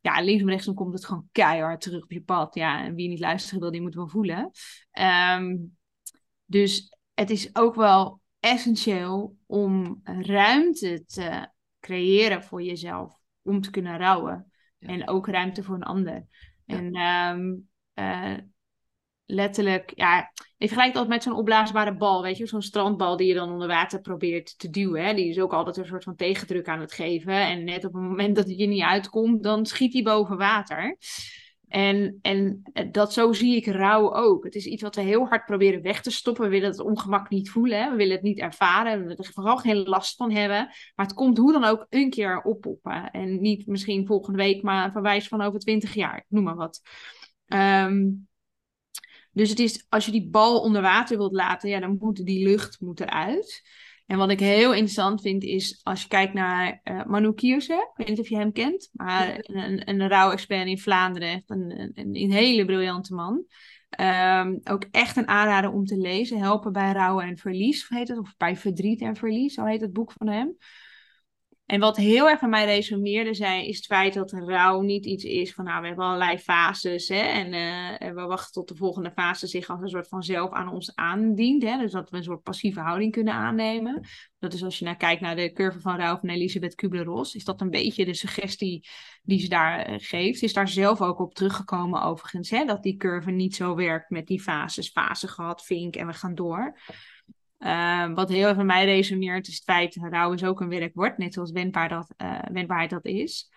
Ja, 0.00 0.20
links 0.20 0.42
en 0.42 0.48
rechts 0.48 0.66
dan 0.66 0.74
komt 0.74 0.92
het 0.92 1.06
gewoon 1.06 1.28
keihard 1.32 1.80
terug 1.80 2.02
op 2.02 2.12
je 2.12 2.22
pad. 2.22 2.54
Ja, 2.54 2.84
en 2.84 2.94
wie 2.94 3.08
niet 3.08 3.20
luisteren 3.20 3.60
wil, 3.60 3.70
die 3.70 3.82
moet 3.82 3.94
wel 3.94 4.08
voelen. 4.08 4.50
Um, 5.38 5.76
dus 6.46 6.96
het 7.14 7.30
is 7.30 7.56
ook 7.56 7.74
wel 7.74 8.20
essentieel 8.40 9.36
om 9.46 10.00
ruimte 10.04 11.04
te 11.04 11.48
creëren 11.80 12.42
voor 12.42 12.62
jezelf. 12.62 13.18
Om 13.42 13.60
te 13.60 13.70
kunnen 13.70 13.98
rouwen. 13.98 14.52
Ja. 14.78 14.88
En 14.88 15.08
ook 15.08 15.28
ruimte 15.28 15.62
voor 15.62 15.74
een 15.74 15.82
ander. 15.82 16.26
Ja. 16.64 16.76
En 16.76 16.96
um, 17.36 17.68
uh, 17.94 18.36
letterlijk, 19.24 19.92
ja, 19.94 20.32
ik 20.56 20.68
vergelijk 20.68 20.94
dat 20.94 21.08
met 21.08 21.22
zo'n 21.22 21.36
opblaasbare 21.36 21.96
bal, 21.96 22.22
weet 22.22 22.36
je, 22.36 22.46
zo'n 22.46 22.62
strandbal 22.62 23.16
die 23.16 23.26
je 23.26 23.34
dan 23.34 23.52
onder 23.52 23.68
water 23.68 24.00
probeert 24.00 24.58
te 24.58 24.70
duwen. 24.70 25.04
Hè? 25.04 25.14
Die 25.14 25.28
is 25.28 25.38
ook 25.38 25.52
altijd 25.52 25.76
een 25.76 25.86
soort 25.86 26.04
van 26.04 26.16
tegendruk 26.16 26.68
aan 26.68 26.80
het 26.80 26.92
geven. 26.92 27.32
En 27.32 27.64
net 27.64 27.84
op 27.84 27.92
het 27.92 28.02
moment 28.02 28.36
dat 28.36 28.48
het 28.48 28.58
je 28.58 28.66
niet 28.66 28.82
uitkomt, 28.82 29.42
dan 29.42 29.66
schiet 29.66 29.92
hij 29.92 30.02
boven 30.02 30.36
water. 30.36 30.96
En, 31.68 32.18
en 32.22 32.62
dat 32.90 33.12
zo 33.12 33.32
zie 33.32 33.56
ik 33.56 33.66
rouw 33.66 34.14
ook. 34.14 34.44
Het 34.44 34.54
is 34.54 34.66
iets 34.66 34.82
wat 34.82 34.94
we 34.94 35.00
heel 35.00 35.26
hard 35.26 35.44
proberen 35.44 35.82
weg 35.82 36.02
te 36.02 36.10
stoppen. 36.10 36.44
We 36.44 36.50
willen 36.50 36.70
het 36.70 36.80
ongemak 36.80 37.28
niet 37.28 37.50
voelen. 37.50 37.82
Hè? 37.82 37.90
We 37.90 37.96
willen 37.96 38.14
het 38.14 38.22
niet 38.22 38.38
ervaren. 38.38 38.92
We 38.92 39.02
willen 39.02 39.16
er 39.16 39.32
vooral 39.32 39.56
geen 39.56 39.76
last 39.76 40.16
van 40.16 40.30
hebben. 40.30 40.68
Maar 40.94 41.06
het 41.06 41.14
komt 41.14 41.38
hoe 41.38 41.52
dan 41.52 41.64
ook 41.64 41.86
een 41.88 42.10
keer 42.10 42.42
oppoppen. 42.42 43.10
En 43.10 43.40
niet 43.40 43.66
misschien 43.66 44.06
volgende 44.06 44.38
week, 44.38 44.62
maar 44.62 44.92
verwijs 44.92 45.28
van 45.28 45.40
over 45.40 45.60
twintig 45.60 45.94
jaar. 45.94 46.24
Noem 46.28 46.44
maar 46.44 46.56
wat. 46.56 46.82
Um, 47.46 48.28
dus 49.32 49.50
het 49.50 49.58
is, 49.58 49.86
als 49.88 50.04
je 50.06 50.12
die 50.12 50.28
bal 50.28 50.60
onder 50.60 50.82
water 50.82 51.16
wilt 51.16 51.32
laten, 51.32 51.68
ja, 51.68 51.80
dan 51.80 51.96
moet 52.00 52.26
die 52.26 52.48
lucht 52.48 52.80
moet 52.80 53.00
eruit. 53.00 53.62
En 54.06 54.18
wat 54.18 54.30
ik 54.30 54.40
heel 54.40 54.72
interessant 54.72 55.20
vind, 55.20 55.42
is 55.42 55.80
als 55.82 56.02
je 56.02 56.08
kijkt 56.08 56.34
naar 56.34 56.80
uh, 56.84 57.04
Manu 57.04 57.32
Kierse. 57.32 57.72
Ik 57.72 57.96
weet 57.96 58.08
niet 58.08 58.20
of 58.20 58.28
je 58.28 58.36
hem 58.36 58.52
kent, 58.52 58.88
maar 58.92 59.38
een, 59.40 59.88
een 59.88 60.08
rouw-expert 60.08 60.66
in 60.66 60.78
Vlaanderen. 60.78 61.42
Een, 61.46 61.92
een, 61.94 62.16
een 62.16 62.32
hele 62.32 62.64
briljante 62.64 63.14
man. 63.14 63.44
Um, 64.00 64.60
ook 64.64 64.86
echt 64.90 65.16
een 65.16 65.28
aanrader 65.28 65.72
om 65.72 65.84
te 65.84 65.96
lezen. 65.96 66.38
Helpen 66.38 66.72
bij 66.72 66.92
rouw 66.92 67.20
en 67.20 67.36
verlies, 67.36 67.88
heet 67.88 68.08
het. 68.08 68.18
Of 68.18 68.34
bij 68.36 68.56
verdriet 68.56 69.00
en 69.00 69.16
verlies, 69.16 69.54
zo 69.54 69.64
heet 69.64 69.80
het 69.80 69.92
boek 69.92 70.12
van 70.12 70.28
hem. 70.28 70.56
En 71.66 71.80
wat 71.80 71.96
heel 71.96 72.28
erg 72.28 72.38
van 72.38 72.50
mij 72.50 72.64
resoneerde, 72.64 73.34
zei, 73.34 73.68
is 73.68 73.76
het 73.76 73.86
feit 73.86 74.14
dat 74.14 74.32
rouw 74.32 74.80
niet 74.80 75.06
iets 75.06 75.24
is 75.24 75.54
van, 75.54 75.64
nou, 75.64 75.80
we 75.80 75.86
hebben 75.86 76.04
allerlei 76.04 76.38
fases, 76.38 77.08
hè, 77.08 77.20
en, 77.20 77.52
uh, 77.52 78.02
en 78.02 78.14
we 78.14 78.22
wachten 78.22 78.52
tot 78.52 78.68
de 78.68 78.76
volgende 78.76 79.10
fase 79.10 79.46
zich 79.46 79.68
als 79.68 79.80
een 79.80 79.88
soort 79.88 80.08
van 80.08 80.22
zelf 80.22 80.50
aan 80.50 80.68
ons 80.68 80.94
aandient, 80.94 81.62
hè, 81.62 81.78
dus 81.78 81.92
dat 81.92 82.10
we 82.10 82.16
een 82.16 82.22
soort 82.22 82.42
passieve 82.42 82.80
houding 82.80 83.12
kunnen 83.12 83.34
aannemen. 83.34 84.06
Dat 84.38 84.52
is 84.52 84.62
als 84.62 84.78
je 84.78 84.84
naar 84.84 84.96
kijkt 84.96 85.20
naar 85.20 85.36
de 85.36 85.52
curve 85.52 85.80
van 85.80 85.96
rouw 85.96 86.18
van 86.18 86.28
Elisabeth 86.28 86.74
Kubler-Ross, 86.74 87.34
is 87.34 87.44
dat 87.44 87.60
een 87.60 87.70
beetje 87.70 88.04
de 88.04 88.14
suggestie 88.14 88.88
die 89.22 89.40
ze 89.40 89.48
daar 89.48 89.90
uh, 89.90 89.94
geeft. 89.98 90.38
Ze 90.38 90.44
is 90.44 90.52
daar 90.52 90.68
zelf 90.68 91.00
ook 91.00 91.18
op 91.18 91.34
teruggekomen 91.34 92.02
overigens, 92.02 92.50
hè, 92.50 92.64
dat 92.64 92.82
die 92.82 92.96
curve 92.96 93.30
niet 93.30 93.54
zo 93.54 93.74
werkt 93.74 94.10
met 94.10 94.26
die 94.26 94.42
fases, 94.42 94.88
fase 94.88 95.28
gehad, 95.28 95.64
vink 95.64 95.96
en 95.96 96.06
we 96.06 96.12
gaan 96.12 96.34
door. 96.34 96.78
Uh, 97.58 98.14
wat 98.14 98.28
heel 98.28 98.46
erg 98.46 98.56
bij 98.56 98.64
mij 98.64 98.84
resoneert 98.84 99.48
is 99.48 99.54
het 99.54 99.64
feit, 99.64 99.98
rouw 100.00 100.32
is 100.32 100.44
ook 100.44 100.60
een 100.60 100.68
werkwoord, 100.68 101.18
net 101.18 101.34
zoals 101.34 101.50
wendbaar 101.50 101.88
dat, 101.88 102.14
uh, 102.16 102.38
wendbaarheid 102.52 102.90
dat 102.90 103.04
is. 103.04 103.50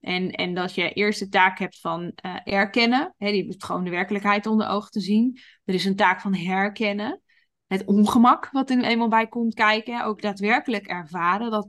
En, 0.00 0.30
en 0.30 0.54
dat 0.54 0.74
je 0.74 0.92
eerst 0.92 1.18
de 1.18 1.28
taak 1.28 1.58
hebt 1.58 1.80
van 1.80 2.12
uh, 2.24 2.36
erkennen, 2.44 3.14
hè, 3.16 3.30
die 3.30 3.54
gewoon 3.58 3.84
de 3.84 3.90
werkelijkheid 3.90 4.46
onder 4.46 4.68
ogen 4.68 4.90
te 4.90 5.00
zien. 5.00 5.38
Er 5.64 5.74
is 5.74 5.84
een 5.84 5.96
taak 5.96 6.20
van 6.20 6.34
herkennen. 6.34 7.20
het 7.66 7.84
ongemak 7.84 8.50
wat 8.50 8.70
er 8.70 8.84
eenmaal 8.84 9.08
bij 9.08 9.26
komt 9.26 9.54
kijken. 9.54 10.04
Ook 10.04 10.22
daadwerkelijk 10.22 10.86
ervaren. 10.86 11.50
Dat 11.50 11.68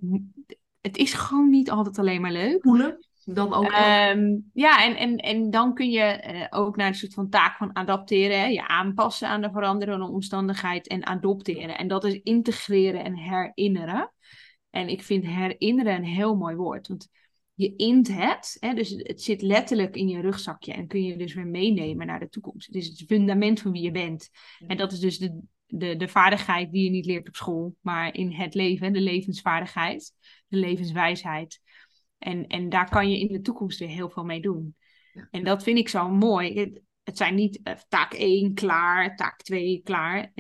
het 0.82 0.98
is 0.98 1.14
gewoon 1.14 1.50
niet 1.50 1.72
altijd 1.72 1.98
alleen 1.98 2.22
maar 2.22 2.32
leuk. 2.32 2.64
Dan 3.26 3.54
ook. 3.54 3.72
Ehm, 3.72 4.38
ja, 4.54 4.84
en, 4.86 4.96
en, 4.96 5.18
en 5.18 5.50
dan 5.50 5.74
kun 5.74 5.90
je 5.90 6.02
eh, 6.02 6.60
ook 6.60 6.76
naar 6.76 6.88
een 6.88 6.96
soort 6.96 7.14
van 7.14 7.30
taak 7.30 7.58
van 7.58 7.74
adapteren. 7.74 8.40
Hè? 8.40 8.46
Je 8.46 8.68
aanpassen 8.68 9.28
aan 9.28 9.42
de 9.42 9.52
veranderende 9.52 10.06
omstandigheid 10.06 10.88
en 10.88 11.06
adopteren. 11.06 11.78
En 11.78 11.88
dat 11.88 12.04
is 12.04 12.14
integreren 12.24 13.04
en 13.04 13.16
herinneren. 13.16 14.14
En 14.70 14.90
ik 14.90 15.02
vind 15.02 15.26
herinneren 15.26 15.96
een 15.96 16.04
heel 16.04 16.36
mooi 16.36 16.56
woord. 16.56 16.88
Want 16.88 17.08
je 17.54 17.76
int 17.76 18.08
het, 18.08 18.58
hè, 18.60 18.74
dus 18.74 18.90
het 18.90 19.22
zit 19.22 19.42
letterlijk 19.42 19.96
in 19.96 20.08
je 20.08 20.22
rugzakje 20.22 20.74
en 20.74 20.88
kun 20.88 21.04
je 21.04 21.18
dus 21.18 21.34
weer 21.34 21.48
meenemen 21.48 22.08
naar 22.08 22.20
de 22.20 22.30
toekomst. 22.30 22.68
Het 22.68 22.76
is 22.76 22.88
het 22.88 23.04
fundament 23.08 23.62
van 23.62 23.72
wie 23.72 23.82
je 23.82 23.92
bent. 23.92 24.30
En 24.68 24.78
dat 24.78 24.92
is 24.92 25.00
dus 25.00 25.18
de, 25.18 25.42
de, 25.66 25.96
de 25.96 26.08
vaardigheid 26.08 26.72
die 26.72 26.84
je 26.84 26.90
niet 26.90 27.06
leert 27.06 27.28
op 27.28 27.36
school, 27.36 27.76
maar 27.82 28.16
in 28.16 28.32
het 28.32 28.54
leven, 28.54 28.94
de 28.94 29.02
levensvaardigheid, 29.02 30.14
de 30.48 30.58
levenswijsheid. 30.58 31.62
En, 32.20 32.48
en 32.48 32.70
daar 32.70 32.90
kan 32.90 33.10
je 33.10 33.20
in 33.20 33.28
de 33.28 33.42
toekomst 33.42 33.80
weer 33.80 33.90
heel 33.90 34.10
veel 34.10 34.24
mee 34.24 34.42
doen. 34.42 34.76
En 35.32 35.44
dat 35.44 35.64
vind 35.64 35.78
ik 35.78 35.90
zo 35.90 36.10
mooi. 36.10 36.60
Het, 36.60 36.82
het 37.04 37.18
zijn 37.18 37.36
niet 37.36 37.60
uh, 37.64 37.74
taak 37.88 38.14
1 38.14 38.54
klaar, 38.54 39.16
taak 39.16 39.42
2 39.42 39.82
klaar. 39.84 40.32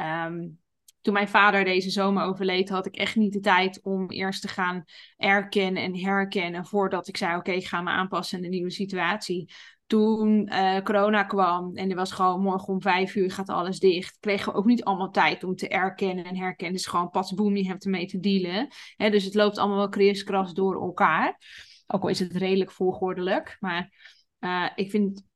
Um, 0.00 0.62
toen 1.04 1.14
mijn 1.14 1.28
vader 1.28 1.64
deze 1.64 1.90
zomer 1.90 2.22
overleed, 2.22 2.68
had 2.68 2.86
ik 2.86 2.96
echt 2.96 3.16
niet 3.16 3.32
de 3.32 3.40
tijd 3.40 3.82
om 3.82 4.10
eerst 4.10 4.42
te 4.42 4.48
gaan 4.48 4.84
erkennen 5.16 5.82
en 5.82 5.98
herkennen 5.98 6.66
voordat 6.66 7.08
ik 7.08 7.16
zei: 7.16 7.36
Oké, 7.36 7.52
ik 7.52 7.66
ga 7.66 7.80
me 7.82 7.90
aanpassen 7.90 8.36
aan 8.36 8.42
de 8.42 8.48
nieuwe 8.48 8.70
situatie. 8.70 9.52
Toen 9.86 10.48
uh, 10.52 10.80
corona 10.80 11.24
kwam 11.24 11.76
en 11.76 11.90
er 11.90 11.96
was 11.96 12.12
gewoon 12.12 12.40
morgen 12.40 12.68
om 12.68 12.82
vijf 12.82 13.14
uur 13.14 13.30
gaat 13.30 13.48
alles 13.48 13.78
dicht, 13.78 14.16
kregen 14.20 14.52
we 14.52 14.58
ook 14.58 14.64
niet 14.64 14.84
allemaal 14.84 15.10
tijd 15.10 15.44
om 15.44 15.54
te 15.54 15.68
erkennen 15.68 16.24
en 16.24 16.36
herkennen. 16.36 16.78
Is 16.78 16.86
gewoon 16.86 17.10
pas 17.10 17.34
boem, 17.34 17.56
je 17.56 17.66
hebt 17.66 17.84
ermee 17.84 18.06
te 18.06 18.20
dealen. 18.20 18.68
Hè, 18.96 19.10
dus 19.10 19.24
het 19.24 19.34
loopt 19.34 19.58
allemaal 19.58 19.76
wel 19.76 19.88
kriskras 19.88 20.52
door 20.54 20.82
elkaar. 20.82 21.38
Ook 21.86 22.02
al 22.02 22.08
is 22.08 22.18
het 22.18 22.32
redelijk 22.32 22.70
volgordelijk. 22.70 23.56
Maar 23.60 23.92
uh, 24.40 24.70
ik 24.74 24.90
vind 24.90 25.08
het 25.08 25.26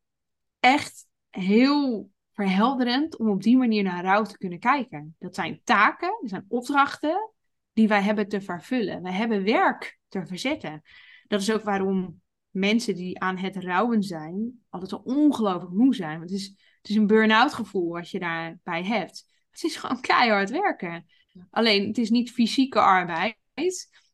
echt 0.61 1.07
heel 1.30 2.11
verhelderend 2.32 3.18
om 3.18 3.28
op 3.28 3.42
die 3.42 3.57
manier 3.57 3.82
naar 3.82 4.05
rouw 4.05 4.22
te 4.22 4.38
kunnen 4.38 4.59
kijken. 4.59 5.16
Dat 5.18 5.34
zijn 5.34 5.61
taken, 5.64 6.18
dat 6.20 6.30
zijn 6.30 6.44
opdrachten 6.49 7.32
die 7.72 7.88
wij 7.88 8.03
hebben 8.03 8.28
te 8.28 8.40
vervullen. 8.40 9.03
Wij 9.03 9.12
hebben 9.12 9.44
werk 9.44 9.99
te 10.09 10.26
verzetten. 10.26 10.82
Dat 11.26 11.40
is 11.40 11.53
ook 11.53 11.62
waarom 11.62 12.20
mensen 12.51 12.94
die 12.94 13.20
aan 13.20 13.36
het 13.36 13.57
rouwen 13.57 14.03
zijn, 14.03 14.61
altijd 14.68 14.90
zo 14.90 15.01
ongelooflijk 15.05 15.72
moe 15.72 15.94
zijn. 15.94 16.18
Want 16.18 16.30
het 16.30 16.38
is, 16.38 16.46
het 16.80 16.90
is 16.90 16.96
een 16.96 17.07
burn-out 17.07 17.55
gevoel 17.55 17.92
wat 17.92 18.11
je 18.11 18.18
daarbij 18.18 18.84
hebt. 18.84 19.24
Het 19.51 19.62
is 19.62 19.76
gewoon 19.76 20.01
keihard 20.11 20.51
werken. 20.51 21.07
Alleen, 21.51 21.86
het 21.86 21.99
is 21.99 22.11
niet 22.11 22.30
fysieke 22.30 22.80
arbeid, 22.80 23.36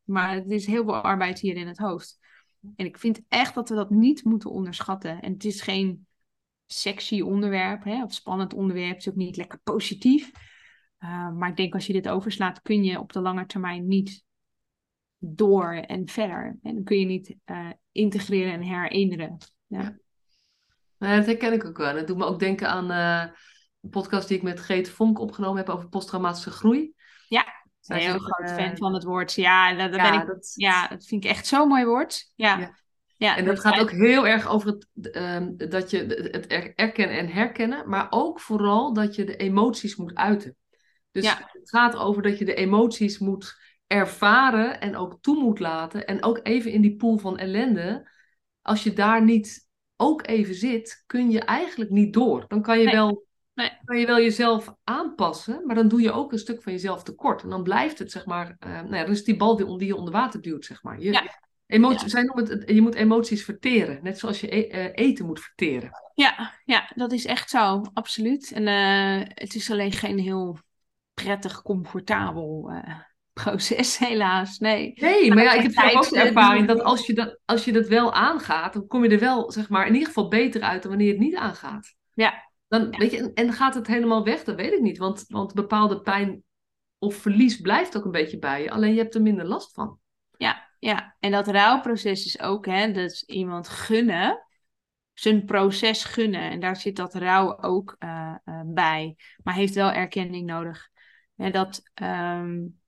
maar 0.05 0.35
het 0.35 0.51
is 0.51 0.67
heel 0.67 0.85
veel 0.85 0.95
arbeid 0.95 1.39
hier 1.39 1.57
in 1.57 1.67
het 1.67 1.79
hoofd. 1.79 2.19
En 2.77 2.87
ik 2.87 2.99
vind 2.99 3.21
echt 3.29 3.55
dat 3.55 3.69
we 3.69 3.75
dat 3.75 3.91
niet 3.91 4.25
moeten 4.25 4.51
onderschatten. 4.51 5.21
En 5.21 5.33
het 5.33 5.45
is 5.45 5.61
geen 5.61 6.07
sexy 6.67 7.21
onderwerp 7.21 7.85
hè, 7.85 8.03
of 8.03 8.13
spannend 8.13 8.55
onderwerp. 8.55 8.97
is 8.97 9.09
ook 9.09 9.15
niet 9.15 9.37
lekker 9.37 9.61
positief. 9.63 10.31
Uh, 10.99 11.31
maar 11.33 11.49
ik 11.49 11.57
denk 11.57 11.75
als 11.75 11.87
je 11.87 11.93
dit 11.93 12.09
overslaat, 12.09 12.63
kun 12.63 12.85
je 12.85 13.01
op 13.01 13.13
de 13.13 13.21
lange 13.21 13.47
termijn 13.47 13.87
niet 13.87 14.25
door 15.27 15.73
en 15.73 16.09
verder. 16.09 16.59
En 16.63 16.75
dan 16.75 16.85
kun 16.85 16.99
je 16.99 17.07
niet 17.07 17.37
uh, 17.47 17.71
integreren 17.93 18.53
en 18.53 18.63
herinneren. 18.63 19.37
Ja. 19.67 19.97
ja. 20.99 21.17
dat 21.17 21.27
herken 21.27 21.53
ik 21.53 21.65
ook 21.65 21.77
wel. 21.77 21.95
Dat 21.95 22.07
doet 22.07 22.17
me 22.17 22.25
ook 22.25 22.39
denken 22.39 22.69
aan 22.69 22.91
uh, 22.91 23.33
een 23.81 23.91
podcast 23.91 24.29
die 24.29 24.37
ik 24.37 24.43
met 24.43 24.61
Geet 24.61 24.89
Vonk 24.89 25.19
opgenomen 25.19 25.57
heb 25.57 25.69
over 25.69 25.89
posttraumatische 25.89 26.51
groei. 26.51 26.95
Ja, 27.29 27.47
ik 27.47 27.87
ben 27.87 27.99
heel 27.99 28.19
groot 28.19 28.51
fan 28.51 28.77
van 28.77 28.95
het 28.95 29.05
woord. 29.05 29.33
Ja, 29.33 29.77
ben 29.77 30.15
ik, 30.15 30.27
dat... 30.27 30.53
ja, 30.55 30.89
dat 30.89 31.07
vind 31.07 31.25
ik 31.25 31.31
echt 31.31 31.47
zo'n 31.47 31.69
mooi 31.69 31.85
woord. 31.85 32.33
ja. 32.35 32.59
ja. 32.59 32.83
Ja, 33.17 33.37
en 33.37 33.45
dat 33.45 33.61
gaat 33.61 33.81
ook 33.81 33.91
heel 33.91 34.27
erg 34.27 34.49
over 34.49 34.69
het, 34.69 35.17
um, 35.17 35.57
dat 35.57 35.91
je 35.91 35.99
het 36.33 36.47
erkennen 36.75 37.19
en 37.19 37.29
herkennen, 37.29 37.89
maar 37.89 38.07
ook 38.11 38.41
vooral 38.41 38.93
dat 38.93 39.15
je 39.15 39.25
de 39.25 39.37
emoties 39.37 39.97
moet 39.97 40.15
uiten. 40.15 40.57
Dus 41.11 41.37
het 41.37 41.71
gaat 41.71 41.97
over 41.97 42.23
dat 42.23 42.39
je 42.39 42.45
de 42.45 42.55
emoties 42.55 43.19
moet 43.19 43.64
ervaren 43.87 44.81
en 44.81 44.97
ook 44.97 45.19
toe 45.21 45.43
moet 45.43 45.59
laten. 45.59 46.07
En 46.07 46.23
ook 46.23 46.41
even 46.43 46.71
in 46.71 46.81
die 46.81 46.97
pool 46.97 47.19
van 47.19 47.39
ellende, 47.39 48.11
als 48.63 48.83
je 48.83 48.93
daar 48.93 49.23
niet 49.23 49.69
ook 49.97 50.27
even 50.27 50.55
zit, 50.55 51.03
kun 51.07 51.31
je 51.31 51.41
eigenlijk 51.41 51.91
niet 51.91 52.13
door. 52.13 52.45
Dan 52.49 52.63
kan 52.63 52.79
je, 52.81 52.91
wel, 52.91 53.27
nee. 53.55 53.71
kan 53.85 53.99
je 53.99 54.07
wel 54.07 54.21
jezelf 54.21 54.75
aanpassen, 54.85 55.67
maar 55.67 55.75
dan 55.75 55.89
doe 55.89 56.01
je 56.01 56.13
ook 56.13 56.33
een 56.33 56.39
stuk 56.39 56.63
van 56.63 56.73
jezelf 56.73 57.03
tekort. 57.03 57.43
En 57.43 57.49
dan 57.49 57.63
blijft 57.63 57.99
het, 57.99 58.11
zeg 58.11 58.27
maar, 58.27 58.57
uh, 58.67 58.73
nou 58.73 58.95
ja, 58.95 59.03
dan 59.03 59.13
is 59.13 59.25
die 59.25 59.37
bal 59.37 59.57
die, 59.57 59.79
die 59.79 59.87
je 59.87 59.97
onder 59.97 60.13
water 60.13 60.41
duwt, 60.41 60.65
zeg 60.65 60.83
maar. 60.83 61.01
Je, 61.01 61.13
ja. 61.13 61.43
Emoties, 61.67 62.13
ja. 62.13 62.33
het, 62.35 62.63
je 62.67 62.81
moet 62.83 62.95
emoties 62.95 63.45
verteren, 63.45 63.99
net 64.03 64.19
zoals 64.19 64.41
je 64.41 64.57
e 64.57 64.85
uh, 64.85 64.91
eten 64.95 65.27
moet 65.27 65.41
verteren. 65.41 65.91
Ja, 66.15 66.53
ja, 66.65 66.93
dat 66.95 67.13
is 67.13 67.25
echt 67.25 67.51
zo, 67.51 67.83
absoluut. 67.93 68.53
En 68.53 68.67
uh, 68.67 69.27
het 69.35 69.55
is 69.55 69.71
alleen 69.71 69.93
geen 69.93 70.19
heel 70.19 70.59
prettig, 71.15 71.63
comfortabel 71.63 72.71
uh, 72.71 73.01
proces, 73.35 73.99
helaas. 74.09 74.59
Nee, 74.59 74.93
nee 74.95 75.27
maar, 75.27 75.37
maar 75.37 75.45
ja, 75.45 75.53
ik 75.55 75.63
heb 75.63 75.73
zelf 75.73 75.95
ook 75.95 76.09
de 76.09 76.21
ervaring 76.21 76.67
dat 76.67 76.83
als 76.83 77.07
je, 77.07 77.15
dat 77.15 77.39
als 77.45 77.65
je 77.65 77.73
dat 77.73 77.89
wel 77.89 78.13
aangaat, 78.13 78.73
dan 78.73 78.87
kom 78.87 79.05
je 79.05 79.11
er 79.11 79.19
wel, 79.19 79.53
zeg 79.53 79.69
maar, 79.69 79.87
in 79.87 79.93
ieder 79.93 80.09
geval 80.09 80.29
beter 80.29 80.63
uit 80.63 80.83
dan 80.83 80.91
wanneer 80.91 81.09
je 81.09 81.15
het 81.15 81.23
niet 81.23 81.37
aangaat. 81.37 81.95
Ja. 82.15 82.53
Dan, 82.69 82.89
ja. 82.91 82.99
Weet 82.99 83.11
je, 83.11 83.19
en, 83.19 83.35
en 83.35 83.53
gaat 83.53 83.75
het 83.75 83.87
helemaal 83.87 84.25
weg? 84.25 84.45
Dat 84.45 84.57
weet 84.57 84.73
ik 84.73 84.81
niet, 84.81 84.99
want, 84.99 85.25
want 85.29 85.55
bepaalde 85.55 86.01
pijn 86.01 86.43
of 86.99 87.15
verlies 87.15 87.61
blijft 87.61 87.97
ook 87.97 88.05
een 88.05 88.11
beetje 88.11 88.39
bij 88.39 88.63
je, 88.63 88.71
alleen 88.71 88.95
je 88.95 89.01
hebt 89.01 89.15
er 89.15 89.23
minder 89.23 89.47
last 89.47 89.73
van. 89.73 89.99
Ja, 90.37 90.69
ja, 90.79 91.17
en 91.21 91.31
dat 91.31 91.49
rouwproces 91.49 92.27
is 92.27 92.41
ook, 92.41 92.67
hè, 92.67 92.93
dat 92.93 93.23
iemand 93.27 93.69
gunnen, 93.69 94.45
zijn 95.13 95.45
proces 95.45 96.05
gunnen. 96.05 96.51
En 96.51 96.61
daar 96.61 96.77
zit 96.77 96.97
dat 96.97 97.15
rouw 97.15 97.59
ook 97.61 97.97
uh, 97.99 98.35
uh, 98.45 98.61
bij. 98.65 99.17
Maar 99.43 99.55
heeft 99.55 99.75
wel 99.75 99.91
erkenning 99.91 100.47
nodig. 100.47 100.89
En 101.37 101.53
dat 101.53 101.83
um, 102.03 102.81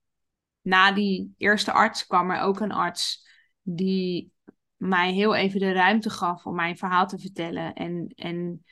na 0.67 0.91
die 0.91 1.33
eerste 1.37 1.71
arts 1.71 2.07
kwam 2.07 2.31
er 2.31 2.41
ook 2.41 2.59
een 2.59 2.71
arts 2.71 3.27
die 3.61 4.31
mij 4.75 5.13
heel 5.13 5.35
even 5.35 5.59
de 5.59 5.71
ruimte 5.71 6.09
gaf 6.09 6.45
om 6.45 6.55
mijn 6.55 6.77
verhaal 6.77 7.07
te 7.07 7.19
vertellen. 7.19 7.73
En, 7.73 8.11
en 8.15 8.65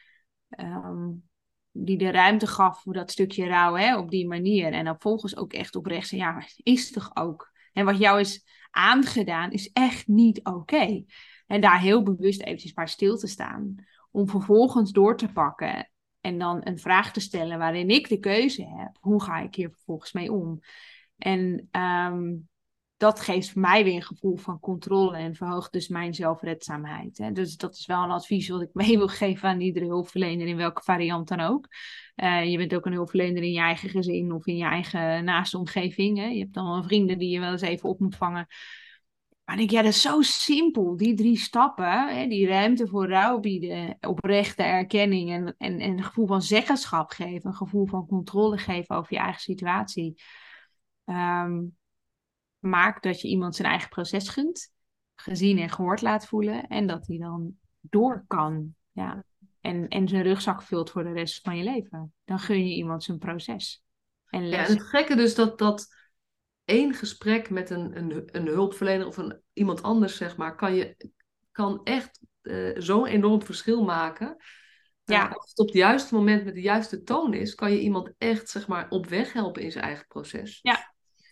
um, 0.60 1.24
die 1.72 1.98
de 1.98 2.12
ruimte 2.12 2.48
gaf 2.48 2.82
voor 2.82 2.94
dat 2.94 3.12
stukje 3.12 3.48
rouw 3.48 3.76
hè, 3.76 3.98
op 3.98 4.10
die 4.10 4.28
manier. 4.28 4.74
En 4.74 4.86
dan 4.86 4.96
volgens 5.00 5.38
ook 5.38 5.54
echt 5.54 5.76
oprecht 5.76 6.08
zei, 6.08 6.22
ja, 6.22 6.44
is 6.56 6.92
toch 6.92 7.12
ook. 7.14 7.52
En 7.74 7.86
wat 7.86 7.98
jou 7.98 8.20
is 8.20 8.46
aangedaan, 8.72 9.52
is 9.52 9.72
echt 9.72 10.08
niet 10.08 10.44
oké. 10.44 11.04
En 11.48 11.62
daar 11.62 11.80
heel 11.80 12.04
bewust 12.04 12.42
eventjes 12.42 12.74
bij 12.74 12.88
stil 12.88 13.18
te 13.18 13.28
staan. 13.28 13.76
Om 14.12 14.30
vervolgens 14.30 14.92
door 14.92 15.18
te 15.18 15.32
pakken 15.32 15.90
en 16.22 16.38
dan 16.38 16.62
een 16.64 16.80
vraag 16.80 17.12
te 17.12 17.20
stellen 17.20 17.58
waarin 17.58 17.90
ik 17.90 18.10
de 18.10 18.20
keuze 18.20 18.64
heb. 18.64 18.98
Hoe 19.00 19.24
ga 19.24 19.40
ik 19.40 19.56
hier 19.56 19.70
vervolgens 19.70 20.12
mee 20.12 20.32
om? 20.32 20.60
En 21.18 21.70
um, 21.72 22.48
dat 22.98 23.20
geeft 23.20 23.56
mij 23.56 23.84
weer 23.84 23.96
een 23.96 24.02
gevoel 24.02 24.36
van 24.36 24.60
controle 24.60 25.18
en 25.18 25.36
verhoogt 25.36 25.72
dus 25.72 25.88
mijn 25.88 26.14
zelfredzaamheid. 26.14 27.18
Hè. 27.18 27.32
Dus 27.32 27.58
dat 27.58 27.76
is 27.76 27.86
wel 27.86 28.04
een 28.04 28.10
advies 28.10 28.50
wat 28.50 28.62
ik 28.62 28.70
mee 28.84 28.98
wil 28.98 29.08
geven 29.08 29.50
aan 29.50 29.62
iedere 29.62 29.86
hulpverlener 29.86 30.48
in 30.48 30.58
welke 30.58 30.84
variant 30.84 31.28
dan 31.28 31.40
ook. 31.40 31.68
Uh, 32.16 32.46
je 32.46 32.58
bent 32.58 32.76
ook 32.76 32.86
een 32.86 32.94
hulpverlener 32.94 33.44
in 33.44 33.52
je 33.52 33.60
eigen 33.60 33.90
gezin 33.90 34.32
of 34.32 34.46
in 34.46 34.58
je 34.58 34.64
eigen 34.64 35.24
naaste 35.24 35.58
omgeving. 35.58 36.18
Hè. 36.18 36.26
Je 36.26 36.40
hebt 36.40 36.54
dan 36.54 36.70
wel 36.70 36.84
vrienden 36.84 37.18
die 37.18 37.30
je 37.30 37.40
wel 37.40 37.52
eens 37.52 37.62
even 37.62 37.90
op 37.90 38.00
moet 38.00 38.16
vangen. 38.16 38.48
Maar 39.46 39.60
ik 39.60 39.60
denk, 39.60 39.72
ja, 39.72 39.82
dat 39.82 39.94
is 39.94 40.02
zo 40.02 40.22
simpel. 40.22 40.98
Die 40.98 41.14
drie 41.14 41.38
stappen, 41.38 42.16
hè, 42.16 42.28
die 42.28 42.48
ruimte 42.48 42.88
voor 42.88 43.08
rouw 43.08 43.40
bieden, 43.40 43.98
oprechte 44.02 44.64
erkenning 44.64 45.32
en, 45.32 45.56
en, 45.58 45.80
en 45.80 45.98
een 45.98 46.04
gevoel 46.04 46.28
van 46.28 46.42
zeggenschap 46.42 47.10
geven, 47.10 47.50
een 47.50 47.56
gevoel 47.56 47.86
van 47.86 48.08
controle 48.08 48.58
geven 48.58 48.96
over 48.96 49.14
je 49.14 49.20
eigen 49.20 49.42
situatie. 49.42 50.22
Um, 51.06 51.78
maakt 52.60 53.04
dat 53.04 53.22
je 53.22 53.28
iemand 53.28 53.56
zijn 53.56 53.68
eigen 53.68 53.90
proces 53.90 54.30
gunt, 54.30 54.74
gezien 55.16 55.60
en 55.60 55.70
gehoord 55.70 56.02
laat 56.02 56.28
voelen 56.28 56.68
en 56.68 56.88
dat 56.88 57.08
hij 57.08 57.18
dan 57.18 57.58
door 57.80 58.24
kan. 58.28 58.76
Ja. 58.92 59.24
En, 59.62 59.88
en 59.88 60.08
zijn 60.08 60.24
rugzak 60.24 60.62
vult 60.62 60.90
voor 60.90 61.04
de 61.04 61.12
rest 61.12 61.42
van 61.42 61.58
je 61.58 61.64
leven. 61.64 62.14
Dan 62.26 62.40
gun 62.40 62.68
je 62.68 62.76
iemand 62.76 63.04
zijn 63.04 63.18
proces. 63.18 63.84
En, 64.30 64.48
ja, 64.48 64.66
en 64.66 64.74
het 64.74 64.84
gekke 64.84 65.16
dus 65.16 65.36
dat, 65.36 65.58
dat 65.58 65.88
één 66.66 66.94
gesprek 66.94 67.50
met 67.50 67.70
een, 67.70 67.98
een, 67.98 68.24
een 68.26 68.48
hulpverlener 68.48 69.08
of 69.08 69.18
een, 69.18 69.42
iemand 69.54 69.82
anders, 69.82 70.18
zeg 70.18 70.38
maar, 70.38 70.56
kan, 70.56 70.76
je, 70.76 71.12
kan 71.52 71.84
echt 71.84 72.20
uh, 72.42 72.72
zo'n 72.78 73.06
enorm 73.06 73.42
verschil 73.42 73.84
maken. 73.84 74.36
Ja. 75.04 75.28
als 75.28 75.50
het 75.50 75.60
op 75.60 75.68
het 75.68 75.76
juiste 75.76 76.16
moment 76.16 76.46
met 76.46 76.54
de 76.54 76.62
juiste 76.62 77.04
toon 77.04 77.34
is, 77.34 77.56
kan 77.56 77.72
je 77.72 77.80
iemand 77.80 78.14
echt 78.18 78.50
zeg 78.50 78.68
maar, 78.68 78.90
op 78.90 79.06
weg 79.06 79.34
helpen 79.34 79.62
in 79.62 79.72
zijn 79.72 79.84
eigen 79.84 80.08
proces. 80.08 80.60
Ja, 80.62 80.85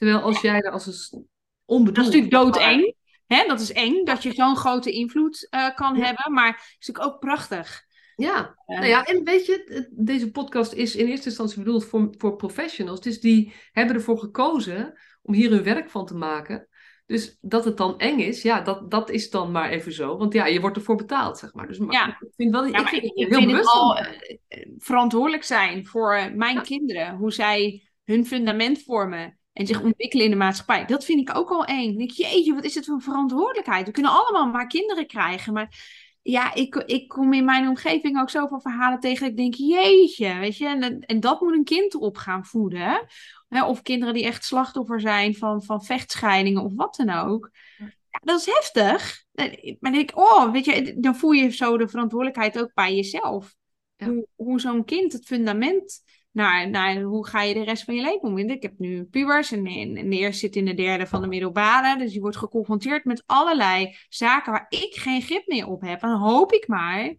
Terwijl 0.04 0.24
als 0.24 0.42
jij 0.42 0.62
er 0.62 0.72
als 0.72 1.12
een 1.12 1.28
onbedoeld... 1.66 1.96
Dat 1.96 2.06
is 2.06 2.22
natuurlijk 2.22 2.54
doodeng. 2.54 2.94
Hè? 3.28 3.44
Dat 3.48 3.60
is 3.60 3.72
eng, 3.72 4.04
dat 4.04 4.24
je 4.24 4.34
zo'n 4.34 4.56
grote 4.56 4.92
invloed 4.92 5.48
uh, 5.52 5.76
kan 5.76 5.96
hebben. 5.96 6.34
Maar 6.34 6.48
het 6.48 6.76
is 6.80 6.88
natuurlijk 6.88 7.14
ook 7.16 7.20
prachtig. 7.20 7.82
Ja, 8.16 8.56
Eh, 8.66 8.76
nou 8.76 8.88
ja, 8.90 9.04
en 9.04 9.24
weet 9.24 9.46
je, 9.46 9.88
deze 9.92 10.32
podcast 10.32 10.74
is 10.74 10.96
in 10.96 11.08
eerste 11.08 11.28
instantie 11.28 11.58
bedoeld 11.58 11.86
voor, 11.86 12.14
voor 12.18 12.36
professionals. 12.36 13.02
Dus 13.02 13.20
die 13.20 13.54
hebben 13.72 13.96
ervoor 13.96 14.18
gekozen 14.18 15.00
om 15.22 15.34
hier 15.34 15.50
hun 15.50 15.64
werk 15.64 15.90
van 15.90 16.06
te 16.06 16.16
maken. 16.16 16.68
Dus 17.06 17.38
dat 17.42 17.66
het 17.66 17.78
dan 17.78 18.00
eng 18.00 18.20
is, 18.20 18.42
ja, 18.42 18.62
dat, 18.62 18.92
dat 18.92 19.10
is 19.10 19.30
dan 19.30 19.52
maar 19.52 19.70
even 19.70 19.94
zo. 19.94 20.18
Want 20.18 20.34
ja, 20.34 20.46
je 20.46 20.60
wordt 20.60 20.78
ervoor 20.78 20.96
betaald, 20.96 21.38
zeg 21.38 21.54
maar. 21.54 21.68
Dus 21.68 21.78
maar, 21.78 21.94
Ja. 21.94 22.08
ik 22.08 22.34
vind 22.36 22.52
wel, 22.52 22.66
Ja, 22.66 22.80
ik 22.80 22.88
vind 22.88 23.04
ik, 23.04 23.12
heel 23.16 23.40
vind 23.40 23.52
het 23.52 23.66
al 23.68 23.98
eh, 23.98 24.38
eh, 24.48 24.68
verantwoordelijk 24.78 25.44
zijn 25.44 25.86
voor 25.86 26.16
eh, 26.16 26.34
mijn 26.34 26.56
Ja. 26.56 26.62
kinderen. 26.62 27.16
Hoe 27.16 27.32
zij 27.34 27.88
hun 28.04 28.26
fundament 28.26 28.84
vormen 28.84 29.38
en 29.54 29.68
zich 29.68 29.82
ontwikkelen 29.82 30.26
in 30.26 30.32
de 30.32 30.38
maatschappij. 30.38 30.86
Dat 30.86 31.06
vind 31.06 31.30
ik 31.30 31.38
ook 31.38 31.50
al 31.50 31.66
eng. 31.66 31.90
Ik 31.90 31.98
denk, 31.98 32.12
jeetje, 32.12 32.54
wat 32.54 32.64
is 32.64 32.76
het 32.76 32.86
voor 32.86 32.94
een 32.94 33.02
verantwoordelijkheid? 33.02 33.86
We 33.86 33.92
kunnen 33.92 34.12
allemaal 34.12 34.48
maar 34.48 34.68
kinderen 34.68 35.08
krijgen. 35.08 35.54
Maar 35.54 35.80
ja, 36.22 36.54
ik, 36.54 36.76
ik 36.76 37.08
kom 37.08 37.34
in 37.34 37.46
mijn 37.46 37.68
omgeving 37.68 38.20
ook 38.20 38.30
zoveel 38.30 38.62
verhalen 38.62 39.00
tegen. 39.00 39.20
dat 39.20 39.30
Ik 39.30 39.38
denk, 39.38 39.54
jeetje, 39.54 40.34
weet 40.40 40.58
je. 40.58 40.68
En, 40.68 41.00
en 41.00 41.20
dat 41.20 41.42
moet 41.42 41.54
een 41.54 41.64
kind 41.64 41.96
op 41.96 42.18
gaan 42.18 42.46
voeden. 42.46 43.06
Hè, 43.48 43.66
Of 43.66 43.82
kinderen 43.82 44.14
die 44.14 44.26
echt 44.26 44.46
slachtoffer 44.46 45.00
zijn 45.00 45.36
van, 45.36 45.64
van 45.64 45.84
vechtscheidingen 45.84 46.64
of 46.64 46.74
wat 46.76 46.96
dan 46.96 47.10
ook. 47.10 47.50
Ja, 47.78 48.20
dat 48.24 48.40
is 48.40 48.46
heftig. 48.46 49.24
Maar 49.32 49.50
dan 49.80 49.92
denk 49.92 50.10
ik, 50.10 50.18
oh, 50.18 50.52
weet 50.52 50.66
je, 50.66 51.00
dan 51.00 51.16
voel 51.16 51.32
je 51.32 51.50
zo 51.50 51.78
de 51.78 51.88
verantwoordelijkheid 51.88 52.60
ook 52.60 52.74
bij 52.74 52.96
jezelf. 52.96 53.56
Ja. 53.96 54.08
Hoe, 54.08 54.28
hoe 54.36 54.60
zo'n 54.60 54.86
kind 54.86 55.14
het 55.14 55.26
fundament 55.26 56.04
naar, 56.34 57.02
hoe 57.02 57.28
ga 57.28 57.42
je 57.42 57.54
de 57.54 57.64
rest 57.64 57.84
van 57.84 57.96
je 57.96 58.02
leven 58.02 58.22
om. 58.22 58.38
Ik 58.38 58.62
heb 58.62 58.74
nu 58.78 59.04
pubers 59.04 59.52
en, 59.52 59.66
en, 59.66 60.10
de 60.10 60.18
eerste 60.18 60.40
zit 60.40 60.56
in 60.56 60.66
de 60.66 60.74
derde 60.74 61.08
van 61.08 61.22
de 61.22 61.28
middelbare. 61.28 61.98
Dus 61.98 62.12
die 62.12 62.22
wordt 62.22 62.38
geconfronteerd 62.38 63.06
met 63.06 63.24
allerlei 63.26 63.96
zaken 64.10 64.52
waar 64.52 64.66
ik 64.70 64.96
geen 64.96 65.22
grip 65.22 65.48
meer 65.48 65.68
op 65.68 65.82
heb. 65.82 66.02
En 66.02 66.10
dan 66.10 66.20
hoop 66.20 66.52
ik 66.52 66.68
maar 66.68 67.16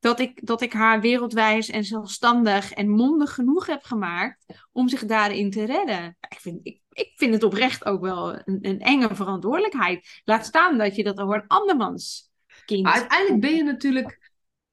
dat 0.00 0.20
ik, 0.20 0.46
dat 0.46 0.60
ik 0.60 0.72
haar 0.72 1.00
wereldwijs 1.00 1.68
en 1.68 1.84
zelfstandig 1.84 2.72
en 2.72 2.88
mondig 2.88 3.34
genoeg 3.34 3.66
heb 3.66 3.82
gemaakt 3.82 4.46
om 4.72 4.88
zich 4.88 5.04
daarin 5.04 5.50
te 5.50 5.64
redden. 5.64 6.16
Ik 6.28 6.40
vind, 6.40 6.60
ik, 6.62 6.80
ik 6.92 7.12
vind 7.16 7.34
het 7.34 7.42
oprecht 7.42 7.84
ook 7.84 8.00
wel 8.00 8.34
een, 8.34 8.58
een 8.62 8.80
enge 8.80 9.14
verantwoordelijkheid. 9.14 10.20
Laat 10.24 10.46
staan 10.46 10.78
dat 10.78 10.96
je 10.96 11.04
dat 11.04 11.18
over 11.18 11.34
een 11.34 11.46
andermans 11.46 12.30
kind... 12.64 12.86
Uiteindelijk 12.86 13.40
ben 13.40 13.54
je 13.54 13.62
natuurlijk. 13.62 14.19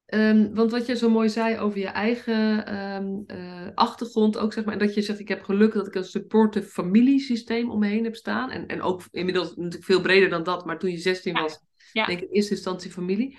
Ehm, 0.07 0.53
want 0.53 0.71
wat 0.71 0.85
je 0.85 0.95
zo 0.95 1.09
mooi 1.09 1.29
zei 1.29 1.57
over 1.57 1.79
je 1.79 1.87
eigen 1.87 2.65
ehm, 2.65 3.07
eh, 3.27 3.67
achtergrond 3.75 4.37
ook, 4.37 4.53
zeg 4.53 4.63
maar. 4.65 4.73
En 4.73 4.79
dat 4.79 4.93
je 4.93 5.01
zegt, 5.01 5.19
ik 5.19 5.27
heb 5.27 5.43
geluk 5.43 5.73
dat 5.73 5.87
ik 5.87 5.95
een 5.95 6.03
supportive 6.03 6.67
familiesysteem 6.69 7.71
om 7.71 7.79
me 7.79 7.87
heen 7.87 8.03
heb 8.03 8.15
staan. 8.15 8.49
En, 8.51 8.67
en 8.67 8.81
ook 8.81 9.01
inmiddels 9.11 9.55
natuurlijk 9.55 9.83
veel 9.83 10.01
breder 10.01 10.29
dan 10.29 10.43
dat. 10.43 10.65
Maar 10.65 10.79
toen 10.79 10.91
je 10.91 10.97
16 10.97 11.33
Ja, 11.35 11.41
was, 11.41 11.59
ja. 11.91 12.05
denk 12.05 12.19
ik 12.19 12.27
in 12.29 12.33
eerste 12.35 12.53
instantie 12.53 12.91
familie. 12.91 13.37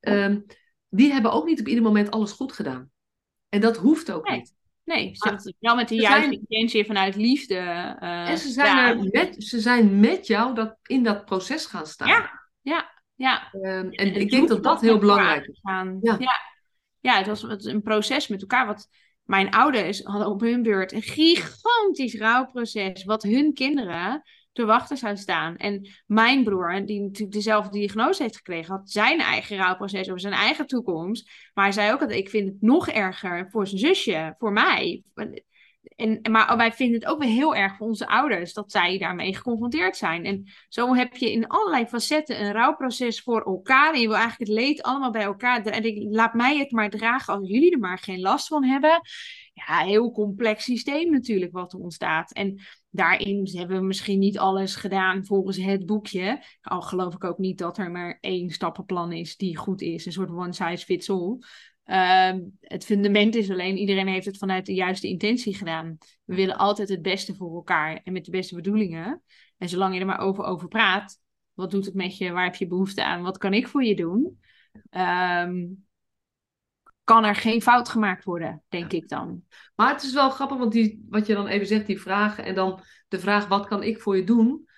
Ehm, 0.00 0.40
die 0.88 1.12
hebben 1.12 1.32
ook 1.32 1.46
niet 1.46 1.60
op 1.60 1.66
ieder 1.68 1.82
moment 1.82 2.10
alles 2.10 2.32
goed 2.32 2.52
gedaan. 2.52 2.90
En 3.48 3.60
dat 3.60 3.76
hoeft 3.76 4.12
ook 4.12 4.28
Nee. 4.28 4.36
niet. 4.38 4.54
Nee, 4.84 4.98
ze 5.02 5.04
Maar 5.18 5.28
hebben 5.32 5.46
het 5.46 5.56
wel 5.60 5.74
met 5.76 5.88
de 5.88 5.94
ze 5.94 6.00
juiste 6.00 6.20
zijn- 6.28 6.44
intentie 6.48 6.84
vanuit 6.84 7.16
liefde. 7.16 7.54
eh, 7.54 8.28
En 8.30 8.38
ze 8.38 8.48
zijn, 8.48 8.76
er 8.98 9.08
met, 9.10 9.44
ze 9.44 9.60
zijn 9.60 10.00
met 10.00 10.26
jou 10.26 10.54
dat, 10.54 10.76
in 10.82 11.02
dat 11.02 11.24
proces 11.24 11.66
gaan 11.66 11.86
staan. 11.86 12.08
Ja, 12.08 12.30
ja, 12.60 12.90
ja. 13.16 13.52
Ehm, 13.52 13.88
en 13.90 14.14
ik 14.14 14.30
denk 14.30 14.48
dat 14.48 14.62
dat 14.62 14.80
heel 14.80 14.98
belangrijk 14.98 15.46
is. 15.46 15.58
gaan. 15.62 15.98
Ja. 16.00 16.16
Ja. 16.18 16.40
Ja. 17.00 17.18
het 17.18 17.26
was 17.26 17.42
het 17.42 17.50
was 17.50 17.72
een 17.72 17.82
proces 17.82 18.28
met 18.28 18.40
elkaar. 18.40 18.66
Wat 18.66 18.88
mijn 19.22 19.50
ouders 19.50 20.02
hadden 20.02 20.28
op 20.28 20.40
hun 20.40 20.62
beurt 20.62 20.92
een 20.92 21.02
gigantisch 21.02 22.14
rouwproces. 22.14 23.04
Wat 23.04 23.22
hun 23.22 23.54
kinderen 23.54 24.22
te 24.56 24.64
wachten 24.64 24.96
zou 24.96 25.16
staan. 25.16 25.56
En 25.56 25.88
mijn 26.06 26.44
broer, 26.44 26.86
die 26.86 27.00
natuurlijk 27.00 27.32
dezelfde 27.32 27.78
diagnose 27.78 28.22
heeft 28.22 28.36
gekregen, 28.36 28.74
had 28.74 28.90
zijn 28.90 29.20
eigen 29.20 29.56
rouwproces 29.56 30.06
over 30.06 30.20
zijn 30.20 30.32
eigen 30.32 30.66
toekomst. 30.66 31.30
Maar 31.54 31.64
hij 31.64 31.72
zei 31.72 31.92
ook 31.92 32.00
dat 32.00 32.10
ik 32.10 32.28
vind 32.28 32.48
het 32.48 32.62
nog 32.62 32.88
erger 32.88 33.48
voor 33.50 33.66
zijn 33.66 33.80
zusje, 33.80 34.34
voor 34.38 34.52
mij. 34.52 35.02
En, 35.96 36.18
maar 36.30 36.56
wij 36.56 36.72
vinden 36.72 37.00
het 37.00 37.08
ook 37.08 37.18
weer 37.18 37.28
heel 37.28 37.54
erg 37.54 37.76
voor 37.76 37.86
onze 37.86 38.08
ouders 38.08 38.52
dat 38.52 38.70
zij 38.70 38.98
daarmee 38.98 39.34
geconfronteerd 39.34 39.96
zijn. 39.96 40.24
En 40.24 40.52
zo 40.68 40.94
heb 40.94 41.16
je 41.16 41.32
in 41.32 41.46
allerlei 41.46 41.86
facetten 41.86 42.44
een 42.44 42.52
rouwproces 42.52 43.20
voor 43.22 43.42
elkaar. 43.42 43.94
En 43.94 44.00
je 44.00 44.06
wil 44.06 44.16
eigenlijk 44.16 44.50
het 44.50 44.58
leed 44.58 44.82
allemaal 44.82 45.10
bij 45.10 45.22
elkaar. 45.22 45.64
En 45.64 45.84
ik, 45.84 46.12
laat 46.14 46.34
mij 46.34 46.58
het 46.58 46.70
maar 46.70 46.90
dragen 46.90 47.34
als 47.34 47.48
jullie 47.48 47.72
er 47.72 47.78
maar 47.78 47.98
geen 47.98 48.20
last 48.20 48.46
van 48.46 48.64
hebben. 48.64 49.00
Ja, 49.52 49.78
heel 49.78 50.12
complex 50.12 50.64
systeem 50.64 51.10
natuurlijk 51.10 51.52
wat 51.52 51.72
er 51.72 51.78
ontstaat. 51.78 52.32
En 52.32 52.60
daarin 52.90 53.48
hebben 53.52 53.76
we 53.76 53.86
misschien 53.86 54.18
niet 54.18 54.38
alles 54.38 54.74
gedaan 54.74 55.24
volgens 55.24 55.56
het 55.56 55.86
boekje. 55.86 56.42
Al 56.60 56.82
geloof 56.82 57.14
ik 57.14 57.24
ook 57.24 57.38
niet 57.38 57.58
dat 57.58 57.78
er 57.78 57.90
maar 57.90 58.18
één 58.20 58.50
stappenplan 58.50 59.12
is 59.12 59.36
die 59.36 59.56
goed 59.56 59.80
is. 59.80 60.06
Een 60.06 60.12
soort 60.12 60.30
one 60.30 60.52
size 60.52 60.84
fits 60.84 61.10
all. 61.10 61.38
Ehm, 61.86 62.40
het 62.60 62.84
fundament 62.84 63.34
is 63.34 63.50
alleen, 63.50 63.76
iedereen 63.76 64.08
heeft 64.08 64.26
het 64.26 64.38
vanuit 64.38 64.66
de 64.66 64.74
juiste 64.74 65.08
intentie 65.08 65.54
gedaan. 65.54 65.98
We 66.24 66.34
willen 66.34 66.56
altijd 66.56 66.88
het 66.88 67.02
beste 67.02 67.34
voor 67.34 67.54
elkaar 67.54 68.00
en 68.04 68.12
met 68.12 68.24
de 68.24 68.30
beste 68.30 68.54
bedoelingen. 68.54 69.22
En 69.58 69.68
zolang 69.68 69.94
je 69.94 70.00
er 70.00 70.06
maar 70.06 70.18
over, 70.18 70.44
over 70.44 70.68
praat, 70.68 71.18
wat 71.54 71.70
doet 71.70 71.84
het 71.84 71.94
met 71.94 72.18
je, 72.18 72.32
waar 72.32 72.44
heb 72.44 72.54
je 72.54 72.66
behoefte 72.66 73.04
aan, 73.04 73.22
wat 73.22 73.38
kan 73.38 73.52
ik 73.52 73.68
voor 73.68 73.84
je 73.84 73.96
doen, 73.96 74.38
Ehm, 74.90 75.66
kan 77.04 77.24
er 77.24 77.34
geen 77.34 77.62
fout 77.62 77.88
gemaakt 77.88 78.24
worden, 78.24 78.62
denk 78.68 78.92
ik 78.92 79.08
dan. 79.08 79.42
Maar 79.74 79.92
het 79.92 80.02
is 80.02 80.12
wel 80.12 80.30
grappig, 80.30 80.58
want 80.58 80.72
die, 80.72 81.06
wat 81.08 81.26
je 81.26 81.34
dan 81.34 81.46
even 81.46 81.66
zegt, 81.66 81.86
die 81.86 82.00
vragen 82.00 82.44
en 82.44 82.54
dan 82.54 82.80
de 83.08 83.18
vraag, 83.18 83.46
wat 83.46 83.66
kan 83.66 83.82
ik 83.82 84.00
voor 84.00 84.16
je 84.16 84.24
doen? 84.24 84.68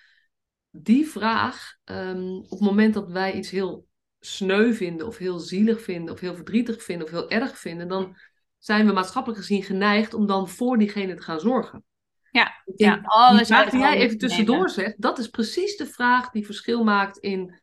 Die 0.70 1.06
vraag, 1.06 1.76
ehm, 1.84 2.32
op 2.32 2.50
het 2.50 2.60
moment 2.60 2.94
dat 2.94 3.10
wij 3.10 3.34
iets 3.34 3.50
heel 3.50 3.86
sneu 4.20 4.72
vinden, 4.72 5.06
of 5.06 5.16
heel 5.16 5.38
zielig 5.38 5.82
vinden, 5.82 6.14
of 6.14 6.20
heel 6.20 6.34
verdrietig 6.34 6.82
vinden, 6.82 7.06
of 7.06 7.12
heel 7.12 7.30
erg 7.30 7.58
vinden, 7.58 7.88
dan 7.88 8.16
zijn 8.58 8.86
we 8.86 8.92
maatschappelijk 8.92 9.40
gezien 9.40 9.62
geneigd 9.62 10.14
om 10.14 10.26
dan 10.26 10.48
voor 10.48 10.78
diegene 10.78 11.14
te 11.14 11.22
gaan 11.22 11.40
zorgen. 11.40 11.84
Ja, 12.30 12.62
denk, 12.64 12.94
ja, 12.94 13.00
alles 13.02 13.48
die 13.48 13.70
de 13.70 13.78
jij 13.78 13.96
even 13.96 14.18
tussendoor 14.18 14.70
zegt, 14.70 15.00
dat 15.00 15.18
is 15.18 15.28
precies 15.28 15.76
de 15.76 15.86
vraag 15.86 16.30
die 16.30 16.46
verschil 16.46 16.84
maakt 16.84 17.18
in, 17.18 17.60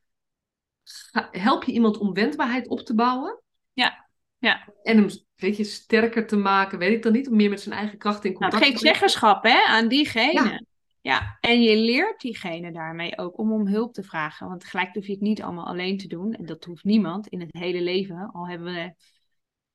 help 1.32 1.64
je 1.64 1.72
iemand 1.72 1.98
om 1.98 2.14
wendbaarheid 2.14 2.68
op 2.68 2.80
te 2.80 2.96
bouwen? 2.96 3.42
Ja, 3.74 4.08
ja. 4.38 4.68
En 4.84 4.98
hem, 4.98 5.08
weet 5.36 5.58
je, 5.58 5.64
sterker 5.64 6.28
te 6.28 6.38
maken, 6.38 6.80
weet 6.80 6.94
ik 6.94 7.04
dan 7.04 7.12
niet, 7.12 7.28
om 7.28 7.36
meer 7.36 7.50
met 7.50 7.62
zijn 7.62 7.76
eigen 7.76 7.98
kracht 7.98 8.26
in 8.26 8.32
Nou, 8.32 8.42
contact 8.42 8.64
geeft 8.64 8.78
te 8.78 8.80
treden. 8.80 8.98
zeggenschap 8.98 9.44
hè, 9.44 9.64
aan 9.68 9.88
diegene. 9.88 10.50
Ja. 10.50 10.62
Ja. 11.06 11.38
en 11.42 11.62
je 11.62 11.78
leert 11.78 12.22
diegene 12.22 12.72
daarmee 12.72 13.18
ook 13.18 13.38
om 13.38 13.54
om 13.54 13.68
hulp 13.68 13.94
te 13.94 14.04
vragen. 14.04 14.48
Want 14.48 14.60
tegelijk 14.60 14.94
hoef 14.94 15.06
je 15.06 15.12
het 15.12 15.22
niet 15.22 15.42
allemaal 15.42 15.66
alleen 15.66 15.98
te 15.98 16.08
doen. 16.08 16.34
En 16.34 16.46
dat 16.46 16.64
hoeft 16.64 16.84
niemand 16.84 17.28
in 17.28 17.40
het 17.40 17.54
hele 17.54 17.82
leven. 17.82 18.32
Al 18.32 18.48
hebben 18.48 18.74
we, 18.74 18.94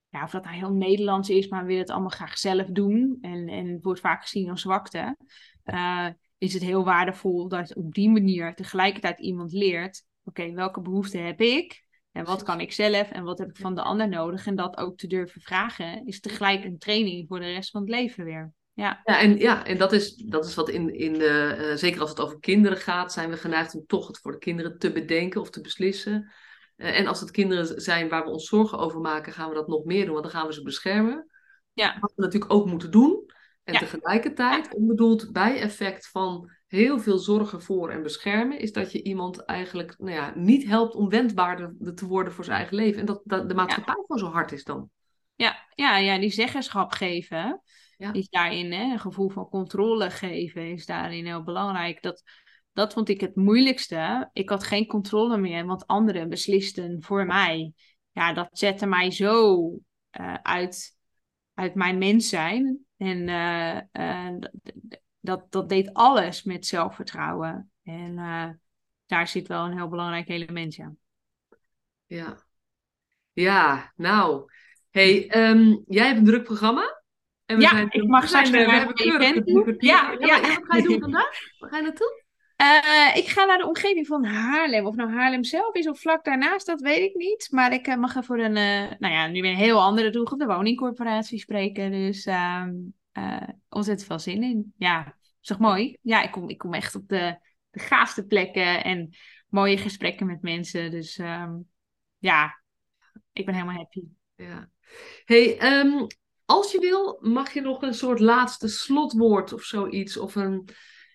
ja, 0.09 0.23
of 0.25 0.31
dat 0.31 0.45
nou 0.45 0.57
heel 0.57 0.73
Nederlands 0.73 1.29
is, 1.29 1.49
maar 1.49 1.61
we 1.61 1.67
willen 1.67 1.83
het 1.83 1.91
allemaal 1.91 2.11
graag 2.11 2.39
zelf 2.39 2.67
doen. 2.67 3.19
En, 3.21 3.49
en 3.49 3.67
het 3.67 3.83
wordt 3.83 4.01
vaak 4.01 4.23
gezien 4.23 4.51
als 4.51 4.61
zwakte. 4.61 5.17
eh, 5.65 6.09
is 6.39 6.53
het 6.53 6.63
heel 6.63 6.85
waardevol 6.85 7.49
dat 7.49 7.75
op 7.75 7.95
die 7.95 8.11
manier 8.11 8.55
tegelijkertijd 8.55 9.21
iemand 9.21 9.53
leert. 9.53 10.05
Oké, 10.25 10.53
welke 10.53 10.81
behoeften 10.81 11.25
heb 11.27 11.41
ik? 11.41 11.85
En 12.13 12.25
wat 12.25 12.43
kan 12.43 12.61
ik 12.61 12.73
zelf? 12.73 13.11
En 13.11 13.25
wat 13.25 13.39
heb 13.39 13.49
ik 13.49 13.57
van 13.57 13.75
de 13.75 13.83
ander 13.83 14.09
nodig? 14.09 14.47
En 14.47 14.57
dat 14.57 14.77
ook 14.77 14.97
te 14.97 15.07
durven 15.07 15.41
vragen 15.41 16.07
is 16.07 16.21
tegelijk 16.21 16.65
een 16.65 16.79
training 16.79 17.29
voor 17.29 17.41
de 17.41 17.53
rest 17.53 17.71
van 17.71 17.81
het 17.81 17.91
leven 17.91 18.25
weer. 18.25 18.53
Ja, 18.81 19.01
Ja, 19.05 19.19
en, 19.21 19.39
ja, 19.39 19.67
en 19.67 19.79
dat 19.79 19.93
is, 19.93 20.15
dat 20.15 20.45
is 20.45 20.55
wat 20.55 20.69
in, 20.69 20.95
in 20.95 21.13
de, 21.13 21.57
eh, 21.59 21.77
zeker 21.77 22.01
als 22.01 22.11
het 22.11 22.21
over 22.21 22.39
kinderen 22.41 22.79
gaat, 22.79 23.13
zijn 23.13 23.31
we 23.31 23.37
geneigd 23.37 23.75
om 23.75 23.87
toch 23.87 24.07
het 24.07 24.19
voor 24.19 24.33
de 24.33 24.39
kinderen 24.39 24.79
te 24.79 24.93
bedenken 24.93 25.41
of 25.41 25.51
te 25.51 25.61
beslissen. 25.61 26.33
Eh, 26.77 26.99
en 26.99 27.07
als 27.07 27.21
het 27.21 27.31
kinderen 27.31 27.81
zijn 27.83 28.09
waar 28.09 28.25
we 28.25 28.31
ons 28.31 28.49
zorgen 28.49 28.79
over 28.79 29.01
maken, 29.01 29.33
gaan 29.33 29.49
we 29.49 29.55
dat 29.55 29.69
nog 29.69 29.85
meer 29.85 30.05
doen, 30.05 30.13
want 30.13 30.25
dan 30.25 30.35
gaan 30.35 30.47
we 30.47 30.53
ze 30.53 30.63
beschermen. 30.63 31.27
Ja. 31.73 31.97
Wat 32.01 32.13
we 32.17 32.23
natuurlijk 32.23 32.53
ook 32.53 32.67
moeten 32.67 32.91
doen. 32.91 33.31
En 33.65 33.73
Ja. 33.73 33.79
tegelijkertijd, 33.79 34.75
onbedoeld 34.75 35.33
bijeffect 35.33 36.09
van 36.09 36.51
heel 36.67 36.99
veel 36.99 37.19
zorgen 37.19 37.63
voor 37.63 37.91
en 37.91 38.03
beschermen, 38.03 38.59
is 38.59 38.73
dat 38.73 38.93
je 38.93 39.03
iemand 39.03 39.45
eigenlijk 39.45 39.95
nou 39.99 40.13
ja, 40.15 40.33
niet 40.35 40.67
helpt 40.67 40.95
om 40.95 41.09
wendbaarder 41.09 41.75
te 41.95 42.07
worden 42.07 42.33
voor 42.33 42.45
zijn 42.45 42.57
eigen 42.57 42.77
leven. 42.77 43.01
En 43.01 43.07
dat, 43.07 43.21
dat 43.25 43.49
de 43.49 43.55
maatschappij 43.55 43.95
gewoon 43.95 44.19
zo 44.19 44.27
hard 44.27 44.53
is 44.53 44.65
dan. 44.65 44.91
ja, 45.35 45.67
ja, 45.75 45.97
ja 45.97 46.19
die 46.19 46.31
zeggenschap 46.33 46.93
geven 46.93 47.63
Ja. 48.01 48.13
is 48.13 48.29
daarin, 48.29 48.73
hè, 48.73 48.93
een 48.93 48.99
gevoel 48.99 49.29
van 49.29 49.49
controle 49.49 50.11
geven 50.11 50.71
is 50.71 50.87
daarin 50.87 51.27
heel 51.27 51.43
belangrijk. 51.43 52.03
Dat, 52.03 52.23
dat 52.73 52.93
vond 52.93 53.09
ik 53.09 53.21
het 53.21 53.37
moeilijkste. 53.37 54.31
Ik 54.33 54.49
had 54.49 54.65
geen 54.65 54.87
controle 54.87 55.39
meer, 55.39 55.67
want 55.67 55.87
anderen 55.87 56.29
beslisten 56.29 57.03
voor 57.03 57.27
mij. 57.27 57.73
Ja, 58.13 58.33
dat 58.33 58.49
zette 58.53 58.87
mij 58.87 59.11
zo 59.11 59.59
eh, 60.11 60.35
uit, 60.35 60.97
uit 61.55 61.75
mijn 61.75 61.99
mens 61.99 62.29
zijn. 62.29 62.85
En 62.97 63.29
eh, 63.29 63.77
eh, 63.93 64.37
dat, 65.21 65.53
dat 65.53 65.69
deed 65.69 65.93
alles 65.93 66.43
met 66.43 66.67
zelfvertrouwen. 66.67 67.71
En 67.83 68.15
daar 69.07 69.29
zit 69.29 69.49
wel 69.49 69.65
een 69.65 69.77
heel 69.77 69.89
belangrijk 69.89 70.29
element, 70.29 70.75
ja. 70.75 70.93
Ja, 72.07 72.43
ja 73.33 73.93
nou. 73.97 74.51
hey, 74.91 75.29
ehm, 75.29 75.77
jij 75.87 76.07
hebt 76.07 76.19
een 76.19 76.25
druk 76.25 76.45
programma. 76.45 77.00
En 77.51 77.61
Ja, 77.61 77.87
ik 77.91 78.07
mag 78.07 78.29
zijn, 78.29 78.45
eh, 78.45 78.67
we 78.67 78.73
hebben 78.73 78.95
kwartier. 78.95 79.85
Ja, 79.85 80.17
Ja, 80.19 80.37
ja. 80.37 80.41
wat 80.41 80.61
ga 80.63 80.77
je 80.77 80.83
doen 80.83 81.01
vandaag? 81.11 81.31
Waar 81.59 81.71
ga 81.71 81.77
je 81.77 81.83
naartoe? 81.83 82.25
Uh, 82.63 83.17
ik 83.17 83.29
ga 83.29 83.45
naar 83.45 83.59
de 83.59 83.67
omgeving 83.67 84.07
van 84.07 84.25
Haarlem. 84.25 84.87
Of 84.87 84.95
nou 84.95 85.11
Haarlem 85.13 85.45
zelf 85.45 85.75
is 85.75 85.89
of 85.89 86.01
vlak 86.01 86.25
daarnaast, 86.25 86.67
dat 86.67 86.81
weet 86.81 87.01
ik 87.01 87.15
niet. 87.15 87.49
Maar 87.51 87.73
ik 87.73 87.87
uh, 87.87 87.97
mag 87.97 88.17
er 88.17 88.25
voor 88.25 88.39
een, 88.39 88.57
uh, 88.57 88.99
nou 88.99 89.15
ja, 89.15 89.27
nu 89.27 89.41
weer 89.41 89.51
een 89.51 89.57
heel 89.57 89.81
andere 89.81 90.11
doelgroep, 90.11 90.39
de 90.39 90.47
woningcorporatie 90.47 91.39
spreken. 91.39 91.91
Dus 91.91 92.27
ehm, 92.27 92.71
ontzettend 93.69 94.09
veel 94.09 94.19
zin 94.19 94.43
in. 94.43 94.73
Ja, 94.77 95.17
toch 95.41 95.59
mooi? 95.59 95.97
Ja, 96.03 96.23
ik 96.23 96.31
kom, 96.31 96.49
ik 96.49 96.59
kom 96.59 96.75
echt 96.75 96.95
op 96.95 97.09
de, 97.09 97.39
de 97.71 97.81
gaafste 97.81 98.27
plekken 98.27 98.85
en 98.85 99.11
mooie 99.49 99.77
gesprekken 99.79 100.27
met 100.27 100.43
mensen. 100.43 100.91
Dus 100.91 101.19
um, 101.19 101.69
ja, 102.19 102.63
ik 103.33 103.45
ben 103.45 103.55
helemaal 103.55 103.77
happy. 103.77 104.03
Ja. 104.37 104.71
Hey, 105.25 105.79
um, 105.81 106.07
als 106.51 106.73
je 106.73 106.79
wil, 106.79 107.19
mag 107.21 107.53
je 107.53 107.61
nog 107.61 107.83
een 107.83 107.95
soort 107.95 108.21
laatste 108.21 108.69
slotwoord 108.69 109.53
of 109.53 109.63
zoiets. 109.63 110.17
Of 110.17 110.35
een, 110.35 110.69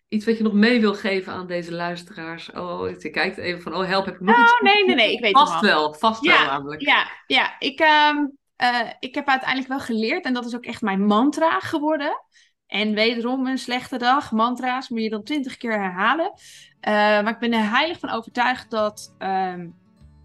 iets 0.08 0.26
wat 0.26 0.38
je 0.38 0.44
nog 0.44 0.54
mee 0.54 0.80
wil 0.80 0.94
geven 0.94 1.34
aan 1.34 1.48
deze 1.48 1.74
luisteraars. 1.74 2.52
Oh, 2.52 2.90
je 3.00 3.10
kijkt 3.10 3.38
even 3.38 3.62
van, 3.62 3.76
oh 3.76 3.86
help, 3.86 4.06
heb 4.06 4.14
ik 4.14 4.22
nog 4.22 4.36
oh, 4.36 4.42
iets? 4.42 4.60
nee, 4.62 4.86
nee, 4.86 4.96
nee, 4.96 5.14
ik 5.14 5.20
weet 5.20 5.38
vast 5.38 5.54
het 5.54 5.62
wel. 5.62 5.94
Vast 5.94 6.24
ja, 6.24 6.40
wel 6.40 6.46
namelijk. 6.46 6.82
Ja, 6.82 7.08
ja. 7.28 7.56
Ik, 7.60 7.80
um, 7.80 8.38
uh, 8.58 8.90
ik 9.00 9.16
heb 9.16 9.28
uiteindelijk 9.28 9.70
wel 9.70 9.80
geleerd 9.80 10.26
en 10.26 10.34
dat 10.34 10.46
is 10.46 10.56
ook 10.56 10.66
echt 10.66 10.82
mijn 10.82 11.06
mantra 11.06 11.60
geworden. 11.60 12.24
En 12.68 12.94
wederom 12.94 13.48
een 13.48 13.58
slechte 13.58 13.98
dag, 13.98 14.32
mantra's 14.32 14.90
moet 14.90 15.02
je 15.02 15.10
dan 15.10 15.24
twintig 15.24 15.58
keer 15.58 15.72
herhalen. 15.72 16.32
Uh, 16.36 16.92
maar 16.92 17.30
ik 17.30 17.40
ben 17.40 17.54
er 17.54 17.70
heilig 17.70 18.00
van 18.00 18.10
overtuigd 18.10 18.72
dat, 18.72 19.16
um, 19.20 19.76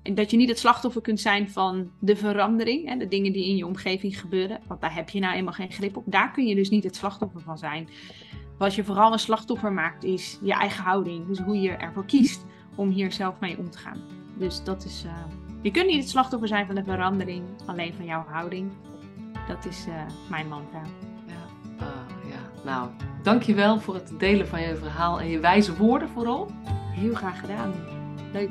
dat 0.03 0.31
je 0.31 0.37
niet 0.37 0.49
het 0.49 0.59
slachtoffer 0.59 1.03
kunt 1.03 1.21
zijn 1.21 1.51
van 1.51 1.91
de 1.99 2.17
verandering. 2.17 2.87
en 2.89 2.99
de 2.99 3.09
dingen 3.09 3.33
die 3.33 3.49
in 3.49 3.57
je 3.57 3.67
omgeving 3.67 4.21
gebeuren. 4.21 4.61
Want 4.67 4.81
daar 4.81 4.95
heb 4.95 5.09
je 5.09 5.21
nou 5.21 5.35
eenmaal 5.35 5.53
geen 5.53 5.73
grip 5.73 5.97
op. 5.97 6.05
Daar 6.07 6.33
kun 6.33 6.47
je 6.47 6.55
dus 6.55 6.71
niet 6.71 6.85
het 6.85 6.97
slachtoffer 6.97 7.41
van 7.41 7.59
zijn. 7.59 7.89
Wat 8.59 8.75
je 8.75 8.85
vooral 8.85 9.13
een 9.13 9.19
slachtoffer 9.19 9.73
maakt, 9.73 10.05
is 10.05 10.39
je 10.43 10.53
eigen 10.53 10.85
houding. 10.85 11.27
Dus 11.27 11.39
hoe 11.39 11.61
je 11.61 11.71
ervoor 11.71 12.05
kiest 12.05 12.45
om 12.75 12.91
hier 12.91 13.13
zelf 13.13 13.41
mee 13.41 13.59
om 13.59 13.71
te 13.71 13.79
gaan. 13.79 14.01
Dus 14.39 14.65
dat 14.65 14.85
is. 14.85 15.03
Uh, 15.07 15.13
je 15.63 15.71
kunt 15.71 15.87
niet 15.87 16.01
het 16.01 16.11
slachtoffer 16.11 16.49
zijn 16.49 16.67
van 16.67 16.75
de 16.75 16.85
verandering, 16.85 17.43
alleen 17.67 17.95
van 17.95 18.05
jouw 18.05 18.25
houding. 18.29 18.71
Dat 19.49 19.67
is 19.67 19.87
uh, 19.89 19.95
mijn 20.31 20.49
mantra. 20.49 20.83
Ja. 21.27 21.35
Uh, 21.81 22.31
ja. 22.31 22.65
Nou, 22.65 22.89
dankjewel 23.23 23.81
voor 23.81 23.95
het 23.95 24.13
delen 24.19 24.49
van 24.49 24.61
je 24.61 24.77
verhaal 24.77 25.21
en 25.21 25.29
je 25.29 25.39
wijze 25.39 25.77
woorden 25.77 26.09
vooral. 26.09 26.51
Heel 26.93 27.15
graag 27.15 27.41
gedaan. 27.41 27.73
Leuk. 28.33 28.51